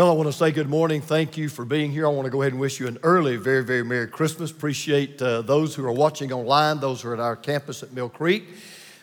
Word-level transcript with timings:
Well, 0.00 0.08
I 0.08 0.14
want 0.14 0.28
to 0.28 0.32
say 0.32 0.50
good 0.50 0.70
morning. 0.70 1.02
Thank 1.02 1.36
you 1.36 1.50
for 1.50 1.66
being 1.66 1.92
here. 1.92 2.06
I 2.06 2.08
want 2.08 2.24
to 2.24 2.30
go 2.30 2.40
ahead 2.40 2.52
and 2.52 2.60
wish 2.60 2.80
you 2.80 2.86
an 2.86 2.96
early, 3.02 3.36
very, 3.36 3.62
very 3.62 3.84
Merry 3.84 4.08
Christmas. 4.08 4.50
Appreciate 4.50 5.20
uh, 5.20 5.42
those 5.42 5.74
who 5.74 5.84
are 5.84 5.92
watching 5.92 6.32
online, 6.32 6.80
those 6.80 7.02
who 7.02 7.10
are 7.10 7.12
at 7.12 7.20
our 7.20 7.36
campus 7.36 7.82
at 7.82 7.92
Mill 7.92 8.08
Creek, 8.08 8.48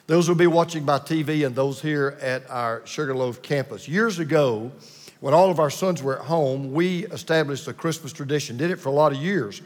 those 0.08 0.26
who 0.26 0.34
will 0.34 0.40
be 0.40 0.48
watching 0.48 0.86
by 0.86 0.98
TV, 0.98 1.46
and 1.46 1.56
those 1.56 1.80
here 1.84 2.18
at 2.20 2.50
our 2.50 2.82
Sugarloaf 2.88 3.44
campus. 3.44 3.88
Years 3.88 4.18
ago, 4.18 4.72
when 5.20 5.36
all 5.36 5.52
of 5.52 5.60
our 5.60 5.70
sons 5.70 6.02
were 6.02 6.18
at 6.18 6.26
home, 6.26 6.74
we 6.74 7.06
established 7.06 7.68
a 7.68 7.74
Christmas 7.74 8.12
tradition, 8.12 8.58
did 8.58 8.72
it 8.72 8.78
for 8.78 8.90
a 8.90 8.94
lot 8.94 9.12
of 9.12 9.20
years. 9.20 9.62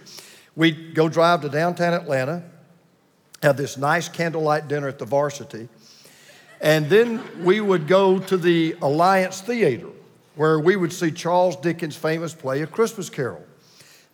We'd 0.58 0.94
go 0.96 1.08
drive 1.08 1.44
to 1.44 1.50
downtown 1.50 1.94
Atlanta, 1.94 2.44
have 3.42 3.56
this 3.56 3.78
nice 3.78 4.10
candlelight 4.10 4.68
dinner 4.68 4.90
at 4.90 5.00
the 5.00 5.06
varsity, 5.06 5.70
and 6.60 6.90
then 6.90 7.24
we 7.42 7.62
would 7.62 7.88
go 7.88 8.20
to 8.20 8.36
the 8.36 8.76
Alliance 8.82 9.40
Theater 9.40 9.88
where 10.42 10.60
we 10.60 10.76
would 10.76 10.92
see 10.92 11.12
Charles 11.12 11.56
Dickens' 11.56 11.96
famous 11.96 12.34
play, 12.34 12.64
A 12.64 12.66
Christmas 12.66 13.12
Carol. 13.12 13.46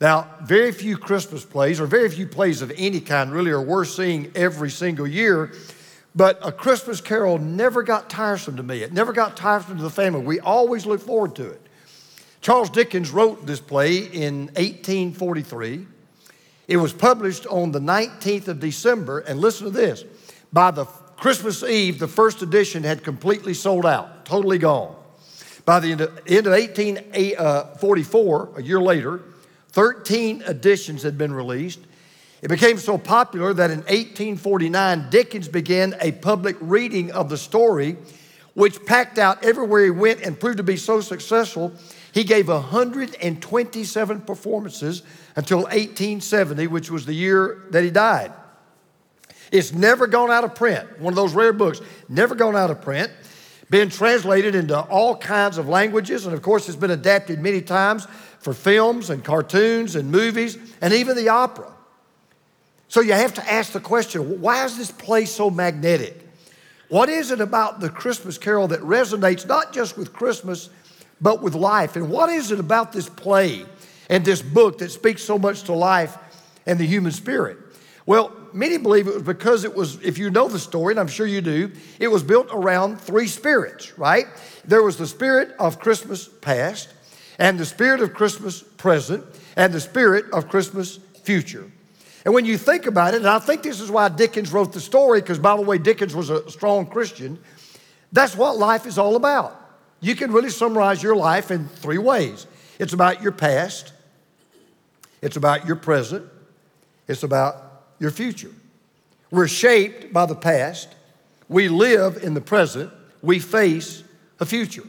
Now, 0.02 0.30
very 0.44 0.74
few 0.74 0.98
Christmas 0.98 1.46
plays, 1.46 1.80
or 1.80 1.86
very 1.86 2.10
few 2.10 2.28
plays 2.28 2.62
of 2.62 2.70
any 2.76 3.00
kind, 3.00 3.32
really, 3.32 3.52
are 3.52 3.62
worth 3.62 3.92
seeing 3.92 4.34
every 4.36 4.70
single 4.70 5.08
year. 5.08 5.54
But 6.14 6.38
A 6.42 6.52
Christmas 6.52 7.00
Carol 7.00 7.38
never 7.38 7.82
got 7.82 8.10
tiresome 8.10 8.58
to 8.58 8.64
me. 8.64 8.82
It 8.84 8.92
never 8.92 9.14
got 9.14 9.38
tiresome 9.38 9.78
to 9.78 9.84
the 9.84 9.90
family. 9.90 10.20
We 10.20 10.42
always 10.42 10.86
look 10.86 11.00
forward 11.00 11.34
to 11.38 11.50
it. 11.50 11.62
Charles 12.42 12.70
Dickens 12.72 13.10
wrote 13.10 13.46
this 13.46 13.62
play 13.62 14.00
in 14.00 14.48
1843. 14.48 15.88
It 16.68 16.76
was 16.76 16.92
published 16.92 17.48
on 17.48 17.72
the 17.72 17.80
19th 17.80 18.50
of 18.50 18.60
December, 18.60 19.20
and 19.20 19.40
listen 19.40 19.64
to 19.64 19.72
this 19.72 20.04
by 20.52 20.72
the 20.72 20.84
Christmas 20.84 21.64
Eve, 21.64 22.00
the 22.00 22.08
first 22.10 22.42
edition 22.42 22.84
had 22.84 23.02
completely 23.02 23.54
sold 23.54 23.86
out, 23.86 24.26
totally 24.26 24.58
gone. 24.58 24.97
By 25.68 25.80
the 25.82 25.92
end 25.92 26.00
of, 26.00 26.18
end 26.26 26.48
of 26.48 26.54
1844, 26.54 28.42
uh, 28.48 28.54
a 28.56 28.64
year 28.64 28.80
later, 28.80 29.20
13 29.74 30.44
editions 30.48 31.04
had 31.04 31.18
been 31.18 31.34
released. 31.34 31.82
It 32.42 32.48
became 32.48 32.78
so 32.78 32.98
popular 32.98 33.54
that 33.54 33.70
in 33.70 33.80
1849, 33.80 35.10
Dickens 35.10 35.50
began 35.50 35.94
a 36.00 36.14
public 36.14 36.56
reading 36.62 37.12
of 37.12 37.28
the 37.28 37.38
story, 37.38 37.98
which 38.54 38.86
packed 38.86 39.18
out 39.18 39.44
everywhere 39.44 39.84
he 39.84 39.90
went 39.90 40.22
and 40.22 40.40
proved 40.40 40.56
to 40.56 40.64
be 40.64 40.78
so 40.78 41.02
successful. 41.02 41.74
He 42.14 42.24
gave 42.24 42.48
127 42.48 44.22
performances 44.22 45.04
until 45.36 45.64
1870, 45.64 46.68
which 46.68 46.90
was 46.90 47.06
the 47.06 47.14
year 47.14 47.64
that 47.72 47.84
he 47.84 47.90
died. 47.90 48.32
It's 49.52 49.74
never 49.74 50.08
gone 50.08 50.32
out 50.32 50.46
of 50.46 50.56
print, 50.56 51.02
one 51.02 51.12
of 51.12 51.18
those 51.18 51.34
rare 51.34 51.52
books, 51.52 51.82
never 52.08 52.36
gone 52.36 52.56
out 52.56 52.72
of 52.72 52.82
print 52.82 53.12
been 53.70 53.90
translated 53.90 54.56
into 54.56 54.80
all 54.80 55.16
kinds 55.18 55.58
of 55.58 55.68
languages, 55.68 56.26
and 56.26 56.34
of 56.34 56.42
course, 56.42 56.68
it's 56.68 56.78
been 56.78 56.92
adapted 56.92 57.40
many 57.40 57.62
times 57.62 58.08
for 58.40 58.54
films 58.54 59.10
and 59.10 59.24
cartoons 59.24 59.96
and 59.96 60.12
movies 60.12 60.58
and 60.82 60.94
even 60.94 61.16
the 61.16 61.30
opera. 61.30 61.72
So 62.88 63.02
you 63.02 63.14
have 63.14 63.34
to 63.34 63.52
ask 63.52 63.74
the 63.74 63.80
question 63.80 64.42
why 64.42 64.64
is 64.66 64.78
this 64.78 64.92
play 64.92 65.26
so 65.26 65.50
magnetic? 65.50 66.24
What 66.90 67.10
is 67.10 67.32
it 67.32 67.42
about 67.42 67.82
the 67.82 67.90
Christmas 67.90 68.38
carol 68.38 68.70
that 68.70 68.80
resonates 68.80 69.46
not 69.46 69.74
just 69.74 69.98
with 69.98 70.14
Christmas, 70.14 70.70
but 71.20 71.42
with 71.42 71.54
life? 71.54 71.98
And 71.98 72.10
what 72.10 72.30
is 72.30 72.52
it 72.52 72.60
about 72.60 72.94
this 72.94 73.10
play 73.10 73.66
and 74.10 74.24
this 74.24 74.42
book 74.42 74.78
that 74.78 74.92
speaks 74.92 75.22
so 75.22 75.38
much 75.38 75.64
to 75.64 75.74
life 75.74 76.18
and 76.66 76.80
the 76.80 76.86
human 76.86 77.12
spirit? 77.12 77.58
Well, 78.06 78.32
many 78.58 78.78
believe 78.78 79.08
it 79.08 79.14
was 79.14 79.24
because 79.24 79.64
it 79.64 79.76
was, 79.76 80.02
if 80.04 80.18
you 80.18 80.30
know 80.30 80.48
the 80.48 80.60
story, 80.60 80.94
and 80.94 81.00
I'm 81.00 81.08
sure 81.08 81.28
you 81.28 81.42
do, 81.42 81.72
it 82.00 82.08
was 82.08 82.24
built 82.24 82.48
around 82.52 83.00
three 83.00 83.28
spirits, 83.28 83.98
right? 83.98 84.26
There 84.66 84.84
was 84.84 84.98
the 84.98 85.08
spirit 85.08 85.56
of 85.60 85.80
Christmas 85.80 86.28
past, 86.28 86.90
and 87.40 87.60
the 87.60 87.66
spirit 87.66 88.02
of 88.02 88.14
Christmas 88.14 88.62
present, 88.62 89.24
and 89.56 89.74
the 89.74 89.80
spirit 89.80 90.26
of 90.34 90.50
Christmas 90.50 90.98
future. 91.24 91.72
And 92.26 92.34
when 92.34 92.46
you 92.46 92.58
think 92.58 92.88
about 92.88 93.14
it, 93.14 93.18
and 93.18 93.28
I 93.28 93.40
think 93.40 93.64
this 93.64 93.80
is 93.80 93.90
why 93.90 94.10
Dickens 94.10 94.52
wrote 94.52 94.74
the 94.74 94.82
story, 94.82 95.22
because 95.22 95.40
by 95.40 95.56
the 95.56 95.62
way, 95.62 95.78
Dickens 95.78 96.16
was 96.16 96.30
a 96.30 96.50
strong 96.50 96.86
Christian, 96.86 97.40
that's 98.12 98.36
what 98.36 98.58
life 98.58 98.86
is 98.86 98.98
all 98.98 99.16
about. 99.16 99.56
You 100.00 100.16
can 100.16 100.32
really 100.32 100.50
summarize 100.50 101.02
your 101.02 101.16
life 101.16 101.52
in 101.52 101.68
three 101.68 101.98
ways 101.98 102.48
it's 102.80 102.94
about 102.94 103.24
your 103.24 103.32
past, 103.32 103.92
it's 105.22 105.36
about 105.36 105.66
your 105.66 105.76
present, 105.76 106.26
it's 107.08 107.24
about 107.24 107.67
your 108.00 108.12
future. 108.12 108.52
We're 109.32 109.48
shaped 109.48 110.14
by 110.14 110.26
the 110.26 110.36
past. 110.36 110.90
We 111.50 111.70
live 111.70 112.24
in 112.24 112.34
the 112.34 112.42
present. 112.42 112.92
We 113.22 113.40
face 113.40 114.04
a 114.40 114.46
future. 114.46 114.84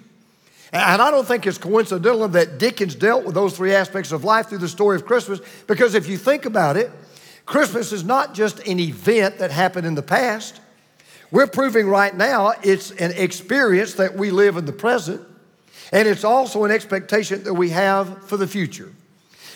And 0.72 1.00
I 1.00 1.10
don't 1.10 1.26
think 1.26 1.46
it's 1.46 1.58
coincidental 1.58 2.28
that 2.28 2.58
Dickens 2.58 2.94
dealt 2.94 3.24
with 3.24 3.34
those 3.34 3.56
three 3.56 3.74
aspects 3.74 4.12
of 4.12 4.22
life 4.22 4.48
through 4.48 4.58
the 4.58 4.68
story 4.68 4.96
of 4.96 5.06
Christmas, 5.06 5.40
because 5.66 5.94
if 5.94 6.06
you 6.08 6.18
think 6.18 6.44
about 6.44 6.76
it, 6.76 6.90
Christmas 7.46 7.92
is 7.92 8.04
not 8.04 8.34
just 8.34 8.58
an 8.66 8.78
event 8.78 9.38
that 9.38 9.50
happened 9.50 9.86
in 9.86 9.94
the 9.94 10.02
past. 10.02 10.60
We're 11.30 11.46
proving 11.46 11.86
right 11.86 12.14
now 12.14 12.52
it's 12.62 12.90
an 12.90 13.12
experience 13.12 13.94
that 13.94 14.14
we 14.14 14.30
live 14.30 14.58
in 14.58 14.66
the 14.66 14.72
present, 14.72 15.22
and 15.90 16.06
it's 16.06 16.24
also 16.24 16.64
an 16.64 16.70
expectation 16.70 17.44
that 17.44 17.54
we 17.54 17.70
have 17.70 18.26
for 18.28 18.36
the 18.36 18.46
future. 18.46 18.92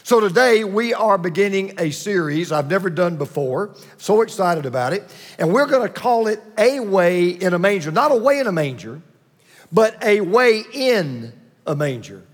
So 0.05 0.19
today 0.19 0.65
we 0.65 0.93
are 0.95 1.17
beginning 1.17 1.75
a 1.79 1.93
series 1.93 2.51
I've 2.51 2.69
never 2.69 2.91
done 2.91 3.17
before. 3.17 3.77
So 3.99 4.23
excited 4.23 4.67
about 4.67 4.93
it. 4.93 5.05
And 5.39 5.53
we're 5.53 5.67
going 5.67 5.87
to 5.87 5.93
call 5.93 6.27
it 6.27 6.43
A 6.59 6.81
Way 6.81 7.29
in 7.29 7.55
a 7.55 7.59
Manger. 7.59 7.93
Not 7.93 8.11
a 8.11 8.17
way 8.17 8.41
in 8.41 8.49
a 8.49 8.53
manger, 8.53 9.01
but 9.71 10.03
a 10.03 10.21
way 10.21 10.65
in 10.73 11.33
a 11.69 11.77
manger. 11.77 12.25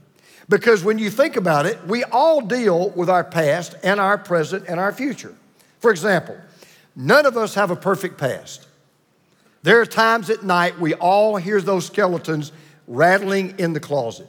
Because 0.48 0.82
when 0.82 0.98
you 0.98 1.10
think 1.10 1.36
about 1.36 1.66
it, 1.66 1.86
we 1.86 2.04
all 2.04 2.40
deal 2.40 2.88
with 2.90 3.10
our 3.10 3.22
past 3.22 3.74
and 3.82 4.00
our 4.00 4.16
present 4.16 4.64
and 4.66 4.80
our 4.80 4.92
future. 4.92 5.34
For 5.80 5.90
example, 5.90 6.38
none 6.96 7.26
of 7.26 7.36
us 7.36 7.54
have 7.54 7.70
a 7.70 7.76
perfect 7.76 8.16
past. 8.16 8.66
There 9.62 9.78
are 9.78 9.86
times 9.86 10.30
at 10.30 10.42
night 10.42 10.78
we 10.78 10.94
all 10.94 11.36
hear 11.36 11.60
those 11.60 11.84
skeletons 11.84 12.50
rattling 12.86 13.58
in 13.58 13.74
the 13.74 13.80
closet. 13.80 14.28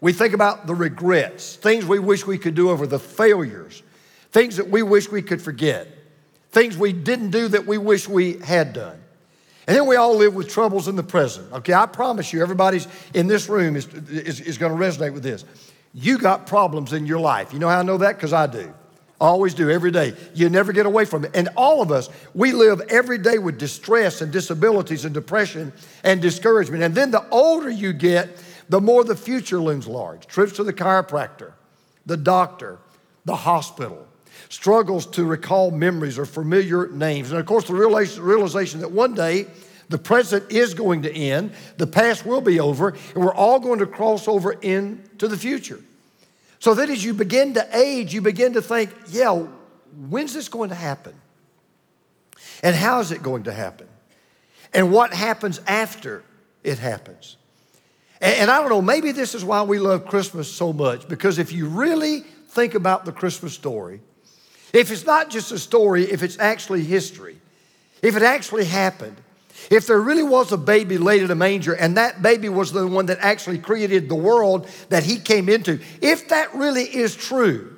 We 0.00 0.12
think 0.12 0.34
about 0.34 0.66
the 0.66 0.74
regrets, 0.74 1.56
things 1.56 1.86
we 1.86 1.98
wish 1.98 2.26
we 2.26 2.38
could 2.38 2.54
do 2.54 2.70
over, 2.70 2.86
the 2.86 2.98
failures, 2.98 3.82
things 4.30 4.56
that 4.56 4.68
we 4.68 4.82
wish 4.82 5.10
we 5.10 5.22
could 5.22 5.40
forget, 5.40 5.88
things 6.50 6.76
we 6.76 6.92
didn't 6.92 7.30
do 7.30 7.48
that 7.48 7.66
we 7.66 7.78
wish 7.78 8.08
we 8.08 8.34
had 8.38 8.72
done. 8.72 8.98
And 9.66 9.76
then 9.76 9.86
we 9.86 9.96
all 9.96 10.14
live 10.14 10.34
with 10.34 10.48
troubles 10.48 10.86
in 10.86 10.94
the 10.94 11.02
present. 11.02 11.52
Okay, 11.52 11.74
I 11.74 11.86
promise 11.86 12.32
you, 12.32 12.40
everybody's 12.40 12.86
in 13.14 13.26
this 13.26 13.48
room 13.48 13.74
is, 13.74 13.86
is, 14.08 14.40
is 14.40 14.58
going 14.58 14.72
to 14.72 14.78
resonate 14.78 15.12
with 15.12 15.24
this. 15.24 15.44
You 15.92 16.18
got 16.18 16.46
problems 16.46 16.92
in 16.92 17.06
your 17.06 17.18
life. 17.18 17.52
You 17.52 17.58
know 17.58 17.68
how 17.68 17.80
I 17.80 17.82
know 17.82 17.98
that? 17.98 18.16
Because 18.16 18.32
I 18.32 18.46
do. 18.46 18.72
I 19.18 19.24
Always 19.24 19.54
do, 19.54 19.70
every 19.70 19.90
day. 19.90 20.14
You 20.34 20.50
never 20.50 20.72
get 20.72 20.84
away 20.84 21.06
from 21.06 21.24
it. 21.24 21.30
And 21.34 21.48
all 21.56 21.80
of 21.80 21.90
us, 21.90 22.10
we 22.34 22.52
live 22.52 22.82
every 22.90 23.16
day 23.16 23.38
with 23.38 23.58
distress 23.58 24.20
and 24.20 24.30
disabilities 24.30 25.06
and 25.06 25.14
depression 25.14 25.72
and 26.04 26.20
discouragement. 26.20 26.82
And 26.82 26.94
then 26.94 27.10
the 27.10 27.26
older 27.30 27.70
you 27.70 27.94
get, 27.94 28.38
the 28.68 28.80
more 28.80 29.04
the 29.04 29.16
future 29.16 29.58
looms 29.58 29.86
large. 29.86 30.26
Trips 30.26 30.54
to 30.54 30.64
the 30.64 30.72
chiropractor, 30.72 31.52
the 32.04 32.16
doctor, 32.16 32.78
the 33.24 33.36
hospital, 33.36 34.06
struggles 34.48 35.06
to 35.06 35.24
recall 35.24 35.70
memories 35.70 36.18
or 36.18 36.26
familiar 36.26 36.88
names. 36.88 37.30
And 37.30 37.40
of 37.40 37.46
course, 37.46 37.66
the 37.66 37.74
realization 37.74 38.80
that 38.80 38.92
one 38.92 39.14
day 39.14 39.46
the 39.88 39.98
present 39.98 40.50
is 40.50 40.74
going 40.74 41.02
to 41.02 41.14
end, 41.14 41.52
the 41.76 41.86
past 41.86 42.26
will 42.26 42.40
be 42.40 42.58
over, 42.58 42.94
and 43.14 43.24
we're 43.24 43.34
all 43.34 43.60
going 43.60 43.78
to 43.78 43.86
cross 43.86 44.26
over 44.26 44.52
into 44.52 45.28
the 45.28 45.36
future. 45.36 45.80
So 46.58 46.74
that 46.74 46.90
as 46.90 47.04
you 47.04 47.14
begin 47.14 47.54
to 47.54 47.76
age, 47.76 48.12
you 48.12 48.20
begin 48.20 48.54
to 48.54 48.62
think, 48.62 48.90
yeah, 49.08 49.46
when's 50.08 50.34
this 50.34 50.48
going 50.48 50.70
to 50.70 50.74
happen? 50.74 51.14
And 52.62 52.74
how 52.74 53.00
is 53.00 53.12
it 53.12 53.22
going 53.22 53.44
to 53.44 53.52
happen? 53.52 53.86
And 54.72 54.92
what 54.92 55.12
happens 55.12 55.60
after 55.66 56.24
it 56.64 56.78
happens? 56.78 57.36
And, 58.20 58.50
I 58.50 58.60
don't 58.60 58.70
know, 58.70 58.82
maybe 58.82 59.12
this 59.12 59.34
is 59.34 59.44
why 59.44 59.62
we 59.62 59.78
love 59.78 60.06
Christmas 60.06 60.50
so 60.50 60.72
much, 60.72 61.06
because 61.08 61.38
if 61.38 61.52
you 61.52 61.68
really 61.68 62.20
think 62.20 62.74
about 62.74 63.04
the 63.04 63.12
Christmas 63.12 63.52
story, 63.52 64.00
if 64.72 64.90
it's 64.90 65.04
not 65.04 65.30
just 65.30 65.52
a 65.52 65.58
story, 65.58 66.04
if 66.04 66.22
it's 66.22 66.38
actually 66.38 66.82
history, 66.82 67.38
if 68.02 68.16
it 68.16 68.22
actually 68.22 68.64
happened, 68.64 69.16
if 69.70 69.86
there 69.86 70.00
really 70.00 70.22
was 70.22 70.52
a 70.52 70.56
baby 70.56 70.98
laid 70.98 71.22
in 71.22 71.30
a 71.30 71.34
manger 71.34 71.74
and 71.74 71.96
that 71.96 72.22
baby 72.22 72.48
was 72.48 72.72
the 72.72 72.86
one 72.86 73.06
that 73.06 73.18
actually 73.20 73.58
created 73.58 74.08
the 74.08 74.14
world 74.14 74.68
that 74.90 75.02
he 75.02 75.18
came 75.18 75.48
into, 75.48 75.80
if 76.00 76.28
that 76.28 76.54
really 76.54 76.84
is 76.84 77.16
true, 77.16 77.76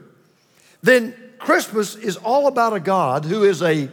then 0.82 1.14
Christmas 1.38 1.94
is 1.94 2.16
all 2.16 2.46
about 2.46 2.72
a 2.72 2.80
God 2.80 3.24
who 3.24 3.44
is 3.44 3.62
a 3.62 3.88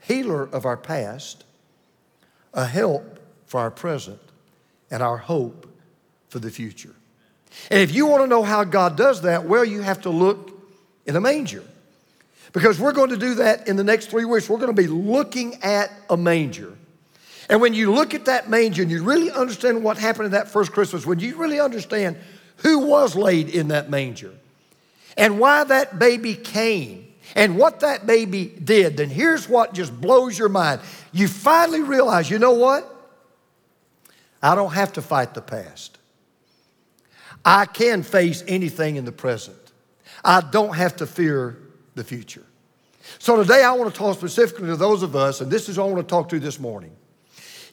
healer 0.00 0.44
of 0.44 0.64
our 0.64 0.76
past, 0.76 1.44
a 2.54 2.64
help 2.64 3.18
for 3.46 3.60
our 3.60 3.70
present, 3.70 4.20
and 4.90 5.02
our 5.02 5.16
hope 5.16 5.65
for 6.36 6.40
the 6.40 6.50
future. 6.50 6.94
And 7.70 7.80
if 7.80 7.94
you 7.94 8.04
want 8.04 8.22
to 8.22 8.26
know 8.26 8.42
how 8.42 8.62
God 8.62 8.94
does 8.94 9.22
that, 9.22 9.46
well, 9.46 9.64
you 9.64 9.80
have 9.80 10.02
to 10.02 10.10
look 10.10 10.52
in 11.06 11.16
a 11.16 11.20
manger. 11.20 11.62
Because 12.52 12.78
we're 12.78 12.92
going 12.92 13.08
to 13.08 13.16
do 13.16 13.36
that 13.36 13.68
in 13.68 13.76
the 13.76 13.84
next 13.84 14.10
three 14.10 14.26
weeks. 14.26 14.46
We're 14.46 14.58
going 14.58 14.76
to 14.76 14.82
be 14.82 14.86
looking 14.86 15.54
at 15.62 15.90
a 16.10 16.16
manger. 16.18 16.74
And 17.48 17.62
when 17.62 17.72
you 17.72 17.90
look 17.90 18.12
at 18.12 18.26
that 18.26 18.50
manger 18.50 18.82
and 18.82 18.90
you 18.90 19.02
really 19.02 19.30
understand 19.30 19.82
what 19.82 19.96
happened 19.96 20.26
in 20.26 20.32
that 20.32 20.50
first 20.50 20.72
Christmas, 20.72 21.06
when 21.06 21.20
you 21.20 21.36
really 21.36 21.58
understand 21.58 22.18
who 22.56 22.80
was 22.80 23.16
laid 23.16 23.48
in 23.48 23.68
that 23.68 23.88
manger 23.88 24.34
and 25.16 25.40
why 25.40 25.64
that 25.64 25.98
baby 25.98 26.34
came 26.34 27.14
and 27.34 27.56
what 27.56 27.80
that 27.80 28.06
baby 28.06 28.44
did, 28.44 28.98
then 28.98 29.08
here's 29.08 29.48
what 29.48 29.72
just 29.72 29.98
blows 29.98 30.38
your 30.38 30.50
mind. 30.50 30.82
You 31.12 31.28
finally 31.28 31.80
realize, 31.80 32.28
you 32.28 32.38
know 32.38 32.52
what? 32.52 32.92
I 34.42 34.54
don't 34.54 34.74
have 34.74 34.92
to 34.92 35.02
fight 35.02 35.32
the 35.32 35.40
past. 35.40 35.96
I 37.46 37.64
can 37.64 38.02
face 38.02 38.42
anything 38.48 38.96
in 38.96 39.04
the 39.04 39.12
present. 39.12 39.56
I 40.24 40.40
don't 40.40 40.74
have 40.74 40.96
to 40.96 41.06
fear 41.06 41.56
the 41.94 42.02
future. 42.02 42.42
So 43.20 43.36
today 43.36 43.62
I 43.62 43.70
want 43.72 43.94
to 43.94 43.96
talk 43.96 44.16
specifically 44.16 44.66
to 44.66 44.76
those 44.76 45.04
of 45.04 45.14
us, 45.14 45.40
and 45.40 45.48
this 45.48 45.68
is 45.68 45.78
what 45.78 45.84
I 45.84 45.92
want 45.92 46.08
to 46.08 46.10
talk 46.10 46.28
to 46.30 46.40
this 46.40 46.58
morning. 46.58 46.90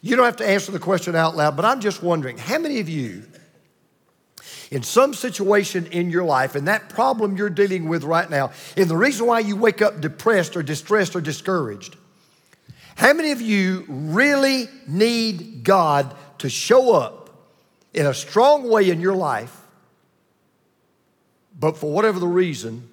You 0.04 0.16
don't 0.16 0.25
have 0.25 0.36
to 0.38 0.48
answer 0.48 0.72
the 0.72 0.78
question 0.78 1.16
out 1.16 1.36
loud, 1.36 1.56
but 1.56 1.66
I'm 1.66 1.80
just 1.80 2.04
wondering 2.04 2.38
how 2.38 2.60
many 2.60 2.81
of 2.81 2.88
you, 2.88 3.24
in 4.70 4.84
some 4.84 5.16
situation 5.16 5.88
in 5.88 6.12
your 6.12 6.24
life, 6.24 6.54
and 6.54 6.68
that 6.68 6.90
problem 6.90 7.36
you're 7.36 7.50
dealing 7.50 7.90
with 7.90 8.04
right 8.04 8.30
now, 8.30 8.52
and 8.78 8.88
the 8.88 8.98
reason 8.98 9.25
why 9.25 9.40
you 9.40 9.56
wake 9.56 9.81
up 9.81 10.02
depressed 10.02 10.56
or 10.56 10.62
distressed 10.62 11.16
or 11.16 11.22
discouraged, 11.22 11.98
how 12.96 13.12
many 13.14 13.31
of 13.31 13.42
you 13.42 13.86
really 13.88 14.70
need 14.88 15.64
God 15.64 16.14
to 16.38 16.50
show 16.50 16.94
up 16.94 17.31
in 17.92 18.06
a 18.06 18.14
strong 18.14 18.70
way 18.70 18.92
in 18.92 19.02
your 19.02 19.16
life, 19.16 19.62
but 21.60 21.78
for 21.78 21.92
whatever 21.92 22.20
the 22.20 22.28
reason, 22.28 22.88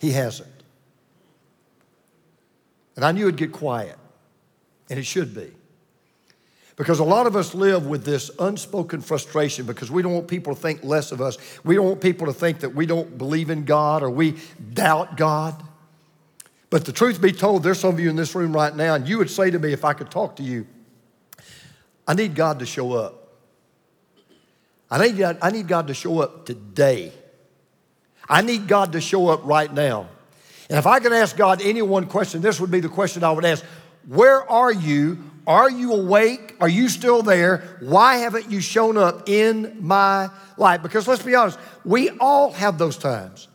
He 0.00 0.12
hasn't? 0.12 0.48
And 2.96 3.04
I 3.04 3.12
knew 3.12 3.28
it'd 3.28 3.36
get 3.36 3.52
quiet, 3.52 3.98
and 4.88 4.98
it 4.98 5.06
should 5.06 5.34
be. 5.34 5.50
Because 6.76 6.98
a 6.98 7.04
lot 7.04 7.26
of 7.26 7.36
us 7.36 7.54
live 7.54 7.86
with 7.86 8.04
this 8.04 8.30
unspoken 8.38 9.00
frustration 9.00 9.64
because 9.64 9.90
we 9.92 10.02
don't 10.02 10.12
want 10.12 10.26
people 10.26 10.54
to 10.54 10.60
think 10.60 10.82
less 10.82 11.12
of 11.12 11.20
us. 11.20 11.38
We 11.62 11.76
don't 11.76 11.86
want 11.86 12.00
people 12.00 12.26
to 12.26 12.32
think 12.32 12.60
that 12.60 12.74
we 12.74 12.84
don't 12.84 13.16
believe 13.16 13.50
in 13.50 13.64
God 13.64 14.02
or 14.02 14.10
we 14.10 14.36
doubt 14.72 15.16
God. 15.16 15.62
But 16.70 16.84
the 16.84 16.90
truth 16.90 17.22
be 17.22 17.30
told, 17.30 17.62
there's 17.62 17.78
some 17.78 17.94
of 17.94 18.00
you 18.00 18.10
in 18.10 18.16
this 18.16 18.34
room 18.34 18.52
right 18.52 18.74
now, 18.74 18.96
and 18.96 19.08
you 19.08 19.18
would 19.18 19.30
say 19.30 19.52
to 19.52 19.58
me, 19.60 19.72
if 19.72 19.84
I 19.84 19.92
could 19.92 20.10
talk 20.10 20.34
to 20.36 20.42
you, 20.42 20.66
I 22.08 22.14
need 22.14 22.34
God 22.34 22.58
to 22.58 22.66
show 22.66 22.92
up. 22.94 23.23
I 24.90 25.06
need, 25.06 25.18
God, 25.18 25.38
I 25.42 25.50
need 25.50 25.68
God 25.68 25.88
to 25.88 25.94
show 25.94 26.20
up 26.20 26.46
today. 26.46 27.12
I 28.28 28.42
need 28.42 28.68
God 28.68 28.92
to 28.92 29.00
show 29.00 29.28
up 29.28 29.40
right 29.44 29.72
now. 29.72 30.08
And 30.68 30.78
if 30.78 30.86
I 30.86 31.00
could 31.00 31.12
ask 31.12 31.36
God 31.36 31.60
any 31.62 31.82
one 31.82 32.06
question, 32.06 32.40
this 32.40 32.60
would 32.60 32.70
be 32.70 32.80
the 32.80 32.88
question 32.88 33.22
I 33.22 33.32
would 33.32 33.44
ask 33.44 33.64
Where 34.06 34.48
are 34.50 34.72
you? 34.72 35.30
Are 35.46 35.70
you 35.70 35.92
awake? 35.92 36.56
Are 36.60 36.68
you 36.68 36.88
still 36.88 37.22
there? 37.22 37.76
Why 37.80 38.16
haven't 38.16 38.50
you 38.50 38.60
shown 38.60 38.96
up 38.96 39.28
in 39.28 39.76
my 39.80 40.30
life? 40.56 40.82
Because 40.82 41.06
let's 41.06 41.22
be 41.22 41.34
honest, 41.34 41.58
we 41.84 42.10
all 42.18 42.50
have 42.52 42.78
those 42.78 42.96
times 42.96 43.48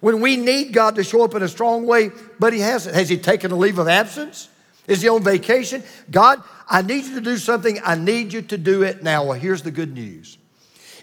when 0.00 0.20
we 0.20 0.36
need 0.36 0.72
God 0.72 0.94
to 0.96 1.04
show 1.04 1.24
up 1.24 1.34
in 1.34 1.42
a 1.42 1.48
strong 1.48 1.84
way, 1.84 2.10
but 2.38 2.52
He 2.52 2.60
hasn't. 2.60 2.94
Has 2.94 3.08
He 3.08 3.18
taken 3.18 3.50
a 3.50 3.56
leave 3.56 3.78
of 3.78 3.88
absence? 3.88 4.48
Is 4.86 5.02
He 5.02 5.08
on 5.08 5.24
vacation? 5.24 5.82
God, 6.10 6.42
I 6.68 6.82
need 6.82 7.04
you 7.06 7.14
to 7.16 7.20
do 7.20 7.38
something. 7.38 7.80
I 7.84 7.96
need 7.96 8.32
you 8.32 8.42
to 8.42 8.58
do 8.58 8.82
it 8.82 9.02
now. 9.02 9.24
Well, 9.24 9.38
here's 9.38 9.62
the 9.62 9.70
good 9.70 9.94
news. 9.94 10.38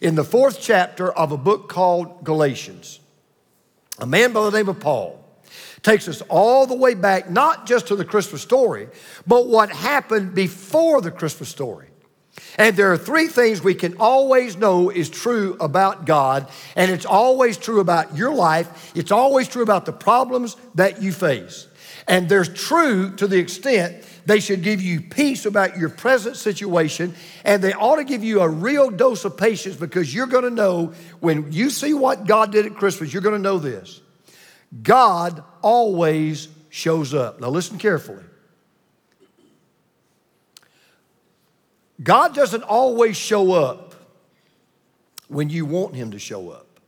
In 0.02 0.16
the 0.16 0.24
fourth 0.24 0.60
chapter 0.62 1.12
of 1.12 1.32
a 1.32 1.38
book 1.38 1.68
called 1.68 2.24
Galatians, 2.24 3.00
a 3.98 4.06
man 4.06 4.32
by 4.32 4.50
the 4.50 4.58
name 4.58 4.70
of 4.70 4.80
Paul 4.80 5.20
takes 5.82 6.08
us 6.08 6.22
all 6.30 6.66
the 6.66 6.76
way 6.76 6.94
back, 6.94 7.30
not 7.30 7.66
just 7.66 7.88
to 7.88 7.96
the 7.96 8.06
Christmas 8.06 8.42
story, 8.42 8.88
but 9.28 9.48
what 9.48 9.70
happened 9.70 10.34
before 10.34 11.02
the 11.02 11.12
Christmas 11.12 11.50
story. 11.50 11.88
And 12.58 12.76
there 12.76 12.92
are 12.92 12.98
three 12.98 13.28
things 13.28 13.62
we 13.62 13.76
can 13.76 13.98
always 14.00 14.56
know 14.56 14.90
is 14.90 15.10
true 15.10 15.58
about 15.60 16.06
God, 16.06 16.50
and 16.76 16.90
it's 16.92 17.06
always 17.06 17.58
true 17.58 17.80
about 17.80 18.16
your 18.16 18.34
life. 18.34 18.94
It's 18.96 19.12
always 19.12 19.48
true 19.48 19.64
about 19.64 19.86
the 19.86 19.94
problems 19.94 20.56
that 20.76 21.02
you 21.02 21.12
face. 21.12 21.68
And 22.08 22.28
they're 22.30 22.46
true 22.46 23.16
to 23.18 23.28
the 23.28 23.38
extent 23.38 24.04
they 24.26 24.40
should 24.40 24.62
give 24.62 24.82
you 24.82 25.02
peace 25.02 25.46
about 25.46 25.78
your 25.78 25.90
present 25.90 26.38
situation, 26.38 27.16
and 27.44 27.64
they 27.64 27.74
ought 27.74 27.98
to 27.98 28.04
give 28.04 28.24
you 28.24 28.42
a 28.42 28.50
real 28.50 28.90
dose 28.90 29.26
of 29.26 29.38
patience 29.38 29.76
because 29.76 30.14
you're 30.14 30.28
going 30.28 30.44
to 30.44 30.50
know 30.50 30.94
when 31.20 31.52
you 31.52 31.70
see 31.70 31.94
what 31.94 32.26
God 32.26 32.52
did 32.52 32.66
at 32.66 32.76
Christmas, 32.76 33.12
you're 33.14 33.22
going 33.22 33.36
to 33.36 33.42
know 33.42 33.60
this. 33.60 34.02
God 34.84 35.44
always 35.62 36.48
shows 36.70 37.14
up. 37.14 37.42
Now, 37.42 37.50
listen 37.50 37.78
carefully. 37.78 38.24
God 42.02 42.34
doesn't 42.34 42.64
always 42.64 43.18
show 43.18 43.52
up 43.52 43.96
when 45.28 45.50
you 45.50 45.66
want 45.66 45.96
Him 45.96 46.12
to 46.12 46.20
show 46.20 46.50
up, 46.50 46.80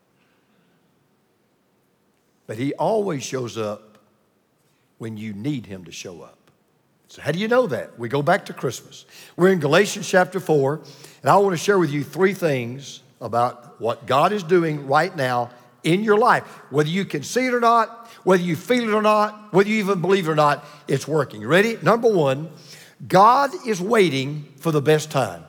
but 2.48 2.58
He 2.58 2.74
always 2.76 3.24
shows 3.24 3.58
up 3.58 3.98
when 5.00 5.18
you 5.18 5.34
need 5.34 5.66
Him 5.66 5.84
to 5.86 5.92
show 5.92 6.22
up. 6.22 6.41
So, 7.12 7.22
how 7.22 7.34
do 7.34 7.40
you 7.40 7.50
know 7.50 7.68
that? 7.68 8.00
We 8.00 8.08
go 8.08 8.22
back 8.22 8.46
to 8.46 8.54
Christmas. 8.54 9.04
We're 9.36 9.52
in 9.52 9.60
Galatians 9.60 10.08
chapter 10.08 10.40
4, 10.40 10.76
and 11.24 11.30
I 11.30 11.36
want 11.36 11.52
to 11.52 11.58
share 11.58 11.78
with 11.78 11.92
you 11.92 12.06
three 12.06 12.34
things 12.34 13.02
about 13.20 13.82
what 13.82 14.06
God 14.06 14.32
is 14.32 14.44
doing 14.44 14.88
right 14.88 15.14
now 15.14 15.50
in 15.84 16.06
your 16.06 16.18
life. 16.18 16.44
Whether 16.70 16.88
you 16.88 17.04
can 17.04 17.22
see 17.24 17.48
it 17.48 17.54
or 17.54 17.60
not, 17.60 18.08
whether 18.24 18.42
you 18.42 18.56
feel 18.56 18.88
it 18.88 18.94
or 18.94 19.02
not, 19.02 19.52
whether 19.52 19.68
you 19.68 19.80
even 19.80 20.00
believe 20.00 20.30
it 20.30 20.32
or 20.32 20.36
not, 20.36 20.64
it's 20.88 21.06
working. 21.06 21.46
Ready? 21.46 21.78
Number 21.82 22.10
one, 22.10 22.50
God 23.06 23.52
is 23.68 23.82
waiting 23.82 24.48
for 24.56 24.72
the 24.72 24.82
best 24.82 25.12
time. 25.12 25.44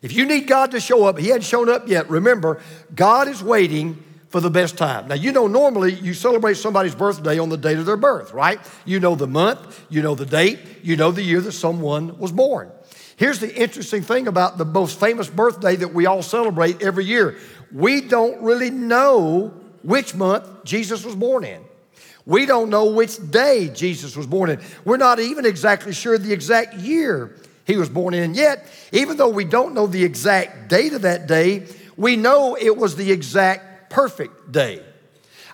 If 0.00 0.12
you 0.12 0.24
need 0.24 0.46
God 0.46 0.70
to 0.70 0.80
show 0.80 1.06
up, 1.06 1.18
He 1.18 1.26
hadn't 1.26 1.42
shown 1.42 1.68
up 1.68 1.88
yet. 1.88 2.08
Remember, 2.08 2.62
God 2.94 3.26
is 3.26 3.42
waiting 3.42 4.00
for 4.34 4.40
the 4.40 4.50
best 4.50 4.76
time. 4.76 5.06
Now, 5.06 5.14
you 5.14 5.30
know, 5.30 5.46
normally 5.46 5.94
you 5.94 6.12
celebrate 6.12 6.54
somebody's 6.54 6.96
birthday 6.96 7.38
on 7.38 7.50
the 7.50 7.56
date 7.56 7.78
of 7.78 7.86
their 7.86 7.96
birth, 7.96 8.32
right? 8.32 8.58
You 8.84 8.98
know 8.98 9.14
the 9.14 9.28
month, 9.28 9.84
you 9.88 10.02
know 10.02 10.16
the 10.16 10.26
date, 10.26 10.58
you 10.82 10.96
know 10.96 11.12
the 11.12 11.22
year 11.22 11.40
that 11.40 11.52
someone 11.52 12.18
was 12.18 12.32
born. 12.32 12.72
Here's 13.14 13.38
the 13.38 13.54
interesting 13.54 14.02
thing 14.02 14.26
about 14.26 14.58
the 14.58 14.64
most 14.64 14.98
famous 14.98 15.28
birthday 15.28 15.76
that 15.76 15.94
we 15.94 16.06
all 16.06 16.20
celebrate 16.20 16.82
every 16.82 17.04
year 17.04 17.38
we 17.70 18.00
don't 18.00 18.42
really 18.42 18.70
know 18.70 19.54
which 19.84 20.16
month 20.16 20.64
Jesus 20.64 21.04
was 21.04 21.14
born 21.14 21.44
in. 21.44 21.62
We 22.26 22.44
don't 22.44 22.70
know 22.70 22.86
which 22.86 23.30
day 23.30 23.68
Jesus 23.68 24.16
was 24.16 24.26
born 24.26 24.50
in. 24.50 24.60
We're 24.84 24.96
not 24.96 25.20
even 25.20 25.46
exactly 25.46 25.92
sure 25.92 26.18
the 26.18 26.32
exact 26.32 26.74
year 26.74 27.36
he 27.66 27.76
was 27.76 27.88
born 27.88 28.14
in. 28.14 28.34
Yet, 28.34 28.66
even 28.90 29.16
though 29.16 29.28
we 29.28 29.44
don't 29.44 29.74
know 29.74 29.86
the 29.86 30.02
exact 30.02 30.68
date 30.68 30.92
of 30.92 31.02
that 31.02 31.28
day, 31.28 31.68
we 31.96 32.16
know 32.16 32.56
it 32.60 32.76
was 32.76 32.96
the 32.96 33.12
exact 33.12 33.73
perfect 33.94 34.50
day. 34.50 34.82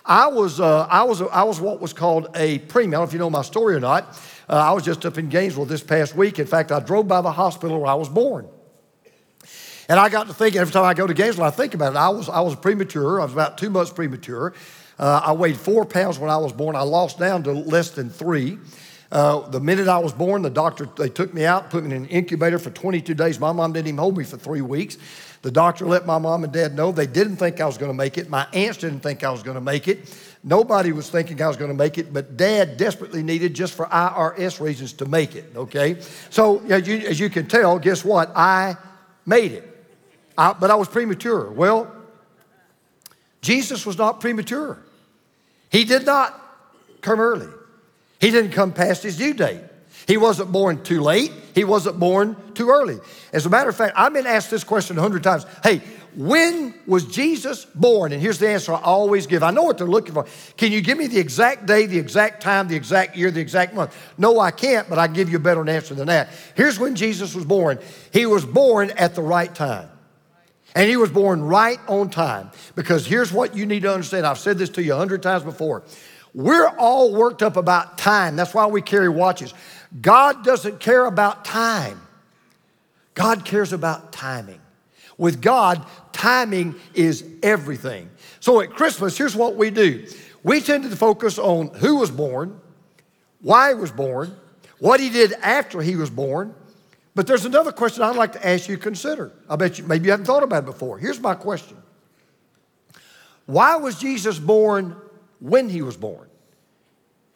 I 0.03 0.25
was, 0.27 0.59
uh, 0.59 0.87
I 0.89 1.03
was, 1.03 1.21
I 1.21 1.43
was 1.43 1.61
what 1.61 1.79
was 1.79 1.93
called 1.93 2.29
a 2.33 2.57
preemie. 2.57 2.87
I 2.87 2.89
don't 2.89 2.91
know 2.91 3.03
if 3.03 3.13
you 3.13 3.19
know 3.19 3.29
my 3.29 3.43
story 3.43 3.75
or 3.75 3.79
not. 3.79 4.19
Uh, 4.49 4.53
I 4.53 4.71
was 4.71 4.83
just 4.83 5.05
up 5.05 5.19
in 5.19 5.29
Gainesville 5.29 5.65
this 5.65 5.83
past 5.83 6.15
week. 6.15 6.39
In 6.39 6.47
fact, 6.47 6.71
I 6.71 6.79
drove 6.79 7.07
by 7.07 7.21
the 7.21 7.31
hospital 7.31 7.79
where 7.79 7.91
I 7.91 7.93
was 7.93 8.09
born. 8.09 8.47
And 9.87 9.99
I 9.99 10.09
got 10.09 10.25
to 10.25 10.33
thinking, 10.33 10.59
every 10.59 10.73
time 10.73 10.85
I 10.85 10.95
go 10.95 11.05
to 11.05 11.13
Gainesville, 11.13 11.43
I 11.43 11.51
think 11.51 11.75
about 11.75 11.93
it. 11.93 11.97
I 11.97 12.09
was, 12.09 12.29
I 12.29 12.39
was 12.39 12.55
premature. 12.55 13.21
I 13.21 13.25
was 13.25 13.33
about 13.33 13.59
two 13.59 13.69
months 13.69 13.93
premature. 13.93 14.53
Uh, 14.97 15.21
I 15.23 15.33
weighed 15.33 15.57
four 15.57 15.85
pounds 15.85 16.17
when 16.17 16.31
I 16.31 16.37
was 16.37 16.51
born. 16.51 16.75
I 16.75 16.81
lost 16.81 17.19
down 17.19 17.43
to 17.43 17.51
less 17.51 17.91
than 17.91 18.09
three. 18.09 18.57
Uh, 19.11 19.47
the 19.49 19.59
minute 19.59 19.87
I 19.87 19.99
was 19.99 20.13
born, 20.13 20.41
the 20.41 20.49
doctor, 20.49 20.87
they 20.97 21.09
took 21.09 21.33
me 21.33 21.45
out, 21.45 21.69
put 21.69 21.83
me 21.83 21.93
in 21.93 22.03
an 22.03 22.09
incubator 22.09 22.57
for 22.57 22.71
22 22.71 23.13
days. 23.13 23.39
My 23.39 23.51
mom 23.51 23.73
didn't 23.73 23.89
even 23.89 23.97
hold 23.99 24.17
me 24.17 24.23
for 24.23 24.37
three 24.37 24.61
weeks. 24.61 24.97
The 25.41 25.51
doctor 25.51 25.85
let 25.85 26.05
my 26.05 26.19
mom 26.19 26.43
and 26.43 26.53
dad 26.53 26.75
know 26.75 26.91
they 26.91 27.07
didn't 27.07 27.37
think 27.37 27.59
I 27.59 27.65
was 27.65 27.77
going 27.77 27.89
to 27.89 27.97
make 27.97 28.17
it. 28.17 28.29
My 28.29 28.47
aunts 28.53 28.77
didn't 28.77 28.99
think 28.99 29.23
I 29.23 29.31
was 29.31 29.41
going 29.41 29.55
to 29.55 29.61
make 29.61 29.87
it. 29.87 30.15
Nobody 30.43 30.91
was 30.91 31.09
thinking 31.09 31.41
I 31.41 31.47
was 31.47 31.57
going 31.57 31.71
to 31.71 31.77
make 31.77 31.97
it, 31.97 32.13
but 32.13 32.37
dad 32.37 32.77
desperately 32.77 33.23
needed, 33.23 33.53
just 33.53 33.73
for 33.73 33.85
IRS 33.87 34.59
reasons, 34.59 34.93
to 34.93 35.05
make 35.05 35.35
it, 35.35 35.45
okay? 35.55 35.99
So, 36.29 36.59
as 36.67 36.87
you, 36.87 36.97
as 36.99 37.19
you 37.19 37.29
can 37.29 37.47
tell, 37.47 37.79
guess 37.79 38.05
what? 38.05 38.31
I 38.35 38.75
made 39.25 39.51
it. 39.51 39.67
I, 40.37 40.53
but 40.53 40.71
I 40.71 40.75
was 40.75 40.87
premature. 40.87 41.51
Well, 41.51 41.91
Jesus 43.41 43.85
was 43.85 43.97
not 43.97 44.19
premature. 44.19 44.79
He 45.69 45.85
did 45.85 46.05
not 46.05 46.39
come 47.01 47.19
early. 47.19 47.47
He 48.19 48.29
didn't 48.29 48.51
come 48.51 48.73
past 48.73 49.03
his 49.03 49.17
due 49.17 49.33
date. 49.33 49.61
He 50.07 50.17
wasn't 50.17 50.51
born 50.51 50.83
too 50.83 51.01
late. 51.01 51.31
He 51.53 51.63
wasn't 51.63 51.99
born 51.99 52.35
too 52.53 52.69
early. 52.69 52.99
As 53.33 53.45
a 53.45 53.49
matter 53.49 53.69
of 53.69 53.75
fact, 53.75 53.93
I've 53.95 54.13
been 54.13 54.27
asked 54.27 54.51
this 54.51 54.63
question 54.63 54.97
a 54.97 55.01
hundred 55.01 55.23
times. 55.23 55.45
Hey, 55.63 55.81
when 56.15 56.73
was 56.87 57.05
Jesus 57.05 57.63
born? 57.65 58.11
And 58.11 58.21
here's 58.21 58.37
the 58.37 58.49
answer 58.49 58.73
I 58.73 58.81
always 58.81 59.27
give. 59.27 59.43
I 59.43 59.51
know 59.51 59.63
what 59.63 59.77
they're 59.77 59.87
looking 59.87 60.13
for. 60.13 60.25
Can 60.57 60.71
you 60.71 60.81
give 60.81 60.97
me 60.97 61.07
the 61.07 61.19
exact 61.19 61.65
day, 61.65 61.85
the 61.85 61.97
exact 61.97 62.41
time, 62.41 62.67
the 62.67 62.75
exact 62.75 63.15
year, 63.15 63.31
the 63.31 63.39
exact 63.39 63.73
month? 63.73 63.95
No, 64.17 64.39
I 64.39 64.51
can't, 64.51 64.89
but 64.89 64.99
I 64.99 65.07
can 65.07 65.15
give 65.15 65.29
you 65.29 65.37
a 65.37 65.41
better 65.41 65.67
answer 65.69 65.95
than 65.95 66.07
that. 66.07 66.29
Here's 66.55 66.77
when 66.77 66.95
Jesus 66.95 67.33
was 67.33 67.45
born. 67.45 67.79
He 68.11 68.25
was 68.25 68.45
born 68.45 68.91
at 68.91 69.15
the 69.15 69.21
right 69.21 69.53
time. 69.53 69.89
And 70.75 70.89
he 70.89 70.97
was 70.97 71.09
born 71.09 71.41
right 71.41 71.79
on 71.87 72.09
time. 72.09 72.51
Because 72.75 73.05
here's 73.05 73.31
what 73.31 73.55
you 73.55 73.65
need 73.65 73.83
to 73.83 73.93
understand. 73.93 74.25
I've 74.25 74.39
said 74.39 74.57
this 74.57 74.69
to 74.71 74.83
you 74.83 74.93
a 74.93 74.97
hundred 74.97 75.23
times 75.23 75.43
before. 75.43 75.83
We're 76.33 76.69
all 76.77 77.13
worked 77.13 77.43
up 77.43 77.57
about 77.57 77.97
time. 77.97 78.37
That's 78.37 78.53
why 78.53 78.65
we 78.65 78.81
carry 78.81 79.09
watches. 79.09 79.53
God 79.99 80.43
doesn't 80.45 80.79
care 80.79 81.05
about 81.05 81.43
time, 81.43 82.01
God 83.13 83.43
cares 83.43 83.73
about 83.73 84.13
timing. 84.13 84.59
With 85.17 85.41
God, 85.41 85.85
timing 86.13 86.75
is 86.95 87.23
everything. 87.43 88.09
So 88.39 88.59
at 88.61 88.71
Christmas, 88.71 89.15
here's 89.17 89.35
what 89.35 89.55
we 89.55 89.69
do 89.69 90.07
we 90.43 90.61
tend 90.61 90.83
to 90.89 90.95
focus 90.95 91.37
on 91.37 91.67
who 91.75 91.97
was 91.97 92.09
born, 92.09 92.59
why 93.41 93.69
he 93.69 93.75
was 93.75 93.91
born, 93.91 94.35
what 94.79 94.99
he 94.99 95.09
did 95.09 95.33
after 95.33 95.81
he 95.81 95.95
was 95.95 96.09
born. 96.09 96.55
But 97.13 97.27
there's 97.27 97.45
another 97.45 97.71
question 97.71 98.03
I'd 98.03 98.15
like 98.15 98.31
to 98.33 98.47
ask 98.47 98.69
you 98.69 98.77
to 98.77 98.81
consider. 98.81 99.31
I 99.49 99.57
bet 99.57 99.77
you 99.77 99.83
maybe 99.83 100.05
you 100.05 100.11
haven't 100.11 100.25
thought 100.25 100.43
about 100.43 100.63
it 100.63 100.67
before. 100.67 100.97
Here's 100.97 101.19
my 101.19 101.35
question 101.35 101.77
Why 103.45 103.75
was 103.75 103.99
Jesus 103.99 104.39
born 104.39 104.95
when 105.39 105.69
he 105.69 105.81
was 105.81 105.97
born? 105.97 106.27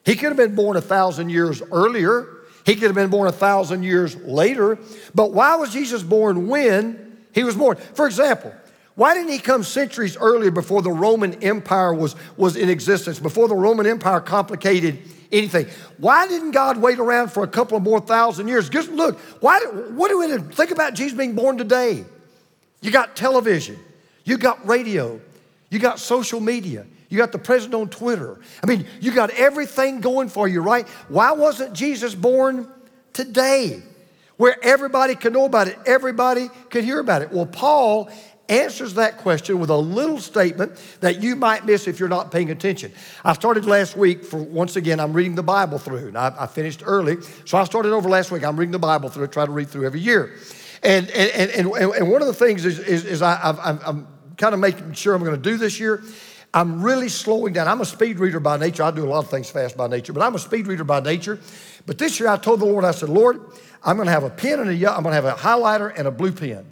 He 0.06 0.16
could 0.16 0.30
have 0.30 0.38
been 0.38 0.56
born 0.56 0.78
a 0.78 0.82
thousand 0.82 1.30
years 1.30 1.62
earlier. 1.72 2.35
He 2.66 2.74
could 2.74 2.86
have 2.86 2.96
been 2.96 3.10
born 3.10 3.28
a 3.28 3.32
thousand 3.32 3.84
years 3.84 4.16
later. 4.16 4.80
But 5.14 5.32
why 5.32 5.56
was 5.56 5.72
Jesus 5.72 6.02
born 6.02 6.48
when 6.48 7.18
he 7.34 7.44
was 7.44 7.56
born? 7.56 7.78
For 7.78 8.08
example, 8.08 8.54
why 8.96 9.14
didn't 9.14 9.32
he 9.32 9.40
come 9.40 9.64
centuries 9.64 10.18
earlier 10.18 10.52
before 10.52 10.82
the 10.82 10.92
Roman 10.92 11.44
Empire 11.44 11.94
was, 11.94 12.16
was 12.38 12.56
in 12.56 12.70
existence, 12.70 13.20
before 13.20 13.48
the 13.48 13.56
Roman 13.56 13.86
Empire 13.86 14.20
complicated 14.20 15.00
anything? 15.32 15.68
Why 15.98 16.28
didn't 16.28 16.52
God 16.52 16.78
wait 16.78 16.98
around 16.98 17.32
for 17.32 17.44
a 17.44 17.48
couple 17.48 17.78
of 17.78 17.84
more 17.84 18.00
thousand 18.00 18.48
years? 18.48 18.68
Just 18.70 18.90
look, 18.90 19.20
why, 19.42 19.60
what 19.60 20.10
do 20.10 20.20
we 20.20 20.38
think 20.56 20.72
about 20.72 20.96
Jesus 20.96 21.18
being 21.18 21.36
born 21.36 21.58
today? 21.58 22.06
You 22.82 22.90
got 22.90 23.16
television, 23.16 23.78
you 24.24 24.38
got 24.38 24.66
radio, 24.68 25.20
you 25.70 25.78
got 25.78 26.00
social 26.00 26.40
media, 26.40 26.86
you 27.10 27.18
got 27.18 27.32
the 27.32 27.40
president 27.40 27.76
on 27.76 27.90
Twitter. 27.90 28.40
I 28.64 28.68
mean, 28.68 28.86
you 29.00 29.12
got 29.12 29.30
everything 29.32 30.02
going 30.02 30.30
for 30.30 30.48
you, 30.48 30.62
right? 30.62 30.88
Why 31.08 31.32
wasn't 31.32 31.74
Jesus 31.74 32.16
born 32.16 32.68
today? 33.14 33.82
Where 34.38 34.58
everybody 34.64 35.16
could 35.16 35.34
know 35.34 35.46
about 35.46 35.68
it, 35.68 35.78
everybody 35.86 36.50
could 36.70 36.84
hear 36.84 37.00
about 37.00 37.22
it. 37.22 37.32
Well, 37.32 37.46
Paul 37.46 38.10
answers 38.50 38.96
that 38.96 39.18
question 39.18 39.60
with 39.60 39.70
a 39.70 39.78
little 39.78 40.20
statement 40.20 40.74
that 41.00 41.22
you 41.22 41.36
might 41.36 41.66
miss 41.66 41.88
if 41.88 42.00
you're 42.00 42.10
not 42.10 42.32
paying 42.32 42.52
attention. 42.52 42.92
I 43.24 43.34
started 43.34 43.66
last 43.66 43.96
week 43.98 44.24
for 44.24 44.38
once 44.38 44.76
again, 44.76 45.00
I'm 45.00 45.14
reading 45.14 45.36
the 45.36 45.44
Bible 45.44 45.78
through. 45.78 46.10
And 46.10 46.18
I, 46.18 46.34
I 46.38 46.48
finished 46.48 46.84
early, 46.86 47.18
so 47.46 47.58
I 47.58 47.64
started 47.64 47.92
over 47.92 48.10
last 48.10 48.32
week. 48.32 48.44
I'm 48.44 48.58
reading 48.58 48.72
the 48.72 48.80
Bible 48.80 49.10
through, 49.10 49.26
I 49.26 49.28
try 49.28 49.46
to 49.46 49.52
read 49.52 49.70
through 49.70 49.86
every 49.86 50.02
year. 50.02 50.36
And, 50.84 51.10
and, 51.12 51.52
and, 51.52 51.68
and, 51.72 52.12
one 52.12 52.22
of 52.22 52.28
the 52.28 52.34
things 52.34 52.64
is, 52.64 52.78
is, 52.78 53.06
is 53.06 53.22
I, 53.24 53.40
I'm, 53.42 53.80
I'm 53.84 54.08
kind 54.38 54.54
of 54.54 54.60
making 54.60 54.94
sure 54.94 55.16
I'm 55.16 55.24
going 55.24 55.42
to 55.42 55.50
do 55.50 55.58
this 55.58 55.80
year. 55.80 56.04
I'm 56.56 56.82
really 56.82 57.10
slowing 57.10 57.52
down. 57.52 57.68
I'm 57.68 57.82
a 57.82 57.86
speed 57.86 58.18
reader 58.18 58.40
by 58.40 58.56
nature. 58.56 58.84
I 58.84 58.92
do 58.92 59.04
a 59.04 59.10
lot 59.10 59.26
of 59.26 59.30
things 59.30 59.50
fast 59.50 59.76
by 59.76 59.88
nature, 59.88 60.14
but 60.14 60.24
I'm 60.24 60.36
a 60.36 60.40
speed 60.40 60.68
reader 60.68 60.86
by 60.86 61.02
nature. 61.02 61.38
But 61.86 61.98
this 61.98 62.18
year 62.18 62.30
I 62.30 62.38
told 62.38 62.62
the 62.62 62.66
Lord, 62.66 62.86
I 62.86 62.92
said, 62.92 63.10
Lord, 63.10 63.42
I'm 63.84 63.98
going 63.98 64.06
to 64.06 64.14
have 64.14 64.24
a 64.24 64.30
pen 64.30 64.62
and 64.62 64.70
a, 64.70 64.74
I'm 64.74 65.04
going 65.04 65.14
to 65.14 65.22
have 65.22 65.26
a 65.26 65.34
highlighter 65.34 65.94
and 65.96 66.08
a 66.08 66.12
blue 66.12 66.32
pen. 66.32 66.66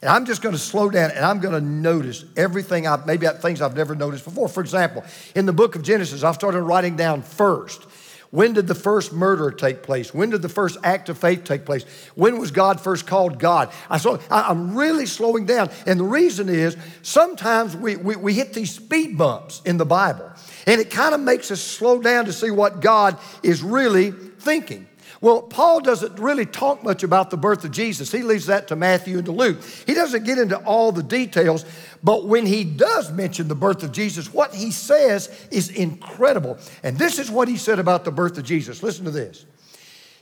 And 0.00 0.10
I'm 0.10 0.24
just 0.24 0.40
going 0.40 0.54
to 0.54 0.58
slow 0.58 0.88
down 0.88 1.10
and 1.10 1.26
I'm 1.26 1.40
going 1.40 1.54
to 1.54 1.60
notice 1.60 2.24
everything, 2.38 2.86
I, 2.86 2.96
maybe 3.04 3.26
things 3.26 3.60
I've 3.60 3.76
never 3.76 3.94
noticed 3.94 4.24
before. 4.24 4.48
For 4.48 4.62
example, 4.62 5.04
in 5.34 5.44
the 5.44 5.52
book 5.52 5.76
of 5.76 5.82
Genesis, 5.82 6.22
I've 6.24 6.34
started 6.34 6.62
writing 6.62 6.96
down 6.96 7.20
first. 7.20 7.84
When 8.34 8.52
did 8.52 8.66
the 8.66 8.74
first 8.74 9.12
murder 9.12 9.52
take 9.52 9.84
place? 9.84 10.12
When 10.12 10.30
did 10.30 10.42
the 10.42 10.48
first 10.48 10.76
act 10.82 11.08
of 11.08 11.16
faith 11.16 11.44
take 11.44 11.64
place? 11.64 11.84
When 12.16 12.40
was 12.40 12.50
God 12.50 12.80
first 12.80 13.06
called 13.06 13.38
God? 13.38 13.70
I 13.88 13.98
saw, 13.98 14.18
I, 14.28 14.50
am 14.50 14.76
really 14.76 15.06
slowing 15.06 15.46
down. 15.46 15.70
And 15.86 16.00
the 16.00 16.04
reason 16.04 16.48
is 16.48 16.76
sometimes 17.02 17.76
we, 17.76 17.94
we, 17.94 18.16
we 18.16 18.34
hit 18.34 18.52
these 18.52 18.74
speed 18.74 19.16
bumps 19.16 19.62
in 19.64 19.76
the 19.76 19.86
Bible, 19.86 20.32
and 20.66 20.80
it 20.80 20.90
kind 20.90 21.14
of 21.14 21.20
makes 21.20 21.52
us 21.52 21.60
slow 21.60 22.02
down 22.02 22.24
to 22.24 22.32
see 22.32 22.50
what 22.50 22.80
God 22.80 23.18
is 23.44 23.62
really 23.62 24.10
thinking. 24.10 24.88
Well, 25.24 25.40
Paul 25.40 25.80
doesn't 25.80 26.18
really 26.18 26.44
talk 26.44 26.84
much 26.84 27.02
about 27.02 27.30
the 27.30 27.38
birth 27.38 27.64
of 27.64 27.70
Jesus. 27.70 28.12
He 28.12 28.22
leaves 28.22 28.44
that 28.44 28.68
to 28.68 28.76
Matthew 28.76 29.16
and 29.16 29.24
to 29.24 29.32
Luke. 29.32 29.56
He 29.86 29.94
doesn't 29.94 30.24
get 30.24 30.36
into 30.36 30.58
all 30.66 30.92
the 30.92 31.02
details, 31.02 31.64
but 32.02 32.26
when 32.26 32.44
he 32.44 32.62
does 32.62 33.10
mention 33.10 33.48
the 33.48 33.54
birth 33.54 33.82
of 33.82 33.90
Jesus, 33.90 34.34
what 34.34 34.54
he 34.54 34.70
says 34.70 35.34
is 35.50 35.70
incredible. 35.70 36.58
And 36.82 36.98
this 36.98 37.18
is 37.18 37.30
what 37.30 37.48
he 37.48 37.56
said 37.56 37.78
about 37.78 38.04
the 38.04 38.10
birth 38.10 38.36
of 38.36 38.44
Jesus. 38.44 38.82
Listen 38.82 39.06
to 39.06 39.10
this. 39.10 39.46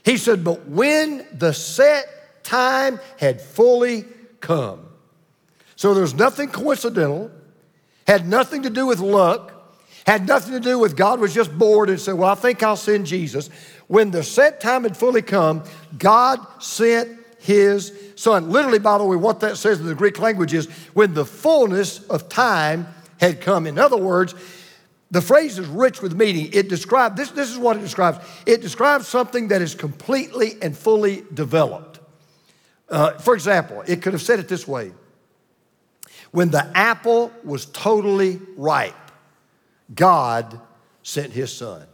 He 0.05 0.15
said, 0.15 0.41
But 0.41 0.69
when 0.69 1.27
the 1.33 1.51
set 1.51 2.45
time 2.45 2.97
had 3.17 3.41
fully 3.41 4.05
come, 4.39 4.85
so 5.75 5.93
there's 5.93 6.13
nothing 6.13 6.47
coincidental, 6.47 7.29
had 8.07 8.25
nothing 8.25 8.63
to 8.63 8.69
do 8.69 8.85
with 8.85 9.01
luck, 9.01 9.53
had 10.05 10.27
nothing 10.27 10.53
to 10.53 10.59
do 10.59 10.79
with 10.79 10.95
God 10.95 11.19
was 11.19 11.33
just 11.33 11.57
bored 11.57 11.89
and 11.89 11.99
said, 11.99 12.15
Well, 12.15 12.29
I 12.29 12.35
think 12.35 12.61
I'll 12.61 12.75
send 12.75 13.05
Jesus. 13.05 13.49
When 13.87 14.11
the 14.11 14.23
set 14.23 14.61
time 14.61 14.83
had 14.83 14.95
fully 14.95 15.21
come, 15.21 15.63
God 15.97 16.39
sent 16.61 17.19
his 17.39 17.91
son. 18.15 18.49
Literally, 18.49 18.79
by 18.79 18.97
the 18.97 19.03
way, 19.03 19.17
what 19.17 19.41
that 19.41 19.57
says 19.57 19.79
in 19.79 19.85
the 19.85 19.95
Greek 19.95 20.19
language 20.19 20.53
is 20.53 20.67
when 20.93 21.13
the 21.13 21.25
fullness 21.25 22.05
of 22.07 22.29
time 22.29 22.87
had 23.19 23.41
come. 23.41 23.67
In 23.67 23.77
other 23.77 23.97
words, 23.97 24.33
the 25.11 25.21
phrase 25.21 25.59
is 25.59 25.67
rich 25.67 26.01
with 26.01 26.15
meaning. 26.15 26.49
It 26.53 26.69
describes, 26.69 27.15
this, 27.15 27.31
this 27.31 27.51
is 27.51 27.57
what 27.57 27.77
it 27.77 27.81
describes. 27.81 28.25
It 28.45 28.61
describes 28.61 29.07
something 29.07 29.49
that 29.49 29.61
is 29.61 29.75
completely 29.75 30.57
and 30.61 30.75
fully 30.75 31.23
developed. 31.33 31.99
Uh, 32.89 33.11
for 33.19 33.33
example, 33.35 33.83
it 33.87 34.01
could 34.01 34.13
have 34.13 34.21
said 34.21 34.39
it 34.39 34.47
this 34.47 34.67
way 34.67 34.91
When 36.31 36.49
the 36.49 36.65
apple 36.75 37.31
was 37.43 37.65
totally 37.67 38.39
ripe, 38.57 38.95
God 39.93 40.59
sent 41.03 41.31
his 41.33 41.53
son. 41.53 41.85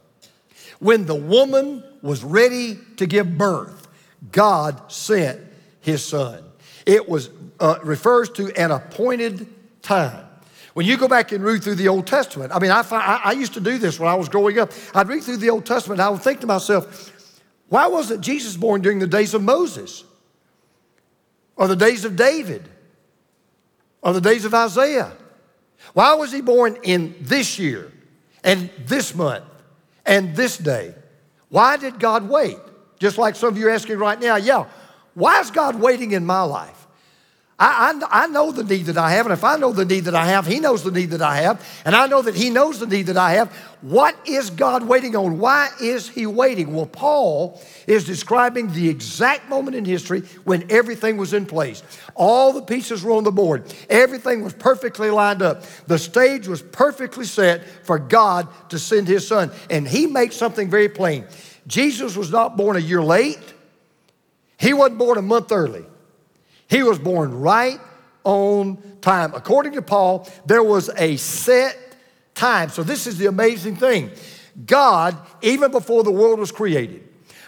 When 0.79 1.05
the 1.05 1.15
woman 1.15 1.83
was 2.01 2.24
ready 2.24 2.79
to 2.98 3.05
give 3.05 3.38
birth, 3.38 3.88
God 4.31 4.91
sent 4.91 5.39
his 5.81 6.03
son. 6.03 6.43
It 6.86 7.07
was 7.07 7.29
uh, 7.59 7.77
refers 7.83 8.29
to 8.31 8.51
an 8.55 8.71
appointed 8.71 9.48
time. 9.81 10.25
When 10.74 10.86
you 10.86 10.98
go 10.98 11.07
back 11.07 11.31
and 11.31 11.43
read 11.43 11.63
through 11.63 11.75
the 11.75 11.89
Old 11.89 12.07
Testament, 12.07 12.53
I 12.55 12.59
mean, 12.59 12.71
I, 12.71 12.83
I, 12.89 13.21
I 13.25 13.31
used 13.33 13.53
to 13.55 13.59
do 13.59 13.77
this 13.77 14.00
when 14.00 14.09
I 14.09 14.15
was 14.15 14.29
growing 14.29 14.59
up. 14.59 14.71
I'd 14.95 15.09
read 15.09 15.24
through 15.24 15.38
the 15.38 15.50
Old 15.50 15.65
Testament 15.65 16.00
and 16.00 16.07
I 16.07 16.09
would 16.09 16.21
think 16.21 16.39
to 16.41 16.48
myself, 16.48 17.31
why 17.67 17.88
wasn't 17.88 18.21
Jesus 18.21 18.55
born 18.55 18.81
during 18.81 19.00
the 19.00 19.07
days 19.07 19.33
of 19.33 19.43
Moses? 19.43 20.03
Or 21.55 21.67
the 21.67 21.75
days 21.75 22.05
of 22.05 22.15
David? 22.15 22.69
Or 24.01 24.13
the 24.13 24.21
days 24.21 24.45
of 24.45 24.53
Isaiah? 24.53 25.12
Why 25.93 26.13
was 26.13 26.31
he 26.31 26.41
born 26.41 26.77
in 26.83 27.15
this 27.19 27.59
year 27.59 27.91
and 28.43 28.69
this 28.86 29.13
month 29.13 29.43
and 30.09 30.35
this 30.35 30.57
day. 30.57 30.93
Why 31.49 31.77
did 31.77 31.99
God 31.99 32.27
wait? 32.27 32.57
Just 32.99 33.17
like 33.17 33.35
some 33.35 33.49
of 33.49 33.57
you 33.57 33.67
are 33.67 33.71
asking 33.71 33.97
right 33.99 34.19
now, 34.19 34.35
yeah, 34.35 34.65
why 35.13 35.39
is 35.39 35.51
God 35.51 35.75
waiting 35.79 36.11
in 36.11 36.25
my 36.25 36.41
life? 36.41 36.78
I, 37.59 37.91
I, 38.01 38.23
I, 38.23 38.27
know 38.27 38.53
the 38.53 38.63
need 38.63 38.85
that 38.85 38.97
I 38.97 39.11
have, 39.11 39.25
and 39.25 39.33
if 39.33 39.43
I 39.43 39.57
know 39.57 39.73
the 39.73 39.83
need 39.83 40.05
that 40.05 40.15
I 40.15 40.27
have, 40.27 40.47
He 40.47 40.61
knows 40.61 40.81
the 40.81 40.91
need 40.91 41.09
that 41.09 41.21
I 41.21 41.41
have, 41.41 41.65
and 41.83 41.93
I 41.93 42.07
know 42.07 42.21
that 42.21 42.33
He 42.33 42.49
knows 42.49 42.79
the 42.79 42.87
need 42.87 43.07
that 43.07 43.17
I 43.17 43.33
have. 43.33 43.51
What 43.81 44.15
is 44.25 44.49
God 44.49 44.87
waiting 44.87 45.13
on? 45.17 45.39
Why 45.39 45.67
is 45.81 46.07
He 46.07 46.25
waiting? 46.25 46.73
Well, 46.73 46.85
Paul 46.85 47.61
is 47.85 48.05
describing 48.05 48.71
the 48.71 48.87
exact 48.87 49.49
moment 49.49 49.75
in 49.75 49.83
history 49.83 50.21
when 50.45 50.71
everything 50.71 51.17
was 51.17 51.33
in 51.33 51.45
place. 51.45 51.83
All 52.15 52.53
the 52.53 52.61
pieces 52.61 53.03
were 53.03 53.11
on 53.11 53.25
the 53.25 53.31
board, 53.31 53.65
everything 53.89 54.41
was 54.41 54.53
perfectly 54.53 55.09
lined 55.09 55.41
up. 55.41 55.63
The 55.87 55.99
stage 55.99 56.47
was 56.47 56.61
perfectly 56.61 57.25
set 57.25 57.67
for 57.85 57.99
God 57.99 58.47
to 58.69 58.79
send 58.79 59.09
His 59.09 59.27
Son, 59.27 59.51
and 59.69 59.85
He 59.85 60.07
makes 60.07 60.37
something 60.37 60.69
very 60.69 60.87
plain. 60.87 61.25
Jesus 61.67 62.15
was 62.15 62.31
not 62.31 62.55
born 62.55 62.77
a 62.77 62.79
year 62.79 63.03
late, 63.03 63.53
He 64.57 64.71
wasn't 64.71 64.97
born 64.97 65.17
a 65.17 65.21
month 65.21 65.51
early. 65.51 65.83
He 66.69 66.83
was 66.83 66.99
born 66.99 67.39
right 67.39 67.79
on 68.23 68.77
time. 69.01 69.33
According 69.33 69.73
to 69.73 69.81
Paul, 69.81 70.29
there 70.45 70.63
was 70.63 70.89
a 70.97 71.17
set 71.17 71.77
time. 72.35 72.69
So, 72.69 72.83
this 72.83 73.07
is 73.07 73.17
the 73.17 73.25
amazing 73.25 73.75
thing. 73.75 74.11
God, 74.65 75.17
even 75.41 75.71
before 75.71 76.03
the 76.03 76.11
world 76.11 76.39
was 76.39 76.51
created, 76.51 77.03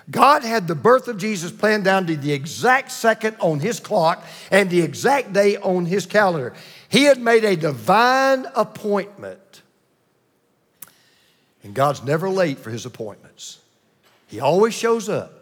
God 0.10 0.44
had 0.44 0.68
the 0.68 0.76
birth 0.76 1.08
of 1.08 1.18
Jesus 1.18 1.52
planned 1.52 1.84
down 1.84 2.08
to 2.08 2.18
the 2.18 2.34
exact 2.34 2.92
second 2.92 3.38
on 3.40 3.60
his 3.60 3.80
clock 3.80 4.26
and 4.50 4.70
the 4.70 4.82
exact 4.82 5.34
day 5.34 5.58
on 5.58 5.86
his 5.86 6.06
calendar. 6.06 6.54
He 6.90 7.04
had 7.04 7.20
made 7.20 7.44
a 7.46 7.56
divine 7.56 8.46
appointment. 8.56 9.62
And 11.64 11.76
God's 11.76 12.04
never 12.04 12.30
late 12.30 12.58
for 12.58 12.72
his 12.72 12.86
appointments. 12.86 13.60
He 14.28 14.40
always 14.40 14.74
shows 14.74 15.08
up. 15.08 15.34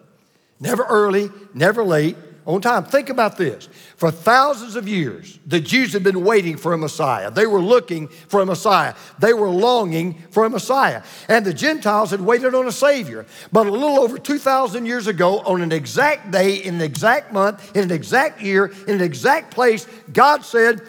Never 0.59 0.83
early, 0.83 1.29
never 1.53 1.83
late, 1.83 2.17
on 2.49 2.61
time. 2.61 2.83
Think 2.83 3.09
about 3.09 3.37
this. 3.37 3.69
For 3.95 4.09
thousands 4.09 4.75
of 4.75 4.87
years, 4.87 5.37
the 5.45 5.59
Jews 5.59 5.93
had 5.93 6.03
been 6.03 6.23
waiting 6.23 6.57
for 6.57 6.73
a 6.73 6.77
Messiah. 6.79 7.29
They 7.29 7.45
were 7.45 7.61
looking 7.61 8.07
for 8.07 8.41
a 8.41 8.45
Messiah. 8.45 8.95
They 9.19 9.33
were 9.33 9.49
longing 9.49 10.15
for 10.31 10.45
a 10.45 10.49
Messiah. 10.49 11.03
And 11.27 11.45
the 11.45 11.53
Gentiles 11.53 12.09
had 12.09 12.21
waited 12.21 12.55
on 12.55 12.67
a 12.67 12.71
Savior. 12.71 13.27
But 13.51 13.67
a 13.67 13.71
little 13.71 13.99
over 13.99 14.17
2,000 14.17 14.87
years 14.87 15.05
ago, 15.05 15.41
on 15.41 15.61
an 15.61 15.71
exact 15.71 16.31
day, 16.31 16.55
in 16.55 16.75
an 16.75 16.81
exact 16.81 17.31
month, 17.31 17.75
in 17.75 17.83
an 17.83 17.91
exact 17.91 18.41
year, 18.41 18.73
in 18.87 18.95
an 18.95 19.01
exact 19.01 19.51
place, 19.53 19.85
God 20.11 20.43
said, 20.43 20.81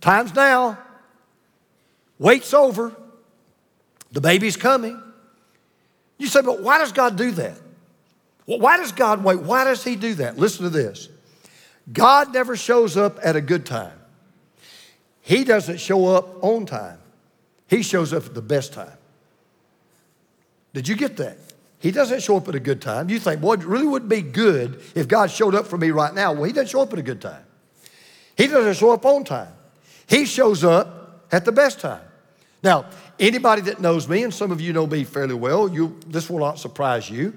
Time's 0.00 0.32
now. 0.32 0.78
Wait's 2.20 2.54
over. 2.54 2.94
The 4.12 4.20
baby's 4.20 4.56
coming. 4.56 5.02
You 6.18 6.28
say, 6.28 6.40
but 6.40 6.62
why 6.62 6.78
does 6.78 6.92
God 6.92 7.16
do 7.16 7.32
that? 7.32 7.58
Well, 8.48 8.60
why 8.60 8.78
does 8.78 8.92
God 8.92 9.22
wait? 9.22 9.40
Why 9.40 9.64
does 9.64 9.84
He 9.84 9.94
do 9.94 10.14
that? 10.14 10.38
Listen 10.38 10.64
to 10.64 10.70
this 10.70 11.10
God 11.92 12.32
never 12.32 12.56
shows 12.56 12.96
up 12.96 13.18
at 13.22 13.36
a 13.36 13.40
good 13.42 13.64
time, 13.64 13.96
He 15.20 15.44
doesn't 15.44 15.78
show 15.78 16.06
up 16.06 16.42
on 16.42 16.66
time, 16.66 16.98
He 17.68 17.82
shows 17.82 18.12
up 18.12 18.24
at 18.24 18.34
the 18.34 18.42
best 18.42 18.72
time. 18.72 18.96
Did 20.72 20.88
you 20.88 20.96
get 20.96 21.18
that? 21.18 21.36
He 21.78 21.92
doesn't 21.92 22.22
show 22.22 22.38
up 22.38 22.48
at 22.48 22.54
a 22.54 22.60
good 22.60 22.82
time. 22.82 23.08
You 23.08 23.20
think, 23.20 23.40
boy, 23.40 23.54
it 23.54 23.64
really 23.64 23.86
would 23.86 24.08
be 24.08 24.20
good 24.20 24.80
if 24.96 25.06
God 25.06 25.30
showed 25.30 25.54
up 25.54 25.66
for 25.66 25.78
me 25.78 25.90
right 25.90 26.12
now. 26.12 26.32
Well, 26.32 26.44
He 26.44 26.52
doesn't 26.52 26.70
show 26.70 26.80
up 26.80 26.92
at 26.92 26.98
a 26.98 27.02
good 27.02 27.20
time. 27.20 27.44
He 28.36 28.46
doesn't 28.46 28.74
show 28.74 28.92
up 28.92 29.04
on 29.04 29.24
time. 29.24 29.52
He 30.06 30.24
shows 30.24 30.64
up 30.64 31.26
at 31.30 31.44
the 31.44 31.52
best 31.52 31.80
time. 31.80 32.02
Now, 32.62 32.86
anybody 33.20 33.60
that 33.62 33.80
knows 33.80 34.08
me, 34.08 34.24
and 34.24 34.32
some 34.32 34.50
of 34.50 34.60
you 34.60 34.72
know 34.72 34.86
me 34.86 35.04
fairly 35.04 35.34
well, 35.34 35.68
you, 35.68 35.98
this 36.06 36.30
will 36.30 36.38
not 36.38 36.58
surprise 36.58 37.10
you. 37.10 37.34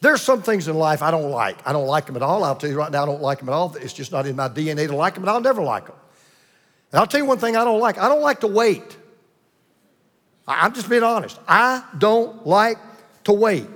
There's 0.00 0.22
some 0.22 0.42
things 0.42 0.68
in 0.68 0.76
life 0.76 1.02
I 1.02 1.10
don't 1.10 1.30
like. 1.30 1.66
I 1.66 1.72
don't 1.72 1.86
like 1.86 2.06
them 2.06 2.16
at 2.16 2.22
all. 2.22 2.44
I'll 2.44 2.56
tell 2.56 2.70
you 2.70 2.76
right 2.76 2.90
now, 2.90 3.02
I 3.02 3.06
don't 3.06 3.22
like 3.22 3.38
them 3.38 3.48
at 3.48 3.52
all. 3.52 3.74
It's 3.76 3.92
just 3.92 4.12
not 4.12 4.26
in 4.26 4.36
my 4.36 4.48
DNA 4.48 4.86
to 4.88 4.96
like 4.96 5.14
them, 5.14 5.22
and 5.22 5.30
I'll 5.30 5.40
never 5.40 5.62
like 5.62 5.86
them. 5.86 5.96
And 6.92 7.00
I'll 7.00 7.06
tell 7.06 7.20
you 7.20 7.26
one 7.26 7.38
thing 7.38 7.56
I 7.56 7.64
don't 7.64 7.80
like 7.80 7.98
I 7.98 8.08
don't 8.08 8.22
like 8.22 8.40
to 8.40 8.46
wait. 8.46 8.96
I'm 10.48 10.72
just 10.72 10.88
being 10.88 11.02
honest. 11.02 11.38
I 11.48 11.82
don't 11.98 12.46
like 12.46 12.78
to 13.24 13.32
wait. 13.32 13.66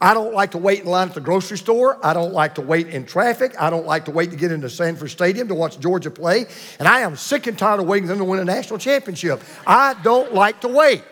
I 0.00 0.12
don't 0.12 0.34
like 0.34 0.50
to 0.50 0.58
wait 0.58 0.80
in 0.80 0.86
line 0.86 1.08
at 1.08 1.14
the 1.14 1.20
grocery 1.20 1.56
store. 1.56 1.98
I 2.04 2.12
don't 2.12 2.32
like 2.32 2.56
to 2.56 2.60
wait 2.60 2.88
in 2.88 3.06
traffic. 3.06 3.54
I 3.60 3.70
don't 3.70 3.86
like 3.86 4.06
to 4.06 4.10
wait 4.10 4.30
to 4.30 4.36
get 4.36 4.52
into 4.52 4.68
Sanford 4.68 5.10
Stadium 5.10 5.48
to 5.48 5.54
watch 5.54 5.78
Georgia 5.78 6.10
play. 6.10 6.46
And 6.78 6.88
I 6.88 7.00
am 7.00 7.16
sick 7.16 7.46
and 7.46 7.58
tired 7.58 7.80
of 7.80 7.86
waiting 7.86 8.06
for 8.06 8.14
them 8.14 8.18
to 8.18 8.24
win 8.24 8.40
a 8.40 8.44
national 8.44 8.78
championship. 8.78 9.40
I 9.66 9.94
don't 10.02 10.34
like 10.34 10.60
to 10.62 10.68
wait. 10.68 11.02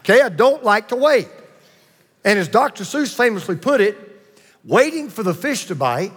Okay, 0.00 0.20
I 0.20 0.28
don't 0.28 0.64
like 0.64 0.88
to 0.88 0.96
wait. 0.96 1.28
And 2.24 2.38
as 2.38 2.48
Dr. 2.48 2.84
Seuss 2.84 3.14
famously 3.14 3.56
put 3.56 3.80
it, 3.80 3.96
waiting 4.64 5.08
for 5.08 5.22
the 5.22 5.34
fish 5.34 5.66
to 5.66 5.74
bite, 5.74 6.12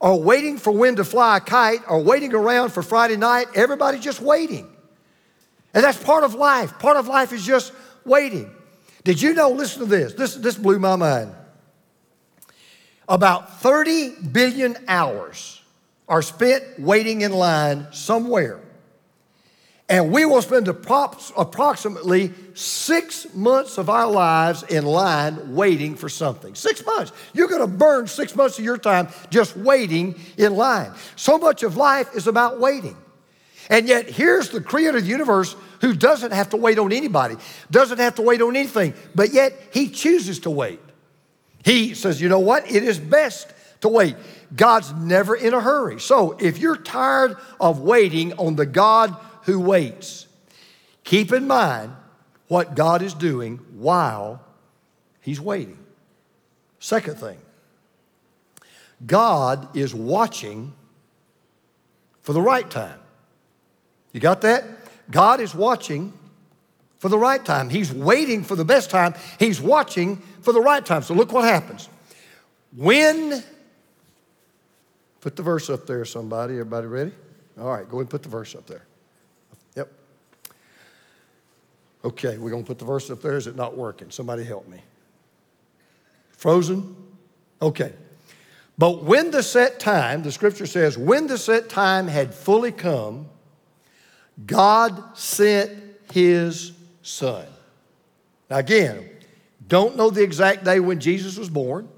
or 0.00 0.20
waiting 0.20 0.58
for 0.58 0.72
wind 0.72 0.96
to 0.98 1.04
fly 1.04 1.38
a 1.38 1.40
kite, 1.40 1.80
or 1.88 2.02
waiting 2.02 2.34
around 2.34 2.70
for 2.70 2.82
Friday 2.82 3.16
night, 3.16 3.46
everybody 3.54 3.98
just 3.98 4.20
waiting. 4.20 4.68
And 5.74 5.82
that's 5.82 6.02
part 6.02 6.24
of 6.24 6.34
life. 6.34 6.78
Part 6.78 6.96
of 6.96 7.08
life 7.08 7.32
is 7.32 7.44
just 7.44 7.72
waiting. 8.04 8.50
Did 9.04 9.20
you 9.20 9.34
know, 9.34 9.50
listen 9.50 9.80
to 9.80 9.86
this, 9.86 10.12
this, 10.14 10.34
this 10.36 10.56
blew 10.56 10.78
my 10.78 10.96
mind. 10.96 11.34
About 13.08 13.60
30 13.60 14.28
billion 14.30 14.76
hours 14.86 15.60
are 16.08 16.22
spent 16.22 16.64
waiting 16.78 17.22
in 17.22 17.32
line 17.32 17.88
somewhere. 17.90 18.60
And 19.88 20.10
we 20.10 20.24
will 20.24 20.40
spend 20.40 20.68
approximately 20.68 22.32
six 22.54 23.26
months 23.34 23.76
of 23.76 23.90
our 23.90 24.10
lives 24.10 24.62
in 24.62 24.86
line 24.86 25.54
waiting 25.54 25.96
for 25.96 26.08
something. 26.08 26.54
Six 26.54 26.84
months. 26.86 27.12
You're 27.34 27.48
going 27.48 27.60
to 27.60 27.66
burn 27.66 28.06
six 28.06 28.34
months 28.34 28.58
of 28.58 28.64
your 28.64 28.78
time 28.78 29.08
just 29.28 29.56
waiting 29.56 30.18
in 30.38 30.56
line. 30.56 30.92
So 31.16 31.36
much 31.36 31.62
of 31.62 31.76
life 31.76 32.14
is 32.14 32.26
about 32.26 32.58
waiting. 32.58 32.96
And 33.68 33.86
yet, 33.86 34.08
here's 34.08 34.48
the 34.48 34.60
creator 34.60 34.98
of 34.98 35.04
the 35.04 35.10
universe 35.10 35.56
who 35.80 35.94
doesn't 35.94 36.32
have 36.32 36.50
to 36.50 36.56
wait 36.56 36.78
on 36.78 36.92
anybody, 36.92 37.36
doesn't 37.70 37.98
have 37.98 38.14
to 38.14 38.22
wait 38.22 38.40
on 38.40 38.56
anything, 38.56 38.94
but 39.14 39.32
yet 39.32 39.52
he 39.72 39.88
chooses 39.88 40.40
to 40.40 40.50
wait. 40.50 40.80
He 41.64 41.94
says, 41.94 42.20
you 42.20 42.28
know 42.28 42.40
what? 42.40 42.70
It 42.70 42.82
is 42.82 42.98
best 42.98 43.52
to 43.82 43.88
wait. 43.88 44.16
God's 44.54 44.92
never 44.92 45.34
in 45.34 45.54
a 45.54 45.60
hurry. 45.60 46.00
So 46.00 46.36
if 46.40 46.58
you're 46.58 46.76
tired 46.76 47.36
of 47.60 47.80
waiting 47.80 48.32
on 48.34 48.56
the 48.56 48.66
God 48.66 49.16
who 49.42 49.60
waits, 49.60 50.26
keep 51.04 51.32
in 51.32 51.46
mind 51.46 51.92
what 52.48 52.74
God 52.74 53.02
is 53.02 53.14
doing 53.14 53.58
while 53.74 54.42
he's 55.20 55.40
waiting. 55.40 55.78
Second 56.78 57.16
thing, 57.18 57.38
God 59.06 59.76
is 59.76 59.94
watching 59.94 60.72
for 62.22 62.32
the 62.32 62.42
right 62.42 62.68
time. 62.68 62.98
You 64.12 64.20
got 64.20 64.42
that? 64.42 64.64
God 65.10 65.40
is 65.40 65.54
watching 65.54 66.12
for 66.98 67.08
the 67.08 67.18
right 67.18 67.44
time. 67.44 67.68
He's 67.68 67.92
waiting 67.92 68.44
for 68.44 68.54
the 68.54 68.64
best 68.64 68.90
time. 68.90 69.14
He's 69.38 69.60
watching 69.60 70.18
for 70.42 70.52
the 70.52 70.60
right 70.60 70.84
time. 70.84 71.02
So 71.02 71.14
look 71.14 71.32
what 71.32 71.44
happens. 71.44 71.88
When, 72.76 73.42
put 75.20 75.36
the 75.36 75.42
verse 75.42 75.68
up 75.68 75.86
there, 75.86 76.04
somebody. 76.04 76.54
Everybody 76.54 76.86
ready? 76.86 77.12
All 77.60 77.68
right, 77.68 77.88
go 77.88 78.00
and 78.00 78.08
put 78.08 78.22
the 78.22 78.28
verse 78.28 78.54
up 78.54 78.66
there. 78.66 78.84
Yep. 79.76 79.90
Okay, 82.04 82.36
we're 82.36 82.50
going 82.50 82.64
to 82.64 82.66
put 82.66 82.78
the 82.78 82.84
verse 82.84 83.10
up 83.10 83.22
there. 83.22 83.36
Is 83.36 83.46
it 83.46 83.56
not 83.56 83.76
working? 83.76 84.10
Somebody 84.10 84.44
help 84.44 84.66
me. 84.68 84.80
Frozen? 86.30 86.96
Okay. 87.60 87.92
But 88.76 89.04
when 89.04 89.30
the 89.30 89.42
set 89.42 89.78
time, 89.78 90.22
the 90.22 90.32
scripture 90.32 90.66
says, 90.66 90.98
when 90.98 91.28
the 91.28 91.38
set 91.38 91.68
time 91.68 92.08
had 92.08 92.34
fully 92.34 92.72
come, 92.72 93.28
God 94.44 95.16
sent 95.16 95.70
his 96.12 96.72
son. 97.02 97.46
Now, 98.50 98.56
again, 98.58 99.08
don't 99.68 99.96
know 99.96 100.10
the 100.10 100.22
exact 100.22 100.64
day 100.64 100.80
when 100.80 100.98
Jesus 100.98 101.38
was 101.38 101.48
born. 101.48 101.88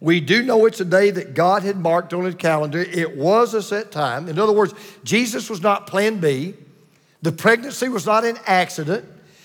We 0.00 0.20
do 0.20 0.42
know 0.42 0.66
it's 0.66 0.80
a 0.80 0.84
day 0.84 1.10
that 1.10 1.34
God 1.34 1.62
had 1.62 1.76
marked 1.76 2.12
on 2.14 2.24
his 2.24 2.34
calendar. 2.34 2.80
It 2.80 3.16
was 3.16 3.54
a 3.54 3.62
set 3.62 3.90
time. 3.90 4.28
In 4.28 4.38
other 4.38 4.52
words, 4.52 4.74
Jesus 5.04 5.50
was 5.50 5.62
not 5.62 5.86
plan 5.86 6.18
B. 6.18 6.54
The 7.22 7.32
pregnancy 7.32 7.88
was 7.88 8.06
not 8.06 8.24
an 8.24 8.38
accident. 8.46 9.04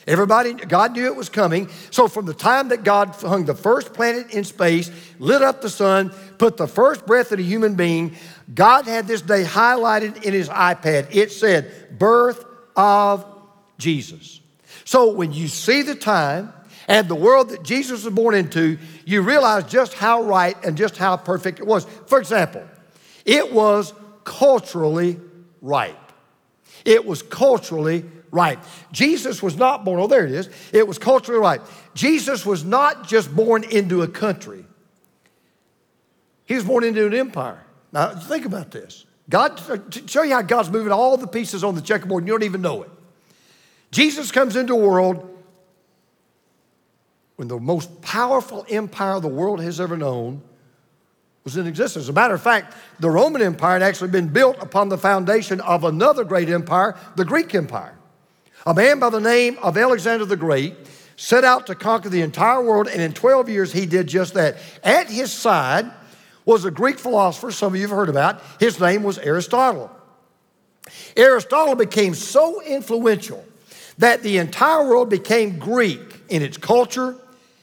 Everybody, 0.09 0.53
God 0.53 0.93
knew 0.93 1.05
it 1.05 1.15
was 1.15 1.29
coming. 1.29 1.69
So, 1.91 2.07
from 2.07 2.25
the 2.25 2.33
time 2.33 2.69
that 2.69 2.83
God 2.83 3.09
hung 3.09 3.45
the 3.45 3.53
first 3.53 3.93
planet 3.93 4.33
in 4.33 4.43
space, 4.43 4.89
lit 5.19 5.43
up 5.43 5.61
the 5.61 5.69
sun, 5.69 6.09
put 6.39 6.57
the 6.57 6.67
first 6.67 7.05
breath 7.05 7.31
in 7.31 7.37
a 7.37 7.43
human 7.43 7.75
being, 7.75 8.15
God 8.51 8.85
had 8.85 9.05
this 9.05 9.21
day 9.21 9.43
highlighted 9.43 10.23
in 10.23 10.33
his 10.33 10.49
iPad. 10.49 11.09
It 11.11 11.31
said, 11.31 11.99
Birth 11.99 12.43
of 12.75 13.23
Jesus. 13.77 14.41
So, 14.83 15.11
when 15.11 15.31
you 15.31 15.47
see 15.47 15.83
the 15.83 15.93
time 15.93 16.53
and 16.87 17.07
the 17.07 17.13
world 17.13 17.49
that 17.49 17.61
Jesus 17.61 18.03
was 18.03 18.11
born 18.11 18.33
into, 18.33 18.79
you 19.05 19.21
realize 19.21 19.65
just 19.65 19.93
how 19.93 20.23
right 20.23 20.57
and 20.65 20.75
just 20.75 20.97
how 20.97 21.17
perfect 21.17 21.59
it 21.59 21.67
was. 21.67 21.85
For 22.07 22.19
example, 22.19 22.63
it 23.25 23.53
was 23.53 23.93
culturally 24.23 25.19
right. 25.61 25.95
It 26.83 27.05
was 27.05 27.21
culturally 27.21 28.05
right. 28.31 28.59
Jesus 28.91 29.41
was 29.41 29.55
not 29.55 29.85
born, 29.85 29.99
oh, 29.99 30.07
there 30.07 30.25
it 30.25 30.31
is. 30.31 30.49
It 30.71 30.87
was 30.87 30.97
culturally 30.97 31.39
right. 31.39 31.61
Jesus 31.93 32.45
was 32.45 32.63
not 32.63 33.07
just 33.07 33.35
born 33.35 33.63
into 33.63 34.01
a 34.01 34.07
country, 34.07 34.65
he 36.45 36.55
was 36.55 36.63
born 36.63 36.83
into 36.83 37.05
an 37.05 37.13
empire. 37.13 37.63
Now, 37.91 38.15
think 38.15 38.45
about 38.45 38.71
this. 38.71 39.05
God, 39.29 39.59
uh, 39.69 39.77
to 39.77 40.07
show 40.07 40.23
you 40.23 40.33
how 40.33 40.41
God's 40.41 40.71
moving 40.71 40.91
all 40.91 41.15
the 41.17 41.27
pieces 41.27 41.63
on 41.63 41.75
the 41.75 41.81
checkerboard, 41.81 42.23
and 42.23 42.27
you 42.27 42.33
don't 42.33 42.43
even 42.43 42.61
know 42.61 42.83
it. 42.83 42.89
Jesus 43.91 44.31
comes 44.31 44.55
into 44.55 44.73
a 44.73 44.77
world 44.77 45.25
when 47.35 47.47
the 47.47 47.59
most 47.59 48.01
powerful 48.01 48.65
empire 48.69 49.19
the 49.19 49.27
world 49.27 49.61
has 49.61 49.79
ever 49.79 49.95
known 49.95 50.41
was 51.43 51.57
in 51.57 51.67
existence. 51.67 52.05
As 52.05 52.09
a 52.09 52.13
matter 52.13 52.33
of 52.33 52.41
fact, 52.41 52.75
the 52.99 53.09
Roman 53.09 53.41
Empire 53.41 53.73
had 53.73 53.83
actually 53.83 54.09
been 54.09 54.27
built 54.27 54.57
upon 54.59 54.89
the 54.89 54.97
foundation 54.97 55.61
of 55.61 55.83
another 55.83 56.23
great 56.23 56.49
empire, 56.49 56.97
the 57.15 57.25
Greek 57.25 57.55
Empire. 57.55 57.95
A 58.65 58.73
man 58.73 58.99
by 58.99 59.09
the 59.09 59.21
name 59.21 59.57
of 59.61 59.77
Alexander 59.77 60.25
the 60.25 60.37
Great 60.37 60.75
set 61.15 61.43
out 61.43 61.67
to 61.67 61.75
conquer 61.75 62.09
the 62.09 62.21
entire 62.21 62.61
world, 62.63 62.87
and 62.87 63.01
in 63.01 63.13
12 63.13 63.49
years 63.49 63.73
he 63.73 63.85
did 63.85 64.07
just 64.07 64.33
that. 64.35 64.57
At 64.83 65.09
his 65.09 65.31
side 65.31 65.91
was 66.45 66.65
a 66.65 66.71
Greek 66.71 66.97
philosopher, 66.97 67.51
some 67.51 67.73
of 67.73 67.79
you 67.79 67.87
have 67.87 67.95
heard 67.95 68.09
about. 68.09 68.41
His 68.59 68.79
name 68.79 69.03
was 69.03 69.17
Aristotle. 69.17 69.91
Aristotle 71.15 71.75
became 71.75 72.15
so 72.15 72.61
influential 72.61 73.45
that 73.97 74.23
the 74.23 74.37
entire 74.37 74.87
world 74.87 75.09
became 75.09 75.59
Greek 75.59 75.99
in 76.29 76.41
its 76.41 76.57
culture, 76.57 77.15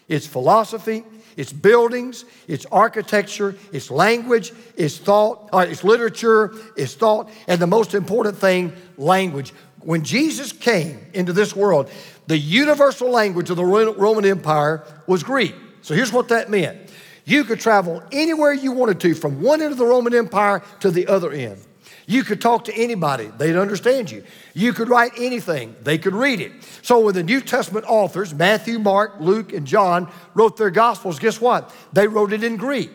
its 0.06 0.26
philosophy, 0.26 1.02
its 1.36 1.52
buildings, 1.52 2.24
its 2.46 2.66
architecture, 2.66 3.54
its 3.72 3.90
language, 3.90 4.52
its 4.76 4.98
thought, 4.98 5.48
uh, 5.52 5.66
its 5.68 5.84
literature, 5.84 6.54
its 6.76 6.94
thought, 6.94 7.28
and 7.46 7.60
the 7.60 7.66
most 7.66 7.94
important 7.94 8.36
thing, 8.36 8.72
language. 8.96 9.52
When 9.86 10.02
Jesus 10.02 10.50
came 10.50 10.98
into 11.14 11.32
this 11.32 11.54
world, 11.54 11.88
the 12.26 12.36
universal 12.36 13.08
language 13.08 13.50
of 13.50 13.56
the 13.56 13.64
Roman 13.64 14.24
Empire 14.24 14.82
was 15.06 15.22
Greek. 15.22 15.54
So 15.80 15.94
here's 15.94 16.12
what 16.12 16.26
that 16.30 16.50
meant 16.50 16.90
you 17.24 17.44
could 17.44 17.60
travel 17.60 18.02
anywhere 18.10 18.52
you 18.52 18.72
wanted 18.72 18.98
to 19.00 19.14
from 19.14 19.40
one 19.40 19.62
end 19.62 19.70
of 19.70 19.78
the 19.78 19.86
Roman 19.86 20.12
Empire 20.12 20.60
to 20.80 20.90
the 20.90 21.06
other 21.06 21.30
end. 21.30 21.60
You 22.08 22.24
could 22.24 22.40
talk 22.40 22.64
to 22.64 22.74
anybody, 22.74 23.30
they'd 23.38 23.54
understand 23.54 24.10
you. 24.10 24.24
You 24.54 24.72
could 24.72 24.88
write 24.88 25.12
anything, 25.18 25.76
they 25.80 25.98
could 25.98 26.14
read 26.14 26.40
it. 26.40 26.50
So, 26.82 26.98
when 26.98 27.14
the 27.14 27.22
New 27.22 27.40
Testament 27.40 27.84
authors, 27.86 28.34
Matthew, 28.34 28.80
Mark, 28.80 29.20
Luke, 29.20 29.52
and 29.52 29.68
John, 29.68 30.10
wrote 30.34 30.56
their 30.56 30.70
Gospels, 30.70 31.20
guess 31.20 31.40
what? 31.40 31.72
They 31.92 32.08
wrote 32.08 32.32
it 32.32 32.42
in 32.42 32.56
Greek. 32.56 32.90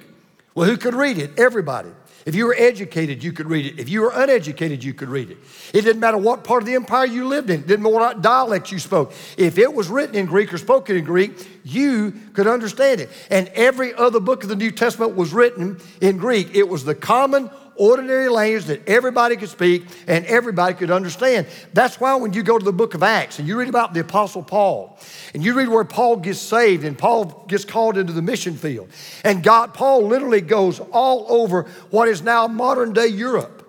Well, 0.56 0.68
who 0.68 0.76
could 0.76 0.94
read 0.94 1.18
it? 1.18 1.40
Everybody. 1.40 1.92
If 2.26 2.36
you 2.36 2.46
were 2.46 2.56
educated, 2.58 3.24
you 3.24 3.34
could 3.34 3.48
read 3.48 3.66
it. 3.66 3.80
If 3.80 3.90
you 3.90 4.02
were 4.02 4.12
uneducated, 4.14 4.84
you 4.84 4.94
could 4.94 5.10
read 5.10 5.32
it. 5.32 5.38
It 5.74 5.82
didn't 5.82 6.00
matter 6.00 6.18
what 6.18 6.44
part 6.44 6.62
of 6.62 6.68
the 6.68 6.76
empire 6.76 7.06
you 7.06 7.28
lived 7.28 7.50
in, 7.50 7.62
it 7.62 7.68
didn't 7.68 7.84
matter 7.84 7.96
what 7.96 8.22
dialect 8.22 8.72
you 8.72 8.80
spoke. 8.80 9.14
If 9.38 9.58
it 9.58 9.74
was 9.74 9.90
written 9.90 10.16
in 10.16 10.26
Greek 10.26 10.54
or 10.54 10.58
spoken 10.58 10.96
in 10.96 11.04
Greek, 11.04 11.32
you 11.64 12.12
could 12.34 12.48
understand 12.48 13.02
it. 13.02 13.10
And 13.30 13.48
every 13.50 13.94
other 13.94 14.20
book 14.20 14.44
of 14.44 14.50
the 14.50 14.56
New 14.56 14.72
Testament 14.72 15.16
was 15.16 15.34
written 15.34 15.80
in 16.02 16.18
Greek. 16.18 16.56
It 16.56 16.68
was 16.68 16.84
the 16.84 16.96
common 16.96 17.50
ordinary 17.82 18.30
language 18.30 18.66
that 18.66 18.88
everybody 18.88 19.36
could 19.36 19.50
speak 19.50 19.86
and 20.06 20.24
everybody 20.28 20.76
could 20.76 20.92
understand. 20.92 21.48
That's 21.74 22.00
why 22.00 22.14
when 22.16 22.32
you 22.34 22.44
go 22.44 22.60
to 22.60 22.64
the 22.64 22.72
book 22.72 22.94
of 22.94 23.02
Acts 23.02 23.40
and 23.40 23.48
you 23.48 23.58
read 23.58 23.70
about 23.70 23.96
the 23.96 24.02
Apostle 24.02 24.44
Paul, 24.44 25.00
and 25.34 25.44
you 25.44 25.56
read 25.56 25.68
where 25.68 25.84
Paul 25.84 26.18
gets 26.18 26.40
saved 26.40 26.84
and 26.84 26.96
Paul 26.96 27.46
gets 27.48 27.66
called 27.66 27.98
into 27.98 28.14
the 28.14 28.22
mission 28.22 28.56
field, 28.56 28.90
and 29.24 29.42
God, 29.42 29.74
Paul 29.74 30.06
literally 30.06 30.42
goes 30.42 30.80
all 30.92 31.26
over 31.28 31.64
what 31.90 32.08
is 32.08 32.22
now 32.22 32.48
modern 32.48 32.94
day 32.94 33.08
Europe, 33.08 33.68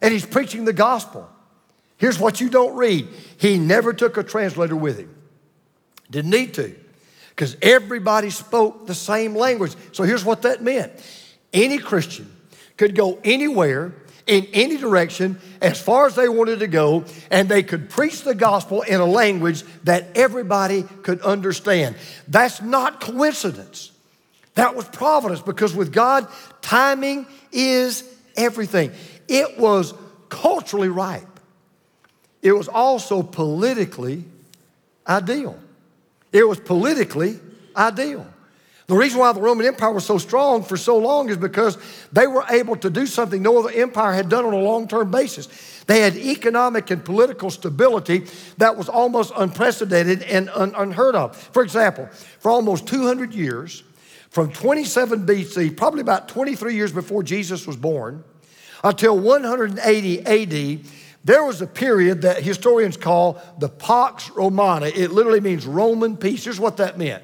and 0.00 0.12
he's 0.12 0.24
preaching 0.24 0.64
the 0.64 0.72
gospel. 0.72 1.28
Here's 1.98 2.18
what 2.18 2.40
you 2.40 2.48
don't 2.48 2.74
read 2.76 3.08
he 3.36 3.58
never 3.58 3.92
took 3.92 4.16
a 4.16 4.22
translator 4.22 4.76
with 4.76 4.98
him, 4.98 5.14
didn't 6.10 6.30
need 6.30 6.54
to 6.54 6.74
because 7.28 7.56
everybody 7.60 8.30
spoke 8.30 8.86
the 8.86 8.94
same 8.94 9.34
language. 9.34 9.74
So 9.92 10.02
here's 10.02 10.24
what 10.24 10.42
that 10.42 10.62
meant 10.62 10.92
any 11.52 11.78
Christian 11.78 12.30
could 12.80 12.94
go 12.94 13.18
anywhere, 13.24 13.92
in 14.26 14.46
any 14.54 14.78
direction, 14.78 15.38
as 15.60 15.78
far 15.78 16.06
as 16.06 16.14
they 16.14 16.30
wanted 16.30 16.60
to 16.60 16.66
go, 16.66 17.04
and 17.30 17.46
they 17.46 17.62
could 17.62 17.90
preach 17.90 18.22
the 18.22 18.34
gospel 18.34 18.80
in 18.80 19.02
a 19.02 19.04
language 19.04 19.64
that 19.84 20.06
everybody 20.14 20.84
could 21.02 21.20
understand. 21.20 21.94
That's 22.26 22.62
not 22.62 22.98
coincidence. 22.98 23.92
That 24.54 24.74
was 24.74 24.88
providence 24.88 25.42
because 25.42 25.74
with 25.74 25.92
God, 25.92 26.26
timing 26.62 27.26
is 27.52 28.02
everything. 28.34 28.92
It 29.28 29.58
was 29.58 29.92
culturally 30.30 30.88
ripe, 30.88 31.38
it 32.40 32.52
was 32.52 32.66
also 32.66 33.22
politically 33.22 34.24
ideal. 35.06 35.58
It 36.32 36.48
was 36.48 36.58
politically 36.58 37.40
ideal. 37.76 38.26
The 38.90 38.96
reason 38.96 39.20
why 39.20 39.30
the 39.30 39.40
Roman 39.40 39.66
Empire 39.66 39.92
was 39.92 40.04
so 40.04 40.18
strong 40.18 40.64
for 40.64 40.76
so 40.76 40.98
long 40.98 41.28
is 41.28 41.36
because 41.36 41.78
they 42.12 42.26
were 42.26 42.44
able 42.50 42.74
to 42.74 42.90
do 42.90 43.06
something 43.06 43.40
no 43.40 43.56
other 43.60 43.70
empire 43.70 44.12
had 44.12 44.28
done 44.28 44.44
on 44.44 44.52
a 44.52 44.58
long 44.58 44.88
term 44.88 45.12
basis. 45.12 45.46
They 45.86 46.00
had 46.00 46.16
economic 46.16 46.90
and 46.90 47.04
political 47.04 47.50
stability 47.50 48.26
that 48.58 48.76
was 48.76 48.88
almost 48.88 49.32
unprecedented 49.36 50.24
and 50.24 50.50
un- 50.50 50.74
unheard 50.76 51.14
of. 51.14 51.36
For 51.36 51.62
example, 51.62 52.08
for 52.40 52.50
almost 52.50 52.88
200 52.88 53.32
years, 53.32 53.84
from 54.30 54.50
27 54.50 55.24
BC, 55.24 55.76
probably 55.76 56.00
about 56.00 56.28
23 56.28 56.74
years 56.74 56.90
before 56.90 57.22
Jesus 57.22 57.68
was 57.68 57.76
born, 57.76 58.24
until 58.82 59.16
180 59.16 60.26
AD, 60.26 60.84
there 61.22 61.44
was 61.44 61.62
a 61.62 61.66
period 61.68 62.22
that 62.22 62.42
historians 62.42 62.96
call 62.96 63.40
the 63.60 63.68
Pax 63.68 64.30
Romana. 64.30 64.86
It 64.86 65.12
literally 65.12 65.40
means 65.40 65.64
Roman 65.64 66.16
peace. 66.16 66.42
Here's 66.42 66.58
what 66.58 66.78
that 66.78 66.98
meant 66.98 67.22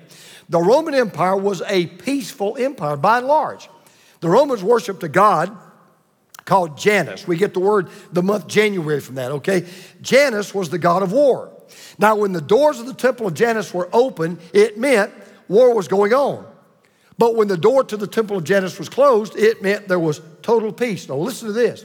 the 0.48 0.60
Roman 0.60 0.94
Empire 0.94 1.36
was 1.36 1.62
a 1.66 1.86
peaceful 1.86 2.56
empire 2.56 2.96
by 2.96 3.18
and 3.18 3.26
large. 3.26 3.68
The 4.20 4.28
Romans 4.28 4.62
worshiped 4.62 5.02
a 5.02 5.08
god 5.08 5.56
called 6.44 6.78
Janus. 6.78 7.26
We 7.26 7.36
get 7.36 7.52
the 7.52 7.60
word 7.60 7.88
the 8.12 8.22
month 8.22 8.46
January 8.46 9.00
from 9.00 9.16
that, 9.16 9.32
okay? 9.32 9.66
Janus 10.00 10.54
was 10.54 10.70
the 10.70 10.78
god 10.78 11.02
of 11.02 11.12
war. 11.12 11.52
Now, 11.98 12.16
when 12.16 12.32
the 12.32 12.40
doors 12.40 12.78
of 12.78 12.86
the 12.86 12.94
temple 12.94 13.26
of 13.26 13.34
Janus 13.34 13.74
were 13.74 13.88
open, 13.92 14.38
it 14.52 14.78
meant 14.78 15.12
war 15.48 15.74
was 15.74 15.88
going 15.88 16.14
on. 16.14 16.46
But 17.18 17.34
when 17.34 17.48
the 17.48 17.56
door 17.56 17.82
to 17.82 17.96
the 17.96 18.06
temple 18.06 18.36
of 18.36 18.44
Janus 18.44 18.78
was 18.78 18.88
closed, 18.88 19.36
it 19.36 19.62
meant 19.62 19.88
there 19.88 19.98
was 19.98 20.20
total 20.42 20.72
peace. 20.72 21.08
Now, 21.08 21.16
listen 21.16 21.48
to 21.48 21.52
this. 21.52 21.84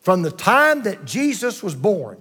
From 0.00 0.22
the 0.22 0.30
time 0.30 0.82
that 0.82 1.04
Jesus 1.04 1.62
was 1.62 1.74
born, 1.74 2.18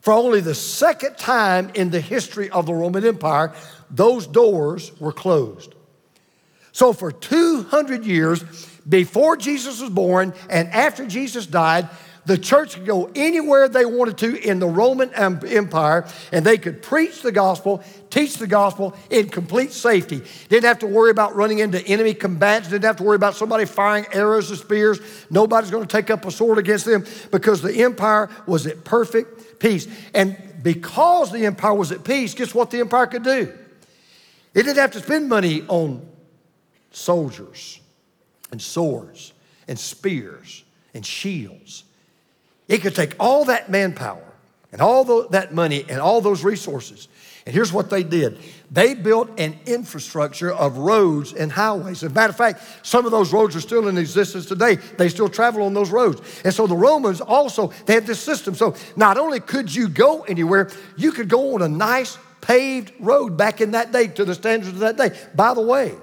for 0.00 0.12
only 0.12 0.40
the 0.40 0.54
second 0.54 1.16
time 1.18 1.70
in 1.74 1.90
the 1.90 2.00
history 2.00 2.50
of 2.50 2.66
the 2.66 2.74
Roman 2.74 3.04
Empire, 3.04 3.52
those 3.90 4.26
doors 4.26 4.98
were 4.98 5.12
closed. 5.12 5.74
So, 6.72 6.92
for 6.92 7.12
200 7.12 8.04
years, 8.04 8.42
before 8.88 9.36
Jesus 9.36 9.80
was 9.80 9.90
born 9.90 10.32
and 10.48 10.68
after 10.68 11.06
Jesus 11.06 11.46
died, 11.46 11.88
the 12.26 12.38
church 12.38 12.74
could 12.74 12.86
go 12.86 13.10
anywhere 13.14 13.68
they 13.68 13.84
wanted 13.84 14.18
to 14.18 14.36
in 14.36 14.58
the 14.58 14.68
Roman 14.68 15.12
Empire 15.14 16.06
and 16.32 16.44
they 16.44 16.58
could 16.58 16.82
preach 16.82 17.22
the 17.22 17.32
gospel, 17.32 17.82
teach 18.10 18.36
the 18.36 18.46
gospel 18.46 18.94
in 19.10 19.28
complete 19.28 19.72
safety. 19.72 20.22
Didn't 20.48 20.64
have 20.64 20.78
to 20.80 20.86
worry 20.86 21.10
about 21.10 21.34
running 21.34 21.58
into 21.58 21.84
enemy 21.86 22.14
combatants, 22.14 22.68
didn't 22.68 22.84
have 22.84 22.96
to 22.96 23.02
worry 23.02 23.16
about 23.16 23.34
somebody 23.34 23.64
firing 23.64 24.06
arrows 24.12 24.52
or 24.52 24.56
spears. 24.56 25.00
Nobody's 25.30 25.70
going 25.70 25.86
to 25.86 25.88
take 25.88 26.10
up 26.10 26.24
a 26.24 26.30
sword 26.30 26.58
against 26.58 26.84
them 26.84 27.04
because 27.30 27.62
the 27.62 27.82
empire 27.82 28.28
was 28.46 28.66
at 28.66 28.84
perfect 28.84 29.39
peace. 29.60 29.86
And 30.12 30.36
because 30.62 31.30
the 31.30 31.46
empire 31.46 31.74
was 31.74 31.92
at 31.92 32.02
peace, 32.02 32.34
guess 32.34 32.52
what 32.52 32.70
the 32.70 32.80
empire 32.80 33.06
could 33.06 33.22
do? 33.22 33.56
It 34.52 34.64
didn't 34.64 34.78
have 34.78 34.90
to 34.92 35.00
spend 35.00 35.28
money 35.28 35.62
on 35.68 36.06
soldiers 36.90 37.80
and 38.50 38.60
swords 38.60 39.32
and 39.68 39.78
spears 39.78 40.64
and 40.92 41.06
shields. 41.06 41.84
It 42.66 42.78
could 42.78 42.96
take 42.96 43.14
all 43.20 43.44
that 43.44 43.70
manpower 43.70 44.29
and 44.72 44.80
all 44.80 45.04
the, 45.04 45.28
that 45.28 45.52
money 45.52 45.84
and 45.88 46.00
all 46.00 46.20
those 46.20 46.44
resources. 46.44 47.08
And 47.46 47.54
here's 47.54 47.72
what 47.72 47.90
they 47.90 48.02
did 48.02 48.38
they 48.70 48.94
built 48.94 49.40
an 49.40 49.58
infrastructure 49.66 50.52
of 50.52 50.76
roads 50.78 51.32
and 51.32 51.50
highways. 51.50 52.04
As 52.04 52.10
a 52.10 52.14
matter 52.14 52.30
of 52.30 52.36
fact, 52.36 52.62
some 52.86 53.04
of 53.04 53.10
those 53.10 53.32
roads 53.32 53.56
are 53.56 53.60
still 53.60 53.88
in 53.88 53.98
existence 53.98 54.46
today. 54.46 54.76
They 54.76 55.08
still 55.08 55.28
travel 55.28 55.64
on 55.64 55.74
those 55.74 55.90
roads. 55.90 56.20
And 56.44 56.54
so 56.54 56.66
the 56.66 56.76
Romans 56.76 57.20
also, 57.20 57.72
they 57.86 57.94
had 57.94 58.06
this 58.06 58.20
system. 58.20 58.54
So 58.54 58.76
not 58.94 59.18
only 59.18 59.40
could 59.40 59.74
you 59.74 59.88
go 59.88 60.22
anywhere, 60.22 60.70
you 60.96 61.10
could 61.10 61.28
go 61.28 61.54
on 61.54 61.62
a 61.62 61.68
nice 61.68 62.16
paved 62.40 62.92
road 63.00 63.36
back 63.36 63.60
in 63.60 63.72
that 63.72 63.90
day 63.90 64.06
to 64.06 64.24
the 64.24 64.34
standards 64.34 64.74
of 64.74 64.78
that 64.78 64.96
day. 64.96 65.18
By 65.34 65.54
the 65.54 65.62
way, 65.62 65.94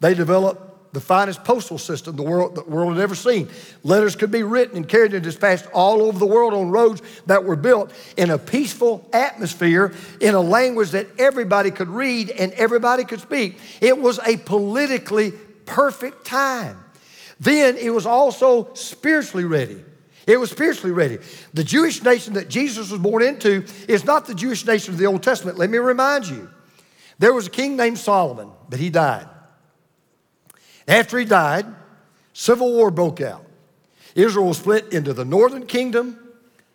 they 0.00 0.12
developed 0.12 0.67
the 0.92 1.00
finest 1.00 1.44
postal 1.44 1.78
system 1.78 2.16
the 2.16 2.22
world, 2.22 2.54
the 2.54 2.64
world 2.64 2.94
had 2.94 3.02
ever 3.02 3.14
seen. 3.14 3.48
Letters 3.82 4.16
could 4.16 4.30
be 4.30 4.42
written 4.42 4.76
and 4.76 4.88
carried 4.88 5.14
and 5.14 5.22
dispatched 5.22 5.66
all 5.72 6.02
over 6.02 6.18
the 6.18 6.26
world 6.26 6.54
on 6.54 6.70
roads 6.70 7.02
that 7.26 7.44
were 7.44 7.56
built 7.56 7.92
in 8.16 8.30
a 8.30 8.38
peaceful 8.38 9.08
atmosphere, 9.12 9.92
in 10.20 10.34
a 10.34 10.40
language 10.40 10.90
that 10.90 11.06
everybody 11.18 11.70
could 11.70 11.88
read 11.88 12.30
and 12.30 12.52
everybody 12.52 13.04
could 13.04 13.20
speak. 13.20 13.58
It 13.80 13.98
was 13.98 14.18
a 14.26 14.36
politically 14.38 15.32
perfect 15.66 16.24
time. 16.24 16.82
Then 17.40 17.76
it 17.76 17.90
was 17.90 18.06
also 18.06 18.72
spiritually 18.74 19.44
ready. 19.44 19.84
It 20.26 20.38
was 20.38 20.50
spiritually 20.50 20.92
ready. 20.92 21.18
The 21.54 21.64
Jewish 21.64 22.02
nation 22.02 22.34
that 22.34 22.48
Jesus 22.48 22.90
was 22.90 23.00
born 23.00 23.22
into 23.22 23.64
is 23.88 24.04
not 24.04 24.26
the 24.26 24.34
Jewish 24.34 24.66
nation 24.66 24.92
of 24.92 24.98
the 24.98 25.06
Old 25.06 25.22
Testament. 25.22 25.58
Let 25.58 25.70
me 25.70 25.78
remind 25.78 26.26
you. 26.26 26.50
There 27.18 27.32
was 27.32 27.46
a 27.46 27.50
king 27.50 27.76
named 27.76 27.98
Solomon, 27.98 28.50
but 28.68 28.78
he 28.78 28.90
died. 28.90 29.26
After 30.88 31.18
he 31.18 31.26
died, 31.26 31.66
civil 32.32 32.72
war 32.72 32.90
broke 32.90 33.20
out. 33.20 33.44
Israel 34.14 34.48
was 34.48 34.58
split 34.58 34.92
into 34.92 35.12
the 35.12 35.24
northern 35.24 35.66
kingdom 35.66 36.18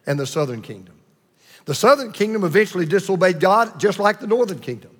and 0.05 0.19
the 0.19 0.27
southern 0.27 0.61
kingdom. 0.61 0.93
The 1.65 1.73
southern 1.75 2.11
kingdom 2.11 2.43
eventually 2.43 2.85
disobeyed 2.85 3.39
God 3.39 3.79
just 3.79 3.97
like 3.97 4.19
the 4.19 4.27
northern 4.27 4.59
kingdom. 4.59 4.91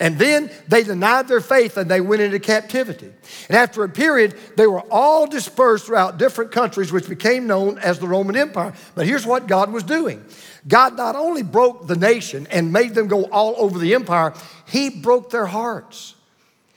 And 0.00 0.18
then 0.18 0.50
they 0.66 0.82
denied 0.82 1.28
their 1.28 1.40
faith 1.40 1.76
and 1.76 1.90
they 1.90 2.00
went 2.00 2.22
into 2.22 2.38
captivity. 2.38 3.12
And 3.48 3.56
after 3.56 3.84
a 3.84 3.88
period, 3.88 4.34
they 4.56 4.66
were 4.66 4.82
all 4.90 5.26
dispersed 5.26 5.86
throughout 5.86 6.18
different 6.18 6.52
countries, 6.52 6.90
which 6.90 7.08
became 7.08 7.46
known 7.46 7.78
as 7.78 7.98
the 7.98 8.08
Roman 8.08 8.36
Empire. 8.36 8.72
But 8.94 9.06
here's 9.06 9.26
what 9.26 9.46
God 9.46 9.72
was 9.72 9.82
doing 9.82 10.24
God 10.66 10.96
not 10.96 11.16
only 11.16 11.42
broke 11.42 11.86
the 11.86 11.96
nation 11.96 12.46
and 12.50 12.72
made 12.72 12.94
them 12.94 13.08
go 13.08 13.24
all 13.24 13.54
over 13.58 13.78
the 13.78 13.94
empire, 13.94 14.32
He 14.66 14.90
broke 14.90 15.30
their 15.30 15.46
hearts. 15.46 16.14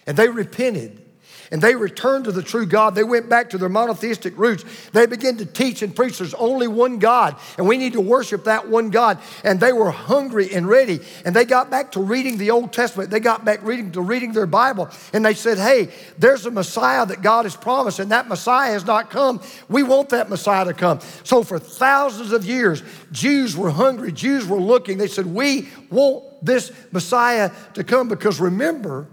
And 0.06 0.16
they 0.16 0.30
repented 0.30 1.02
and 1.52 1.62
they 1.62 1.76
returned 1.76 2.26
to 2.26 2.32
the 2.32 2.44
true 2.44 2.66
God. 2.66 2.96
They 2.96 3.04
went 3.04 3.30
back 3.30 3.50
to 3.52 3.58
their 3.58 3.70
monotheistic 3.70 4.38
roots. 4.38 4.64
They 4.92 5.06
began 5.06 5.38
to 5.38 5.46
teach 5.46 5.82
and 5.82 5.96
preach 5.96 6.18
there's 6.18 6.34
only 6.34 6.68
one 6.68 7.00
God, 7.00 7.36
and 7.58 7.68
we 7.68 7.78
need 7.78 7.94
to 7.94 8.02
worship 8.02 8.46
that 8.46 8.68
one 8.68 8.90
God. 8.90 9.20
And 9.44 9.60
they 9.60 9.74
were 9.74 9.92
hungry 9.92 10.54
and 10.54 10.68
ready. 10.68 11.00
And 11.26 11.36
they 11.36 11.46
got 11.46 11.70
back 11.70 11.92
to 11.94 12.02
reading 12.02 12.38
the 12.38 12.52
Old 12.52 12.74
Testament. 12.74 13.10
They 13.10 13.20
got 13.20 13.46
back 13.46 13.64
reading 13.64 13.92
to 13.94 14.02
reading 14.02 14.34
their 14.34 14.46
Bible, 14.46 14.90
and 15.14 15.26
they 15.26 15.34
said, 15.34 15.58
"Hey, 15.58 15.90
there's 16.18 16.46
a 16.46 16.52
Messiah 16.52 17.06
that 17.06 17.22
God 17.22 17.46
has 17.46 17.56
promised, 17.56 18.00
and 18.00 18.12
that 18.12 18.28
Messiah 18.28 18.72
has 18.72 18.86
not 18.86 19.10
come. 19.10 19.42
We 19.70 19.84
want 19.84 20.10
that 20.10 20.30
Messiah 20.30 20.66
to 20.66 20.74
come." 20.74 21.00
So 21.24 21.44
for 21.44 21.60
thousands 21.60 22.32
of 22.32 22.46
years, 22.46 22.84
Jews 23.12 23.56
were 23.56 23.72
hungry. 23.72 24.12
Jews 24.12 24.48
were 24.48 24.60
looking. 24.60 24.98
They 24.98 25.08
said, 25.08 25.26
"We 25.26 25.70
want 25.90 26.24
this 26.42 26.72
Messiah 26.92 27.52
to 27.74 27.84
come 27.84 28.08
because 28.08 28.40
remember." 28.40 29.08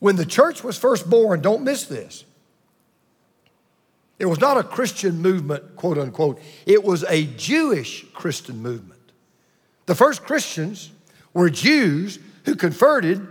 When 0.00 0.16
the 0.16 0.26
church 0.26 0.64
was 0.64 0.76
first 0.76 1.08
born, 1.08 1.40
don't 1.40 1.62
miss 1.62 1.84
this. 1.84 2.24
It 4.18 4.26
was 4.26 4.40
not 4.40 4.58
a 4.58 4.62
Christian 4.62 5.22
movement, 5.22 5.76
quote 5.76 5.96
unquote, 5.96 6.40
it 6.66 6.84
was 6.84 7.04
a 7.04 7.24
Jewish 7.24 8.04
Christian 8.12 8.60
movement. 8.60 9.00
The 9.86 9.94
first 9.94 10.24
Christians 10.24 10.90
were 11.32 11.48
Jews 11.48 12.18
who 12.44 12.54
converted 12.54 13.26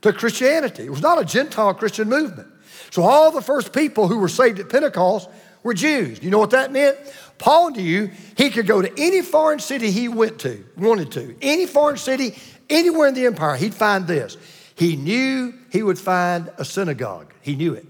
to 0.00 0.12
Christianity. 0.12 0.84
It 0.84 0.90
was 0.90 1.02
not 1.02 1.20
a 1.20 1.24
Gentile 1.24 1.74
Christian 1.74 2.08
movement. 2.08 2.48
So 2.90 3.02
all 3.02 3.30
the 3.30 3.42
first 3.42 3.72
people 3.72 4.08
who 4.08 4.18
were 4.18 4.28
saved 4.28 4.58
at 4.58 4.68
Pentecost 4.70 5.28
were 5.62 5.74
Jews. 5.74 6.22
You 6.22 6.30
know 6.30 6.38
what 6.38 6.50
that 6.50 6.72
meant? 6.72 6.96
Paul 7.38 7.70
knew 7.70 8.10
he 8.36 8.50
could 8.50 8.66
go 8.66 8.82
to 8.82 8.92
any 8.98 9.22
foreign 9.22 9.58
city 9.58 9.90
he 9.90 10.08
went 10.08 10.38
to, 10.40 10.64
wanted 10.76 11.12
to, 11.12 11.36
any 11.42 11.66
foreign 11.66 11.96
city, 11.96 12.36
anywhere 12.68 13.08
in 13.08 13.14
the 13.14 13.26
empire, 13.26 13.56
he'd 13.56 13.74
find 13.74 14.06
this. 14.06 14.36
He 14.74 14.96
knew 14.96 15.54
he 15.70 15.82
would 15.82 15.98
find 15.98 16.50
a 16.58 16.64
synagogue. 16.64 17.32
He 17.40 17.56
knew 17.56 17.74
it. 17.74 17.86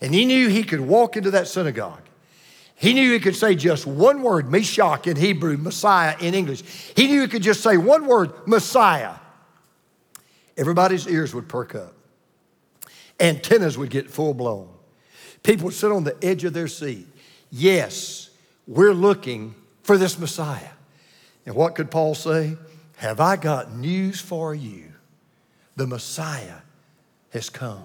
And 0.00 0.14
he 0.14 0.24
knew 0.24 0.48
he 0.48 0.62
could 0.64 0.80
walk 0.80 1.16
into 1.16 1.30
that 1.32 1.48
synagogue. 1.48 2.02
He 2.74 2.92
knew 2.92 3.12
he 3.12 3.20
could 3.20 3.36
say 3.36 3.54
just 3.54 3.86
one 3.86 4.22
word, 4.22 4.46
Mashiach 4.46 5.06
in 5.06 5.16
Hebrew, 5.16 5.56
Messiah 5.56 6.16
in 6.20 6.34
English. 6.34 6.62
He 6.96 7.06
knew 7.06 7.22
he 7.22 7.28
could 7.28 7.42
just 7.42 7.62
say 7.62 7.76
one 7.76 8.06
word, 8.06 8.32
Messiah. 8.46 9.14
Everybody's 10.56 11.06
ears 11.08 11.34
would 11.34 11.48
perk 11.48 11.74
up, 11.74 11.94
antennas 13.18 13.78
would 13.78 13.90
get 13.90 14.10
full 14.10 14.34
blown. 14.34 14.68
People 15.42 15.66
would 15.66 15.74
sit 15.74 15.90
on 15.90 16.04
the 16.04 16.16
edge 16.22 16.44
of 16.44 16.52
their 16.52 16.68
seat. 16.68 17.06
Yes, 17.50 18.30
we're 18.66 18.94
looking 18.94 19.54
for 19.82 19.96
this 19.96 20.18
Messiah. 20.18 20.70
And 21.46 21.54
what 21.54 21.74
could 21.74 21.90
Paul 21.90 22.14
say? 22.14 22.56
Have 22.96 23.18
I 23.20 23.36
got 23.36 23.74
news 23.74 24.20
for 24.20 24.54
you? 24.54 24.92
The 25.74 25.86
Messiah 25.86 26.58
has 27.32 27.50
come. 27.50 27.84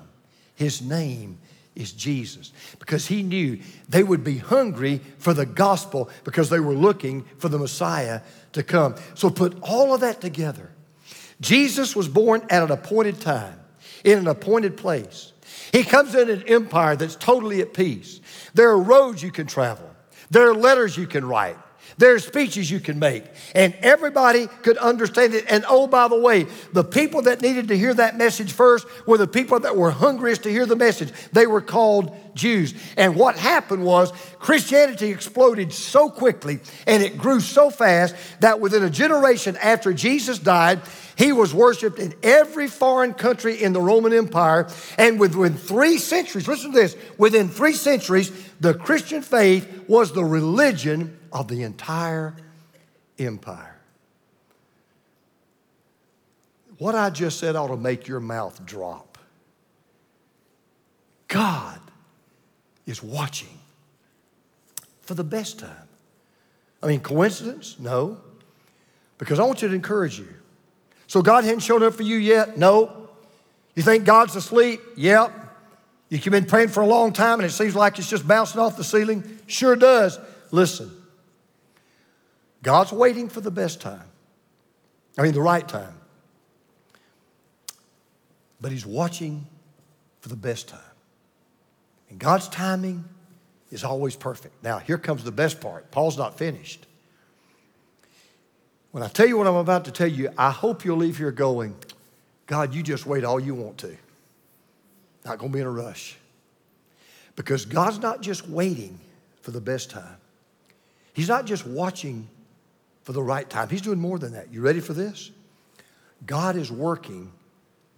His 0.56 0.82
name 0.82 1.40
is 1.76 1.92
Jesus. 1.92 2.52
Because 2.80 3.08
he 3.08 3.24
knew 3.24 3.60
they 3.88 4.04
would 4.04 4.24
be 4.24 4.38
hungry 4.38 5.00
for 5.20 5.34
the 5.34 5.46
gospel 5.46 6.10
because 6.24 6.50
they 6.50 6.60
were 6.60 6.74
looking 6.74 7.24
for 7.38 7.50
the 7.50 7.60
Messiah 7.60 8.22
to 8.54 8.64
come. 8.64 8.96
So 9.14 9.30
put 9.30 9.58
all 9.62 9.94
of 9.94 10.02
that 10.02 10.20
together. 10.20 10.72
Jesus 11.40 11.96
was 11.96 12.08
born 12.08 12.42
at 12.50 12.64
an 12.64 12.72
appointed 12.72 13.22
time, 13.22 13.60
in 14.04 14.18
an 14.18 14.28
appointed 14.28 14.76
place. 14.76 15.34
He 15.72 15.84
comes 15.84 16.16
in 16.16 16.30
an 16.30 16.44
empire 16.48 16.96
that's 16.96 17.16
totally 17.16 17.62
at 17.62 17.74
peace. 17.74 18.20
There 18.54 18.70
are 18.70 18.80
roads 18.80 19.22
you 19.22 19.32
can 19.32 19.48
travel, 19.48 19.90
there 20.32 20.50
are 20.50 20.56
letters 20.56 20.98
you 20.98 21.08
can 21.08 21.26
write. 21.26 21.58
There 22.00 22.14
are 22.14 22.20
speeches 22.20 22.70
you 22.70 22.80
can 22.80 23.00
make, 23.00 23.24
and 23.56 23.74
everybody 23.82 24.46
could 24.62 24.78
understand 24.78 25.34
it. 25.34 25.46
And 25.50 25.66
oh, 25.68 25.88
by 25.88 26.08
the 26.08 26.20
way, 26.20 26.46
the 26.72 26.84
people 26.84 27.24
that 27.24 27.42
needed 27.42 27.70
to 27.70 27.78
hear 27.78 27.92
that 27.92 28.16
message 28.16 28.52
first 28.52 28.86
were 29.08 29.18
the 29.18 29.28
people 29.28 29.60
that 29.62 29.76
were 29.76 29.90
hungriest 29.90 30.44
to 30.44 30.52
hear 30.52 30.68
the 30.68 30.76
message. 30.76 31.12
They 31.34 31.48
were 31.48 31.62
called 31.62 32.16
Jews. 32.36 32.76
And 32.98 33.16
what 33.16 33.36
happened 33.36 33.84
was 33.84 34.12
Christianity 34.38 35.08
exploded 35.08 35.74
so 35.74 36.10
quickly 36.10 36.60
and 36.86 37.02
it 37.02 37.18
grew 37.18 37.40
so 37.40 37.72
fast 37.72 38.16
that 38.42 38.60
within 38.60 38.84
a 38.84 38.92
generation 38.92 39.58
after 39.58 39.92
Jesus 39.92 40.38
died, 40.38 40.82
he 41.18 41.34
was 41.34 41.52
worshiped 41.52 41.98
in 41.98 42.14
every 42.22 42.68
foreign 42.68 43.16
country 43.16 43.62
in 43.62 43.74
the 43.74 43.82
Roman 43.82 44.14
Empire. 44.14 44.70
And 45.00 45.20
within 45.20 45.56
three 45.56 45.98
centuries, 45.98 46.48
listen 46.48 46.74
to 46.74 46.80
this, 46.80 46.96
within 47.18 47.50
three 47.50 47.74
centuries, 47.74 48.32
the 48.60 48.76
Christian 48.76 49.24
faith 49.24 49.86
was 49.88 50.12
the 50.12 50.24
religion 50.24 51.17
of 51.32 51.48
the 51.48 51.64
entire 51.64 52.36
empire. 53.20 53.76
What 56.78 56.96
I 56.96 57.10
just 57.10 57.40
said 57.40 57.56
ought 57.56 57.68
to 57.68 57.78
make 57.78 58.08
your 58.08 58.20
mouth 58.20 58.64
drop. 58.66 59.18
God 61.28 61.80
is 62.86 63.02
watching 63.02 63.60
for 65.02 65.14
the 65.14 65.24
best 65.24 65.60
time. 65.60 65.88
I 66.82 66.88
mean, 66.88 67.00
coincidence? 67.00 67.78
No. 67.80 68.20
Because 69.18 69.40
I 69.40 69.44
want 69.44 69.62
you 69.62 69.68
to 69.68 69.74
encourage 69.74 70.20
you. 70.20 70.28
So 71.08 71.22
God 71.22 71.44
hadn't 71.44 71.62
shown 71.62 71.82
up 71.84 71.96
for 71.96 72.04
you 72.04 72.18
yet? 72.18 72.58
No. 72.58 73.10
You 73.76 73.84
think 73.84 74.06
God's 74.06 74.36
asleep? 74.36 74.82
Yep. 74.96 75.32
You've 76.10 76.24
been 76.26 76.46
praying 76.46 76.70
for 76.70 76.82
a 76.82 76.86
long 76.86 77.12
time 77.12 77.40
and 77.40 77.46
it 77.46 77.52
seems 77.52 77.76
like 77.76 78.00
it's 78.00 78.10
just 78.10 78.28
bouncing 78.28 78.62
off 78.62 78.78
the 78.78 78.84
ceiling? 78.84 79.40
Sure 79.48 79.76
does. 79.76 80.20
Listen, 80.52 80.92
God's 82.68 82.92
waiting 82.92 83.30
for 83.30 83.40
the 83.40 83.50
best 83.50 83.80
time. 83.80 84.04
I 85.18 85.22
mean, 85.22 85.32
the 85.32 85.42
right 85.42 85.66
time. 85.66 85.94
But 88.60 88.74
He's 88.74 88.86
watching 88.86 89.48
for 90.20 90.28
the 90.28 90.36
best 90.36 90.68
time. 90.68 90.82
And 92.10 92.20
God's 92.20 92.50
timing 92.50 93.06
is 93.72 93.86
always 93.86 94.18
perfect. 94.18 94.62
Now, 94.66 94.80
here 94.80 94.98
comes 94.98 95.24
the 95.24 95.32
best 95.32 95.62
part. 95.62 95.92
Paul's 95.92 96.18
not 96.18 96.38
finished. 96.38 96.86
When 98.92 99.02
I 99.02 99.08
tell 99.08 99.28
you 99.28 99.38
what 99.38 99.48
I'm 99.48 99.56
about 99.56 99.86
to 99.86 99.92
tell 99.92 100.10
you, 100.10 100.30
I 100.38 100.52
hope 100.52 100.84
you'll 100.84 100.98
leave 100.98 101.20
here 101.20 101.32
going, 101.32 101.74
God, 102.48 102.74
you 102.74 102.84
just 102.84 103.06
wait 103.06 103.24
all 103.24 103.40
you 103.40 103.56
want 103.56 103.78
to. 103.78 103.96
Not 105.24 105.38
going 105.38 105.54
to 105.54 105.56
be 105.56 105.62
in 105.62 105.68
a 105.68 105.72
rush. 105.72 106.18
Because 107.38 107.64
God's 107.64 108.00
not 108.00 108.20
just 108.20 108.46
waiting 108.50 109.00
for 109.40 109.52
the 109.52 109.62
best 109.62 109.90
time, 109.90 110.18
He's 111.14 111.30
not 111.30 111.46
just 111.46 111.66
watching 111.66 112.28
for 113.08 113.14
the 113.14 113.24
right 113.24 113.50
time. 113.50 113.70
He's 113.70 113.82
doing 113.82 114.02
more 114.02 114.20
than 114.20 114.34
that. 114.34 114.52
You 114.52 114.60
ready 114.60 114.82
for 114.82 114.92
this? 114.92 115.32
God 116.26 116.58
is 116.58 116.70
working 116.70 117.32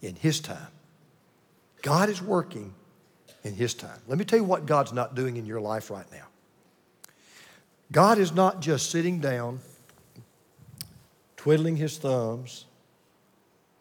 in 0.04 0.14
His 0.14 0.40
time. 0.40 0.68
God 1.82 2.10
is 2.10 2.22
working 2.22 2.76
in 3.44 3.56
His 3.56 3.74
time. 3.74 4.00
Let 4.08 4.20
me 4.20 4.24
tell 4.24 4.38
you 4.38 4.46
what 4.46 4.68
God's 4.68 4.94
not 4.94 5.16
doing 5.16 5.38
in 5.38 5.48
your 5.48 5.62
life 5.62 5.90
right 5.90 6.06
now. 6.12 6.28
God 7.92 8.20
is 8.20 8.34
not 8.34 8.62
just 8.62 8.92
sitting 8.92 9.20
down, 9.20 9.62
twiddling 11.38 11.76
His 11.76 11.98
thumbs, 11.98 12.66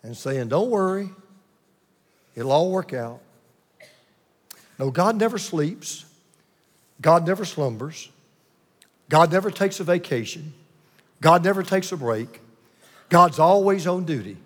and 0.03 0.17
saying, 0.17 0.49
Don't 0.49 0.71
worry, 0.71 1.11
it'll 2.37 2.53
all 2.53 2.73
work 2.73 2.95
out. 2.95 3.21
No, 4.79 4.91
God 4.91 5.17
never 5.17 5.37
sleeps. 5.37 6.07
God 7.03 7.27
never 7.27 7.45
slumbers. 7.45 8.09
God 9.11 9.31
never 9.31 9.51
takes 9.51 9.79
a 9.79 9.85
vacation. 9.85 10.55
God 11.21 11.45
never 11.45 11.63
takes 11.63 11.93
a 11.93 11.97
break. 11.97 12.41
God's 13.09 13.39
always 13.39 13.87
on 13.87 14.05
duty. 14.05 14.37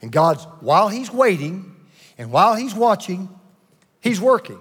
And 0.00 0.12
God's, 0.12 0.44
while 0.60 0.88
He's 0.88 1.10
waiting 1.12 1.74
and 2.18 2.30
while 2.30 2.54
He's 2.54 2.74
watching, 2.74 3.28
He's 4.00 4.20
working. 4.20 4.58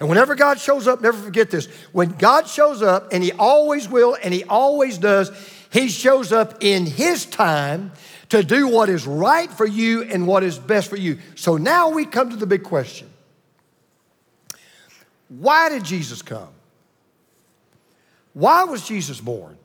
And 0.00 0.08
whenever 0.08 0.34
God 0.34 0.58
shows 0.58 0.88
up, 0.88 1.00
never 1.00 1.18
forget 1.18 1.50
this. 1.50 1.66
When 1.92 2.10
God 2.12 2.48
shows 2.48 2.82
up, 2.82 3.12
and 3.12 3.22
He 3.22 3.32
always 3.32 3.88
will 3.88 4.16
and 4.22 4.32
He 4.32 4.44
always 4.44 4.98
does, 4.98 5.30
He 5.72 5.88
shows 5.88 6.32
up 6.32 6.62
in 6.62 6.86
His 6.86 7.26
time 7.26 7.92
to 8.30 8.42
do 8.42 8.68
what 8.68 8.88
is 8.88 9.06
right 9.06 9.50
for 9.50 9.66
you 9.66 10.02
and 10.02 10.26
what 10.26 10.42
is 10.42 10.58
best 10.58 10.88
for 10.88 10.96
you. 10.96 11.18
So 11.34 11.56
now 11.56 11.90
we 11.90 12.04
come 12.06 12.30
to 12.30 12.36
the 12.36 12.46
big 12.46 12.62
question 12.62 13.08
Why 15.28 15.68
did 15.68 15.84
Jesus 15.84 16.22
come? 16.22 16.48
Why 18.32 18.64
was 18.64 18.86
Jesus 18.86 19.20
born? 19.20 19.56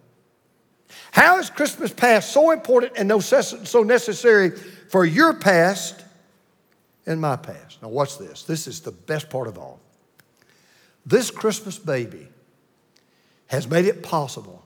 How 1.11 1.37
is 1.39 1.49
Christmas 1.49 1.93
past 1.93 2.31
so 2.31 2.51
important 2.51 2.93
and 2.95 3.23
so 3.23 3.83
necessary 3.83 4.51
for 4.89 5.05
your 5.05 5.33
past 5.33 6.03
and 7.05 7.19
my 7.19 7.35
past? 7.35 7.81
Now, 7.81 7.89
watch 7.89 8.17
this. 8.17 8.43
This 8.43 8.67
is 8.67 8.81
the 8.81 8.91
best 8.91 9.29
part 9.29 9.47
of 9.47 9.57
all. 9.57 9.79
This 11.05 11.31
Christmas 11.31 11.77
baby 11.77 12.27
has 13.47 13.67
made 13.67 13.85
it 13.85 14.03
possible 14.03 14.63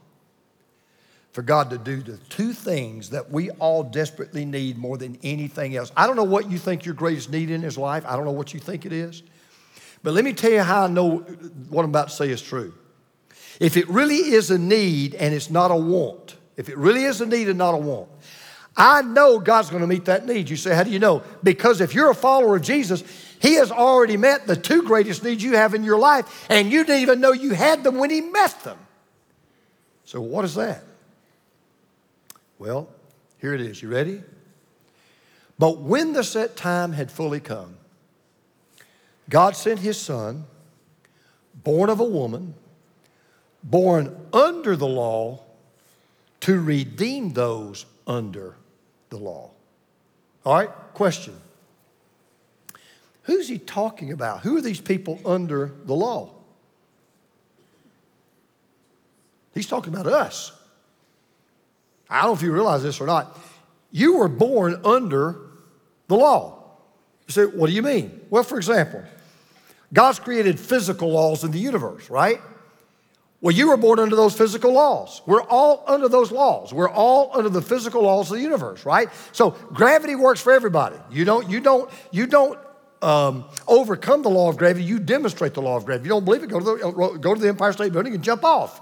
for 1.32 1.42
God 1.42 1.70
to 1.70 1.78
do 1.78 2.00
the 2.00 2.16
two 2.28 2.52
things 2.52 3.10
that 3.10 3.30
we 3.30 3.50
all 3.50 3.82
desperately 3.82 4.44
need 4.44 4.78
more 4.78 4.96
than 4.96 5.18
anything 5.22 5.74
else. 5.74 5.90
I 5.96 6.06
don't 6.06 6.16
know 6.16 6.22
what 6.22 6.50
you 6.50 6.58
think 6.58 6.84
your 6.84 6.94
greatest 6.94 7.30
need 7.30 7.50
in 7.50 7.60
his 7.60 7.76
life. 7.76 8.04
I 8.06 8.14
don't 8.14 8.24
know 8.24 8.30
what 8.30 8.54
you 8.54 8.60
think 8.60 8.86
it 8.86 8.92
is. 8.92 9.22
But 10.02 10.14
let 10.14 10.24
me 10.24 10.32
tell 10.32 10.52
you 10.52 10.60
how 10.60 10.84
I 10.84 10.86
know 10.86 11.18
what 11.70 11.82
I'm 11.82 11.90
about 11.90 12.08
to 12.08 12.14
say 12.14 12.28
is 12.28 12.40
true. 12.40 12.72
If 13.60 13.76
it 13.76 13.88
really 13.88 14.16
is 14.16 14.50
a 14.50 14.58
need 14.58 15.14
and 15.14 15.34
it's 15.34 15.50
not 15.50 15.70
a 15.70 15.76
want, 15.76 16.36
if 16.56 16.68
it 16.68 16.76
really 16.76 17.04
is 17.04 17.20
a 17.20 17.26
need 17.26 17.48
and 17.48 17.58
not 17.58 17.74
a 17.74 17.78
want, 17.78 18.08
I 18.76 19.02
know 19.02 19.38
God's 19.38 19.70
going 19.70 19.82
to 19.82 19.86
meet 19.86 20.06
that 20.06 20.26
need. 20.26 20.50
You 20.50 20.56
say, 20.56 20.74
How 20.74 20.82
do 20.82 20.90
you 20.90 20.98
know? 20.98 21.22
Because 21.42 21.80
if 21.80 21.94
you're 21.94 22.10
a 22.10 22.14
follower 22.14 22.56
of 22.56 22.62
Jesus, 22.62 23.04
He 23.40 23.54
has 23.54 23.70
already 23.70 24.16
met 24.16 24.46
the 24.46 24.56
two 24.56 24.82
greatest 24.82 25.22
needs 25.22 25.42
you 25.42 25.56
have 25.56 25.74
in 25.74 25.84
your 25.84 25.98
life, 25.98 26.46
and 26.50 26.72
you 26.72 26.84
didn't 26.84 27.02
even 27.02 27.20
know 27.20 27.32
you 27.32 27.54
had 27.54 27.84
them 27.84 27.98
when 27.98 28.10
He 28.10 28.20
met 28.20 28.64
them. 28.64 28.78
So, 30.04 30.20
what 30.20 30.44
is 30.44 30.56
that? 30.56 30.82
Well, 32.58 32.88
here 33.38 33.54
it 33.54 33.60
is. 33.60 33.82
You 33.82 33.88
ready? 33.88 34.22
But 35.58 35.78
when 35.78 36.12
the 36.12 36.24
set 36.24 36.56
time 36.56 36.92
had 36.92 37.10
fully 37.10 37.40
come, 37.40 37.76
God 39.30 39.54
sent 39.56 39.80
His 39.80 40.00
Son, 40.00 40.44
born 41.54 41.90
of 41.90 42.00
a 42.00 42.04
woman 42.04 42.54
born 43.64 44.14
under 44.32 44.76
the 44.76 44.86
law 44.86 45.40
to 46.40 46.60
redeem 46.60 47.32
those 47.32 47.86
under 48.06 48.54
the 49.08 49.16
law. 49.16 49.50
All 50.44 50.54
right, 50.54 50.68
question. 50.92 51.34
Who's 53.22 53.48
he 53.48 53.58
talking 53.58 54.12
about? 54.12 54.42
Who 54.42 54.56
are 54.58 54.60
these 54.60 54.80
people 54.80 55.18
under 55.24 55.72
the 55.86 55.94
law? 55.94 56.30
He's 59.54 59.66
talking 59.66 59.94
about 59.94 60.06
us. 60.06 60.52
I 62.10 62.20
don't 62.20 62.30
know 62.30 62.34
if 62.34 62.42
you 62.42 62.52
realize 62.52 62.82
this 62.82 63.00
or 63.00 63.06
not. 63.06 63.38
You 63.90 64.18
were 64.18 64.28
born 64.28 64.80
under 64.84 65.36
the 66.08 66.16
law. 66.16 66.62
You 67.26 67.32
say, 67.32 67.44
what 67.44 67.68
do 67.68 67.72
you 67.72 67.82
mean? 67.82 68.20
Well, 68.28 68.42
for 68.42 68.58
example, 68.58 69.02
God's 69.92 70.18
created 70.18 70.60
physical 70.60 71.10
laws 71.10 71.44
in 71.44 71.50
the 71.50 71.58
universe, 71.58 72.10
right? 72.10 72.40
Well, 73.44 73.52
you 73.54 73.68
were 73.68 73.76
born 73.76 73.98
under 73.98 74.16
those 74.16 74.34
physical 74.34 74.72
laws. 74.72 75.20
We're 75.26 75.42
all 75.42 75.84
under 75.86 76.08
those 76.08 76.32
laws. 76.32 76.72
We're 76.72 76.88
all 76.88 77.30
under 77.34 77.50
the 77.50 77.60
physical 77.60 78.00
laws 78.00 78.30
of 78.30 78.38
the 78.38 78.42
universe, 78.42 78.86
right? 78.86 79.10
So 79.32 79.50
gravity 79.50 80.14
works 80.14 80.40
for 80.40 80.50
everybody. 80.50 80.96
You 81.10 81.26
don't, 81.26 81.50
you 81.50 81.60
don't, 81.60 81.90
you 82.10 82.26
don't 82.26 82.58
um, 83.02 83.44
overcome 83.68 84.22
the 84.22 84.30
law 84.30 84.48
of 84.48 84.56
gravity, 84.56 84.86
you 84.86 84.98
demonstrate 84.98 85.52
the 85.52 85.60
law 85.60 85.76
of 85.76 85.84
gravity. 85.84 86.04
If 86.04 86.06
you 86.06 86.08
don't 86.08 86.24
believe 86.24 86.42
it, 86.42 86.48
go 86.48 86.58
to, 86.58 86.64
the, 86.64 87.18
go 87.18 87.34
to 87.34 87.38
the 87.38 87.48
Empire 87.48 87.74
State 87.74 87.92
Building 87.92 88.14
and 88.14 88.24
jump 88.24 88.44
off. 88.44 88.80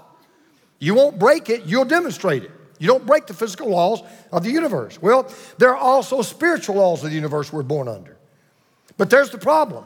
You 0.79 0.93
won't 0.93 1.19
break 1.19 1.49
it, 1.49 1.65
you'll 1.65 1.83
demonstrate 1.83 2.45
it. 2.45 2.51
You 2.79 2.87
don't 2.87 3.05
break 3.05 3.27
the 3.27 3.33
physical 3.33 3.67
laws 3.67 4.01
of 4.31 4.43
the 4.43 4.49
universe. 4.49 4.97
Well, 5.01 5.29
there 5.57 5.71
are 5.71 5.77
also 5.77 6.21
spiritual 6.21 6.77
laws 6.77 7.03
of 7.03 7.09
the 7.09 7.15
universe 7.17 7.51
we're 7.51 7.63
born 7.63 7.89
under. 7.89 8.15
But 8.95 9.09
there's 9.09 9.29
the 9.29 9.37
problem 9.39 9.83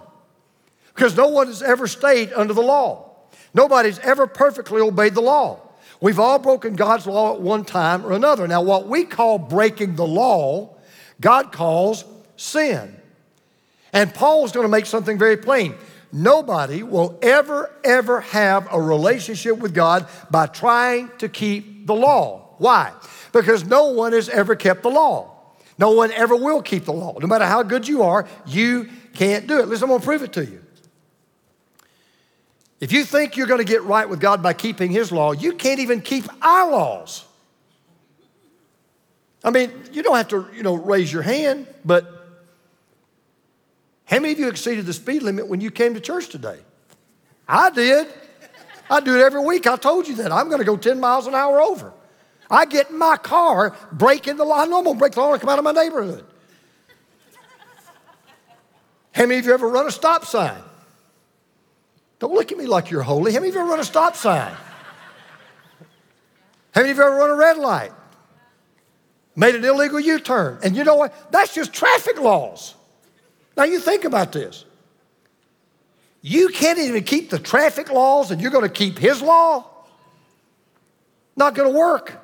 because 0.93 1.17
no 1.17 1.29
one 1.29 1.47
has 1.47 1.63
ever 1.63 1.87
stayed 1.87 2.31
under 2.33 2.53
the 2.53 2.61
law. 2.61 3.06
Nobody's 3.53 3.99
ever 3.99 4.27
perfectly 4.27 4.81
obeyed 4.81 5.15
the 5.15 5.21
law. 5.21 5.61
We've 5.99 6.19
all 6.19 6.37
broken 6.39 6.75
God's 6.75 7.07
law 7.07 7.33
at 7.33 7.41
one 7.41 7.65
time 7.65 8.05
or 8.05 8.11
another. 8.11 8.47
Now, 8.47 8.61
what 8.61 8.87
we 8.87 9.03
call 9.03 9.39
breaking 9.39 9.95
the 9.95 10.05
law, 10.05 10.75
God 11.19 11.51
calls 11.51 12.05
sin. 12.35 12.95
And 13.93 14.13
Paul's 14.13 14.51
going 14.51 14.65
to 14.65 14.71
make 14.71 14.85
something 14.85 15.17
very 15.17 15.37
plain. 15.37 15.73
Nobody 16.13 16.83
will 16.83 17.17
ever, 17.21 17.71
ever 17.83 18.21
have 18.21 18.67
a 18.71 18.79
relationship 18.79 19.57
with 19.57 19.73
God 19.73 20.07
by 20.29 20.45
trying 20.45 21.09
to 21.17 21.27
keep 21.27 21.87
the 21.87 21.95
law. 21.95 22.55
Why? 22.59 22.93
Because 23.33 23.65
no 23.65 23.89
one 23.89 24.13
has 24.13 24.29
ever 24.29 24.55
kept 24.55 24.83
the 24.83 24.89
law. 24.89 25.33
No 25.79 25.91
one 25.91 26.11
ever 26.11 26.35
will 26.35 26.61
keep 26.61 26.85
the 26.85 26.93
law. 26.93 27.17
No 27.19 27.27
matter 27.27 27.45
how 27.45 27.63
good 27.63 27.87
you 27.87 28.03
are, 28.03 28.27
you 28.45 28.89
can't 29.13 29.47
do 29.47 29.59
it. 29.59 29.67
Listen, 29.67 29.85
I'm 29.85 29.89
going 29.89 29.99
to 29.99 30.05
prove 30.05 30.23
it 30.23 30.33
to 30.33 30.45
you. 30.45 30.63
If 32.79 32.91
you 32.91 33.03
think 33.03 33.37
you're 33.37 33.47
going 33.47 33.59
to 33.59 33.65
get 33.65 33.83
right 33.83 34.07
with 34.07 34.19
God 34.19 34.43
by 34.43 34.53
keeping 34.53 34.91
His 34.91 35.11
law, 35.11 35.31
you 35.31 35.53
can't 35.53 35.79
even 35.79 36.01
keep 36.01 36.25
our 36.43 36.71
laws. 36.71 37.25
I 39.43 39.49
mean, 39.49 39.71
you 39.91 40.03
don't 40.03 40.15
have 40.15 40.27
to, 40.29 40.47
you 40.53 40.63
know, 40.63 40.75
raise 40.75 41.11
your 41.11 41.21
hand, 41.21 41.67
but 41.85 42.17
how 44.05 44.19
many 44.19 44.33
of 44.33 44.39
you 44.39 44.47
exceeded 44.47 44.85
the 44.85 44.93
speed 44.93 45.23
limit 45.23 45.47
when 45.47 45.61
you 45.61 45.71
came 45.71 45.93
to 45.93 45.99
church 45.99 46.29
today? 46.29 46.59
I 47.47 47.69
did. 47.69 48.07
I 48.89 48.99
do 48.99 49.15
it 49.15 49.21
every 49.21 49.41
week. 49.41 49.67
I 49.67 49.75
told 49.75 50.07
you 50.07 50.15
that. 50.15 50.31
I'm 50.31 50.47
going 50.47 50.59
to 50.59 50.65
go 50.65 50.77
10 50.77 50.99
miles 50.99 51.27
an 51.27 51.35
hour 51.35 51.61
over. 51.61 51.91
I 52.49 52.65
get 52.65 52.89
in 52.89 52.97
my 52.97 53.17
car, 53.17 53.75
breaking 53.91 54.37
the 54.37 54.45
law. 54.45 54.61
I 54.61 54.65
know 54.65 54.77
I'm 54.77 54.83
going 54.85 54.95
to 54.95 54.99
break 54.99 55.13
the 55.13 55.19
law 55.19 55.33
and 55.33 55.41
come 55.41 55.49
out 55.49 55.59
of 55.59 55.65
my 55.65 55.71
neighborhood. 55.71 56.25
How 59.11 59.23
many 59.25 59.39
of 59.39 59.45
you 59.45 59.53
ever 59.53 59.67
run 59.67 59.87
a 59.87 59.91
stop 59.91 60.25
sign? 60.25 60.61
Don't 62.19 62.33
look 62.33 62.51
at 62.51 62.57
me 62.57 62.65
like 62.65 62.89
you're 62.89 63.03
holy. 63.03 63.31
How 63.33 63.39
many 63.39 63.49
of 63.49 63.55
you 63.55 63.61
ever 63.61 63.69
run 63.69 63.79
a 63.79 63.85
stop 63.85 64.15
sign? 64.15 64.51
How 66.71 66.81
many 66.81 66.91
of 66.91 66.97
you 66.97 67.03
ever 67.03 67.15
run 67.15 67.29
a 67.29 67.35
red 67.35 67.57
light? 67.57 67.91
Made 69.35 69.55
an 69.55 69.63
illegal 69.63 69.99
U 69.99 70.19
turn. 70.19 70.59
And 70.63 70.75
you 70.75 70.83
know 70.83 70.95
what? 70.95 71.31
That's 71.31 71.53
just 71.53 71.73
traffic 71.73 72.19
laws. 72.19 72.73
Now 73.55 73.63
you 73.63 73.79
think 73.79 74.03
about 74.03 74.31
this. 74.31 74.65
You 76.21 76.49
can't 76.49 76.79
even 76.79 77.03
keep 77.03 77.29
the 77.29 77.39
traffic 77.39 77.91
laws 77.91 78.31
and 78.31 78.41
you're 78.41 78.51
going 78.51 78.63
to 78.63 78.69
keep 78.69 78.97
his 78.97 79.21
law? 79.21 79.65
Not 81.35 81.53
going 81.53 81.71
to 81.71 81.77
work. 81.77 82.19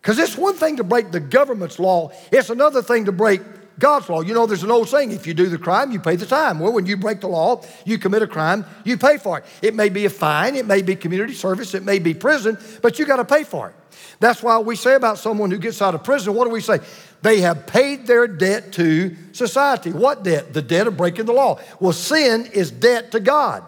Because 0.00 0.18
it's 0.18 0.36
one 0.36 0.54
thing 0.54 0.76
to 0.76 0.84
break 0.84 1.10
the 1.10 1.20
government's 1.20 1.78
law, 1.78 2.12
it's 2.30 2.50
another 2.50 2.82
thing 2.82 3.06
to 3.06 3.12
break 3.12 3.40
God's 3.78 4.08
law. 4.08 4.20
You 4.20 4.34
know, 4.34 4.46
there's 4.46 4.62
an 4.62 4.70
old 4.70 4.88
saying 4.88 5.12
if 5.12 5.26
you 5.26 5.34
do 5.34 5.48
the 5.48 5.58
crime, 5.58 5.92
you 5.92 6.00
pay 6.00 6.16
the 6.16 6.26
time. 6.26 6.58
Well, 6.58 6.72
when 6.72 6.86
you 6.86 6.96
break 6.96 7.20
the 7.20 7.28
law, 7.28 7.62
you 7.84 7.98
commit 7.98 8.22
a 8.22 8.26
crime, 8.26 8.64
you 8.84 8.96
pay 8.98 9.18
for 9.18 9.38
it. 9.38 9.44
It 9.62 9.74
may 9.74 9.88
be 9.88 10.04
a 10.04 10.10
fine, 10.10 10.56
it 10.56 10.66
may 10.66 10.82
be 10.82 10.96
community 10.96 11.34
service, 11.34 11.74
it 11.74 11.84
may 11.84 11.98
be 11.98 12.14
prison, 12.14 12.58
but 12.82 12.98
you 12.98 13.06
got 13.06 13.16
to 13.16 13.24
pay 13.24 13.44
for 13.44 13.68
it. 13.68 13.74
That's 14.20 14.42
why 14.42 14.58
we 14.58 14.74
say 14.74 14.94
about 14.94 15.18
someone 15.18 15.50
who 15.50 15.58
gets 15.58 15.80
out 15.80 15.94
of 15.94 16.02
prison, 16.02 16.34
what 16.34 16.44
do 16.44 16.50
we 16.50 16.60
say? 16.60 16.80
They 17.22 17.40
have 17.40 17.66
paid 17.66 18.06
their 18.06 18.26
debt 18.26 18.72
to 18.72 19.16
society. 19.32 19.92
What 19.92 20.24
debt? 20.24 20.52
The 20.52 20.62
debt 20.62 20.86
of 20.86 20.96
breaking 20.96 21.26
the 21.26 21.32
law. 21.32 21.60
Well, 21.80 21.92
sin 21.92 22.46
is 22.52 22.70
debt 22.70 23.12
to 23.12 23.20
God. 23.20 23.64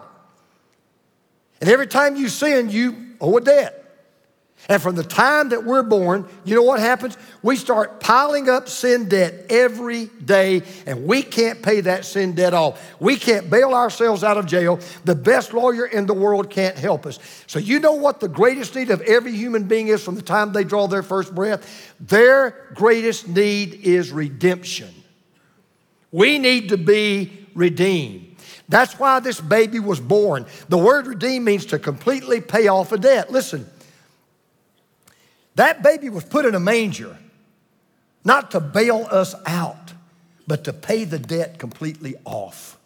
And 1.59 1.69
every 1.69 1.87
time 1.87 2.15
you 2.15 2.27
sin, 2.27 2.69
you 2.69 3.15
owe 3.21 3.37
a 3.37 3.41
debt. 3.41 3.80
And 4.69 4.81
from 4.81 4.95
the 4.95 5.03
time 5.03 5.49
that 5.49 5.63
we're 5.63 5.83
born, 5.83 6.27
you 6.45 6.55
know 6.55 6.61
what 6.61 6.79
happens? 6.79 7.17
We 7.41 7.55
start 7.55 7.99
piling 7.99 8.47
up 8.47 8.69
sin 8.69 9.09
debt 9.09 9.47
every 9.49 10.05
day, 10.23 10.61
and 10.85 11.05
we 11.05 11.23
can't 11.23 11.61
pay 11.61 11.81
that 11.81 12.05
sin 12.05 12.35
debt 12.35 12.53
off. 12.53 12.79
We 12.99 13.15
can't 13.15 13.49
bail 13.49 13.73
ourselves 13.73 14.23
out 14.23 14.37
of 14.37 14.45
jail. 14.45 14.79
The 15.03 15.15
best 15.15 15.53
lawyer 15.53 15.85
in 15.85 16.05
the 16.05 16.13
world 16.13 16.49
can't 16.49 16.77
help 16.77 17.05
us. 17.05 17.17
So, 17.47 17.57
you 17.59 17.79
know 17.79 17.93
what 17.93 18.19
the 18.19 18.27
greatest 18.27 18.75
need 18.75 18.91
of 18.91 19.01
every 19.01 19.33
human 19.33 19.63
being 19.63 19.87
is 19.87 20.03
from 20.03 20.15
the 20.15 20.21
time 20.21 20.53
they 20.53 20.63
draw 20.63 20.87
their 20.87 21.03
first 21.03 21.33
breath? 21.33 21.93
Their 21.99 22.69
greatest 22.75 23.27
need 23.27 23.73
is 23.83 24.11
redemption. 24.11 24.93
We 26.11 26.37
need 26.37 26.69
to 26.69 26.77
be 26.77 27.47
redeemed. 27.55 28.35
That's 28.69 28.97
why 28.99 29.19
this 29.19 29.41
baby 29.41 29.79
was 29.79 29.99
born. 29.99 30.45
The 30.69 30.77
word 30.77 31.07
redeem 31.07 31.45
means 31.45 31.65
to 31.67 31.79
completely 31.79 32.41
pay 32.41 32.67
off 32.67 32.91
a 32.91 32.97
debt. 32.97 33.31
Listen. 33.31 33.65
That 35.55 35.83
baby 35.83 36.09
was 36.09 36.23
put 36.23 36.45
in 36.45 36.55
a 36.55 36.59
manger, 36.59 37.17
not 38.23 38.51
to 38.51 38.59
bail 38.59 39.07
us 39.11 39.35
out, 39.45 39.93
but 40.47 40.63
to 40.65 40.73
pay 40.73 41.03
the 41.03 41.19
debt 41.19 41.59
completely 41.59 42.15
off, 42.25 42.77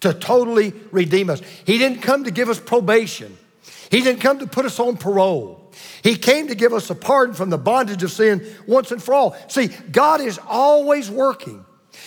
to 0.00 0.12
totally 0.12 0.72
redeem 0.90 1.30
us. 1.30 1.40
He 1.64 1.78
didn't 1.78 2.02
come 2.02 2.24
to 2.24 2.30
give 2.30 2.48
us 2.48 2.60
probation, 2.60 3.36
He 3.90 4.00
didn't 4.00 4.20
come 4.20 4.38
to 4.40 4.46
put 4.46 4.64
us 4.64 4.78
on 4.78 4.96
parole. 4.96 5.58
He 6.02 6.16
came 6.16 6.48
to 6.48 6.54
give 6.54 6.72
us 6.72 6.90
a 6.90 6.94
pardon 6.94 7.34
from 7.34 7.48
the 7.48 7.56
bondage 7.56 8.02
of 8.02 8.10
sin 8.12 8.46
once 8.66 8.90
and 8.90 9.02
for 9.02 9.14
all. 9.14 9.36
See, 9.48 9.68
God 9.68 10.20
is 10.20 10.38
always 10.46 11.10
working. 11.10 11.64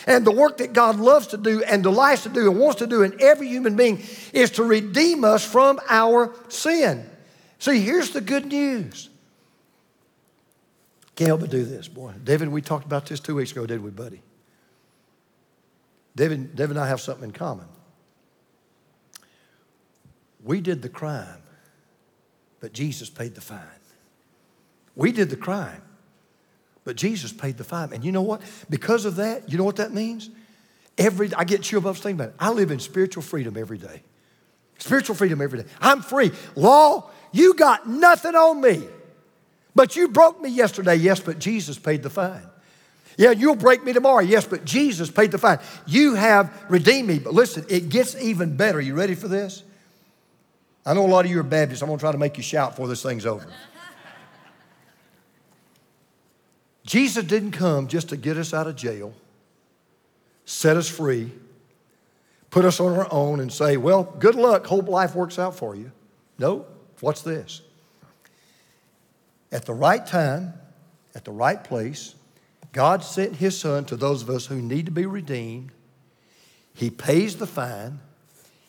And 0.07 0.25
the 0.25 0.31
work 0.31 0.57
that 0.57 0.73
God 0.73 0.99
loves 0.99 1.27
to 1.27 1.37
do 1.37 1.63
and 1.63 1.81
delights 1.81 2.23
to 2.23 2.29
do 2.29 2.49
and 2.49 2.59
wants 2.59 2.79
to 2.79 2.87
do 2.87 3.01
in 3.01 3.15
every 3.21 3.47
human 3.47 3.75
being 3.75 4.03
is 4.33 4.51
to 4.51 4.63
redeem 4.63 5.23
us 5.23 5.43
from 5.43 5.79
our 5.89 6.33
sin. 6.49 7.09
See, 7.59 7.79
here's 7.79 8.11
the 8.11 8.21
good 8.21 8.45
news 8.45 9.09
can't 11.15 11.29
help 11.29 11.41
but 11.41 11.49
do 11.49 11.63
this, 11.63 11.87
boy. 11.87 12.13
David, 12.23 12.49
we 12.49 12.61
talked 12.61 12.85
about 12.85 13.05
this 13.05 13.19
two 13.19 13.35
weeks 13.35 13.51
ago, 13.51 13.65
didn't 13.65 13.83
we, 13.83 13.91
buddy? 13.91 14.21
David, 16.15 16.55
David 16.55 16.77
and 16.77 16.85
I 16.85 16.87
have 16.87 17.01
something 17.01 17.25
in 17.25 17.31
common. 17.31 17.67
We 20.43 20.61
did 20.61 20.81
the 20.81 20.89
crime, 20.89 21.41
but 22.59 22.73
Jesus 22.73 23.09
paid 23.09 23.35
the 23.35 23.41
fine. 23.41 23.59
We 24.95 25.11
did 25.11 25.29
the 25.29 25.35
crime, 25.35 25.81
but 26.83 26.95
Jesus 26.95 27.33
paid 27.33 27.57
the 27.57 27.63
fine. 27.63 27.91
And 27.93 28.03
you 28.03 28.11
know 28.11 28.21
what? 28.21 28.41
Because 28.69 29.05
of 29.05 29.15
that, 29.15 29.51
you 29.51 29.57
know 29.57 29.63
what 29.63 29.77
that 29.77 29.93
means? 29.93 30.29
Every 30.97 31.33
I 31.33 31.43
get 31.43 31.61
chill 31.61 31.81
bumps 31.81 31.99
thinking 31.99 32.21
about 32.21 32.29
it. 32.29 32.35
I 32.39 32.51
live 32.51 32.71
in 32.71 32.79
spiritual 32.79 33.23
freedom 33.23 33.57
every 33.57 33.77
day. 33.77 34.03
Spiritual 34.77 35.15
freedom 35.15 35.41
every 35.41 35.63
day. 35.63 35.69
I'm 35.81 36.01
free. 36.01 36.31
Law, 36.55 37.09
you 37.31 37.53
got 37.53 37.87
nothing 37.87 38.35
on 38.35 38.61
me. 38.61 38.83
But 39.75 39.95
you 39.97 40.07
broke 40.07 40.41
me 40.41 40.49
yesterday, 40.49 40.95
yes, 40.95 41.19
but 41.19 41.37
Jesus 41.37 41.77
paid 41.77 42.01
the 42.01 42.09
fine. 42.09 42.47
Yeah, 43.17 43.31
you'll 43.31 43.55
break 43.55 43.83
me 43.83 43.93
tomorrow, 43.93 44.21
yes, 44.21 44.45
but 44.45 44.65
Jesus 44.65 45.11
paid 45.11 45.31
the 45.31 45.37
fine. 45.37 45.59
You 45.85 46.15
have 46.15 46.65
redeemed 46.69 47.07
me. 47.07 47.19
But 47.19 47.33
listen, 47.33 47.65
it 47.69 47.89
gets 47.89 48.15
even 48.21 48.57
better. 48.57 48.79
You 48.79 48.93
ready 48.93 49.15
for 49.15 49.27
this? 49.27 49.63
I 50.85 50.93
know 50.93 51.05
a 51.05 51.07
lot 51.07 51.25
of 51.25 51.31
you 51.31 51.39
are 51.39 51.43
Baptists. 51.43 51.81
I'm 51.81 51.87
going 51.87 51.97
to 51.97 52.03
try 52.03 52.11
to 52.11 52.17
make 52.17 52.37
you 52.37 52.43
shout 52.43 52.71
before 52.71 52.87
this 52.87 53.01
thing's 53.01 53.25
over. 53.25 53.45
Jesus 56.85 57.23
didn't 57.25 57.51
come 57.51 57.87
just 57.87 58.09
to 58.09 58.17
get 58.17 58.37
us 58.37 58.53
out 58.53 58.67
of 58.67 58.75
jail, 58.75 59.13
set 60.45 60.77
us 60.77 60.87
free, 60.87 61.31
put 62.51 62.65
us 62.65 62.79
on 62.79 62.93
our 62.93 63.07
own, 63.11 63.39
and 63.39 63.51
say, 63.51 63.77
well, 63.77 64.03
good 64.03 64.35
luck, 64.35 64.67
hope 64.67 64.87
life 64.87 65.15
works 65.15 65.39
out 65.39 65.55
for 65.55 65.75
you. 65.75 65.91
No, 66.37 66.65
what's 66.99 67.21
this? 67.21 67.61
At 69.51 69.65
the 69.65 69.73
right 69.73 70.05
time, 70.05 70.53
at 71.13 71.25
the 71.25 71.31
right 71.31 71.63
place, 71.63 72.15
God 72.71 73.03
sent 73.03 73.37
His 73.37 73.57
Son 73.57 73.85
to 73.85 73.95
those 73.95 74.21
of 74.21 74.29
us 74.29 74.47
who 74.47 74.61
need 74.61 74.85
to 74.85 74.91
be 74.91 75.05
redeemed. 75.05 75.71
He 76.73 76.89
pays 76.89 77.37
the 77.37 77.47
fine. 77.47 77.99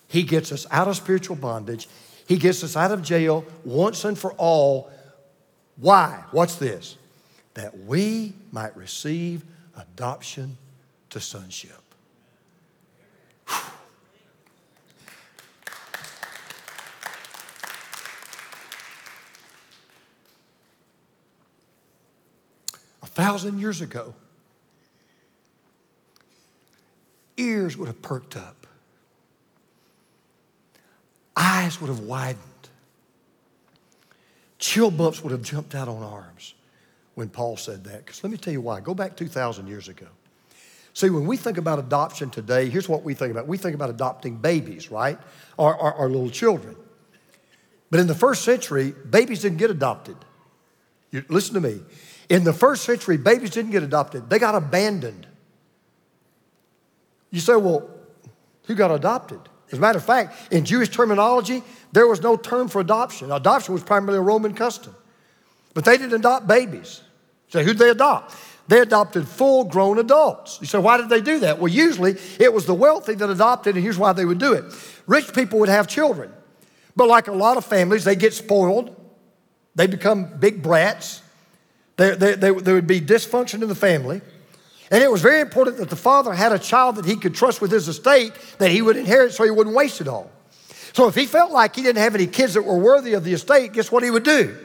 He 0.07 0.23
gets 0.23 0.53
us 0.53 0.67
out 0.71 0.87
of 0.87 0.97
spiritual 0.97 1.37
bondage. 1.37 1.89
He 2.29 2.37
gets 2.37 2.63
us 2.63 2.77
out 2.77 2.93
of 2.93 3.03
jail 3.03 3.45
once 3.65 4.05
and 4.05 4.17
for 4.17 4.33
all. 4.35 4.91
Why? 5.77 6.23
What's 6.31 6.57
this? 6.57 6.97
That 7.55 7.77
we 7.81 8.35
might 8.53 8.77
receive 8.77 9.45
adoption 9.77 10.57
to 11.11 11.21
sonship. 11.21 11.86
Thousand 23.17 23.59
years 23.59 23.81
ago, 23.81 24.13
ears 27.39 27.75
would 27.75 27.87
have 27.87 28.03
perked 28.03 28.37
up, 28.37 28.67
eyes 31.35 31.81
would 31.81 31.89
have 31.89 32.01
widened, 32.01 32.43
chill 34.59 34.91
bumps 34.91 35.23
would 35.23 35.33
have 35.33 35.41
jumped 35.41 35.75
out 35.75 35.89
on 35.89 36.03
arms 36.03 36.53
when 37.15 37.31
Paul 37.31 37.57
said 37.57 37.85
that. 37.85 38.05
Because 38.05 38.23
let 38.23 38.31
me 38.31 38.37
tell 38.37 38.53
you 38.53 38.61
why. 38.61 38.81
Go 38.81 38.93
back 38.93 39.17
2,000 39.17 39.67
years 39.67 39.89
ago. 39.89 40.09
See, 40.93 41.09
when 41.09 41.27
we 41.27 41.39
think 41.39 41.57
about 41.57 41.79
adoption 41.79 42.29
today, 42.29 42.69
here's 42.69 42.89
what 42.89 43.03
we 43.03 43.15
think 43.15 43.31
about. 43.31 43.47
We 43.47 43.57
think 43.57 43.75
about 43.75 43.89
adopting 43.89 44.37
babies, 44.37 44.91
right? 44.91 45.19
Or 45.57 46.07
little 46.09 46.29
children. 46.29 46.77
But 47.91 48.01
in 48.01 48.09
the 48.09 48.15
first 48.15 48.45
century, 48.45 48.95
babies 49.09 49.41
didn't 49.41 49.59
get 49.59 49.71
adopted. 49.71 50.17
You, 51.11 51.25
listen 51.29 51.55
to 51.55 51.61
me. 51.61 51.81
In 52.29 52.45
the 52.45 52.53
first 52.53 52.85
century, 52.85 53.17
babies 53.17 53.51
didn't 53.51 53.71
get 53.71 53.83
adopted, 53.83 54.29
they 54.29 54.39
got 54.39 54.55
abandoned. 54.55 55.27
You 57.31 57.41
say, 57.41 57.57
well, 57.57 57.89
who 58.65 58.75
got 58.75 58.91
adopted? 58.91 59.41
As 59.71 59.79
a 59.79 59.81
matter 59.81 59.99
of 59.99 60.05
fact, 60.05 60.53
in 60.53 60.65
Jewish 60.65 60.89
terminology, 60.89 61.63
there 61.93 62.07
was 62.07 62.23
no 62.23 62.37
term 62.37 62.69
for 62.69 62.81
adoption. 62.81 63.33
Adoption 63.33 63.75
was 63.75 63.83
primarily 63.83 64.19
a 64.19 64.23
Roman 64.23 64.55
custom. 64.55 64.95
But 65.75 65.85
they 65.85 65.97
didn't 65.97 66.15
adopt 66.15 66.47
babies. 66.47 67.03
So 67.49 67.63
who'd 67.63 67.79
they 67.79 67.91
adopt? 67.91 68.35
They 68.69 68.81
adopted 68.81 69.29
full 69.29 69.65
grown 69.65 69.99
adults. 69.99 70.59
You 70.61 70.67
say, 70.67 70.79
why 70.79 70.97
did 70.97 71.09
they 71.09 71.21
do 71.21 71.41
that? 71.41 71.59
Well, 71.59 71.71
usually 71.71 72.17
it 72.41 72.53
was 72.53 72.67
the 72.67 72.75
wealthy 72.75 73.15
that 73.15 73.31
adopted, 73.31 73.77
and 73.77 73.85
here's 73.85 73.99
why 73.99 74.13
they 74.13 74.25
would 74.25 74.39
do 74.39 74.53
it. 74.53 74.65
Rich 75.07 75.35
people 75.35 75.59
would 75.61 75.69
have 75.69 75.87
children. 75.87 76.33
But 76.97 77.09
like 77.09 77.29
a 77.29 77.33
lot 77.33 77.57
of 77.57 77.65
families, 77.65 78.05
they 78.05 78.17
get 78.17 78.35
spoiled, 78.35 78.95
they 79.75 79.87
become 79.87 80.39
big 80.39 80.63
brats, 80.63 81.23
there, 81.97 82.17
there, 82.17 82.37
there, 82.37 82.55
there 82.55 82.75
would 82.75 82.87
be 82.87 83.01
dysfunction 83.01 83.63
in 83.63 83.69
the 83.69 83.75
family. 83.75 84.21
And 84.91 85.03
it 85.03 85.11
was 85.11 85.21
very 85.21 85.41
important 85.41 85.79
that 85.79 85.91
the 85.91 85.97
father 85.97 86.33
had 86.33 86.53
a 86.53 86.59
child 86.59 86.97
that 86.97 87.05
he 87.05 87.17
could 87.17 87.35
trust 87.35 87.61
with 87.61 87.73
his 87.73 87.89
estate 87.89 88.33
that 88.59 88.71
he 88.71 88.83
would 88.83 88.97
inherit 88.97 89.33
so 89.33 89.45
he 89.45 89.51
wouldn't 89.51 89.75
waste 89.75 90.01
it 90.01 90.09
all. 90.09 90.31
So 90.93 91.09
if 91.09 91.15
he 91.15 91.27
felt 91.27 91.51
like 91.51 91.75
he 91.77 91.83
didn't 91.83 92.03
have 92.03 92.15
any 92.15 92.27
kids 92.27 92.55
that 92.55 92.63
were 92.63 92.79
worthy 92.79 93.15
of 93.15 93.25
the 93.25 93.33
estate, 93.33 93.73
guess 93.73 93.91
what 93.91 94.03
he 94.03 94.11
would 94.11 94.23
do? 94.23 94.57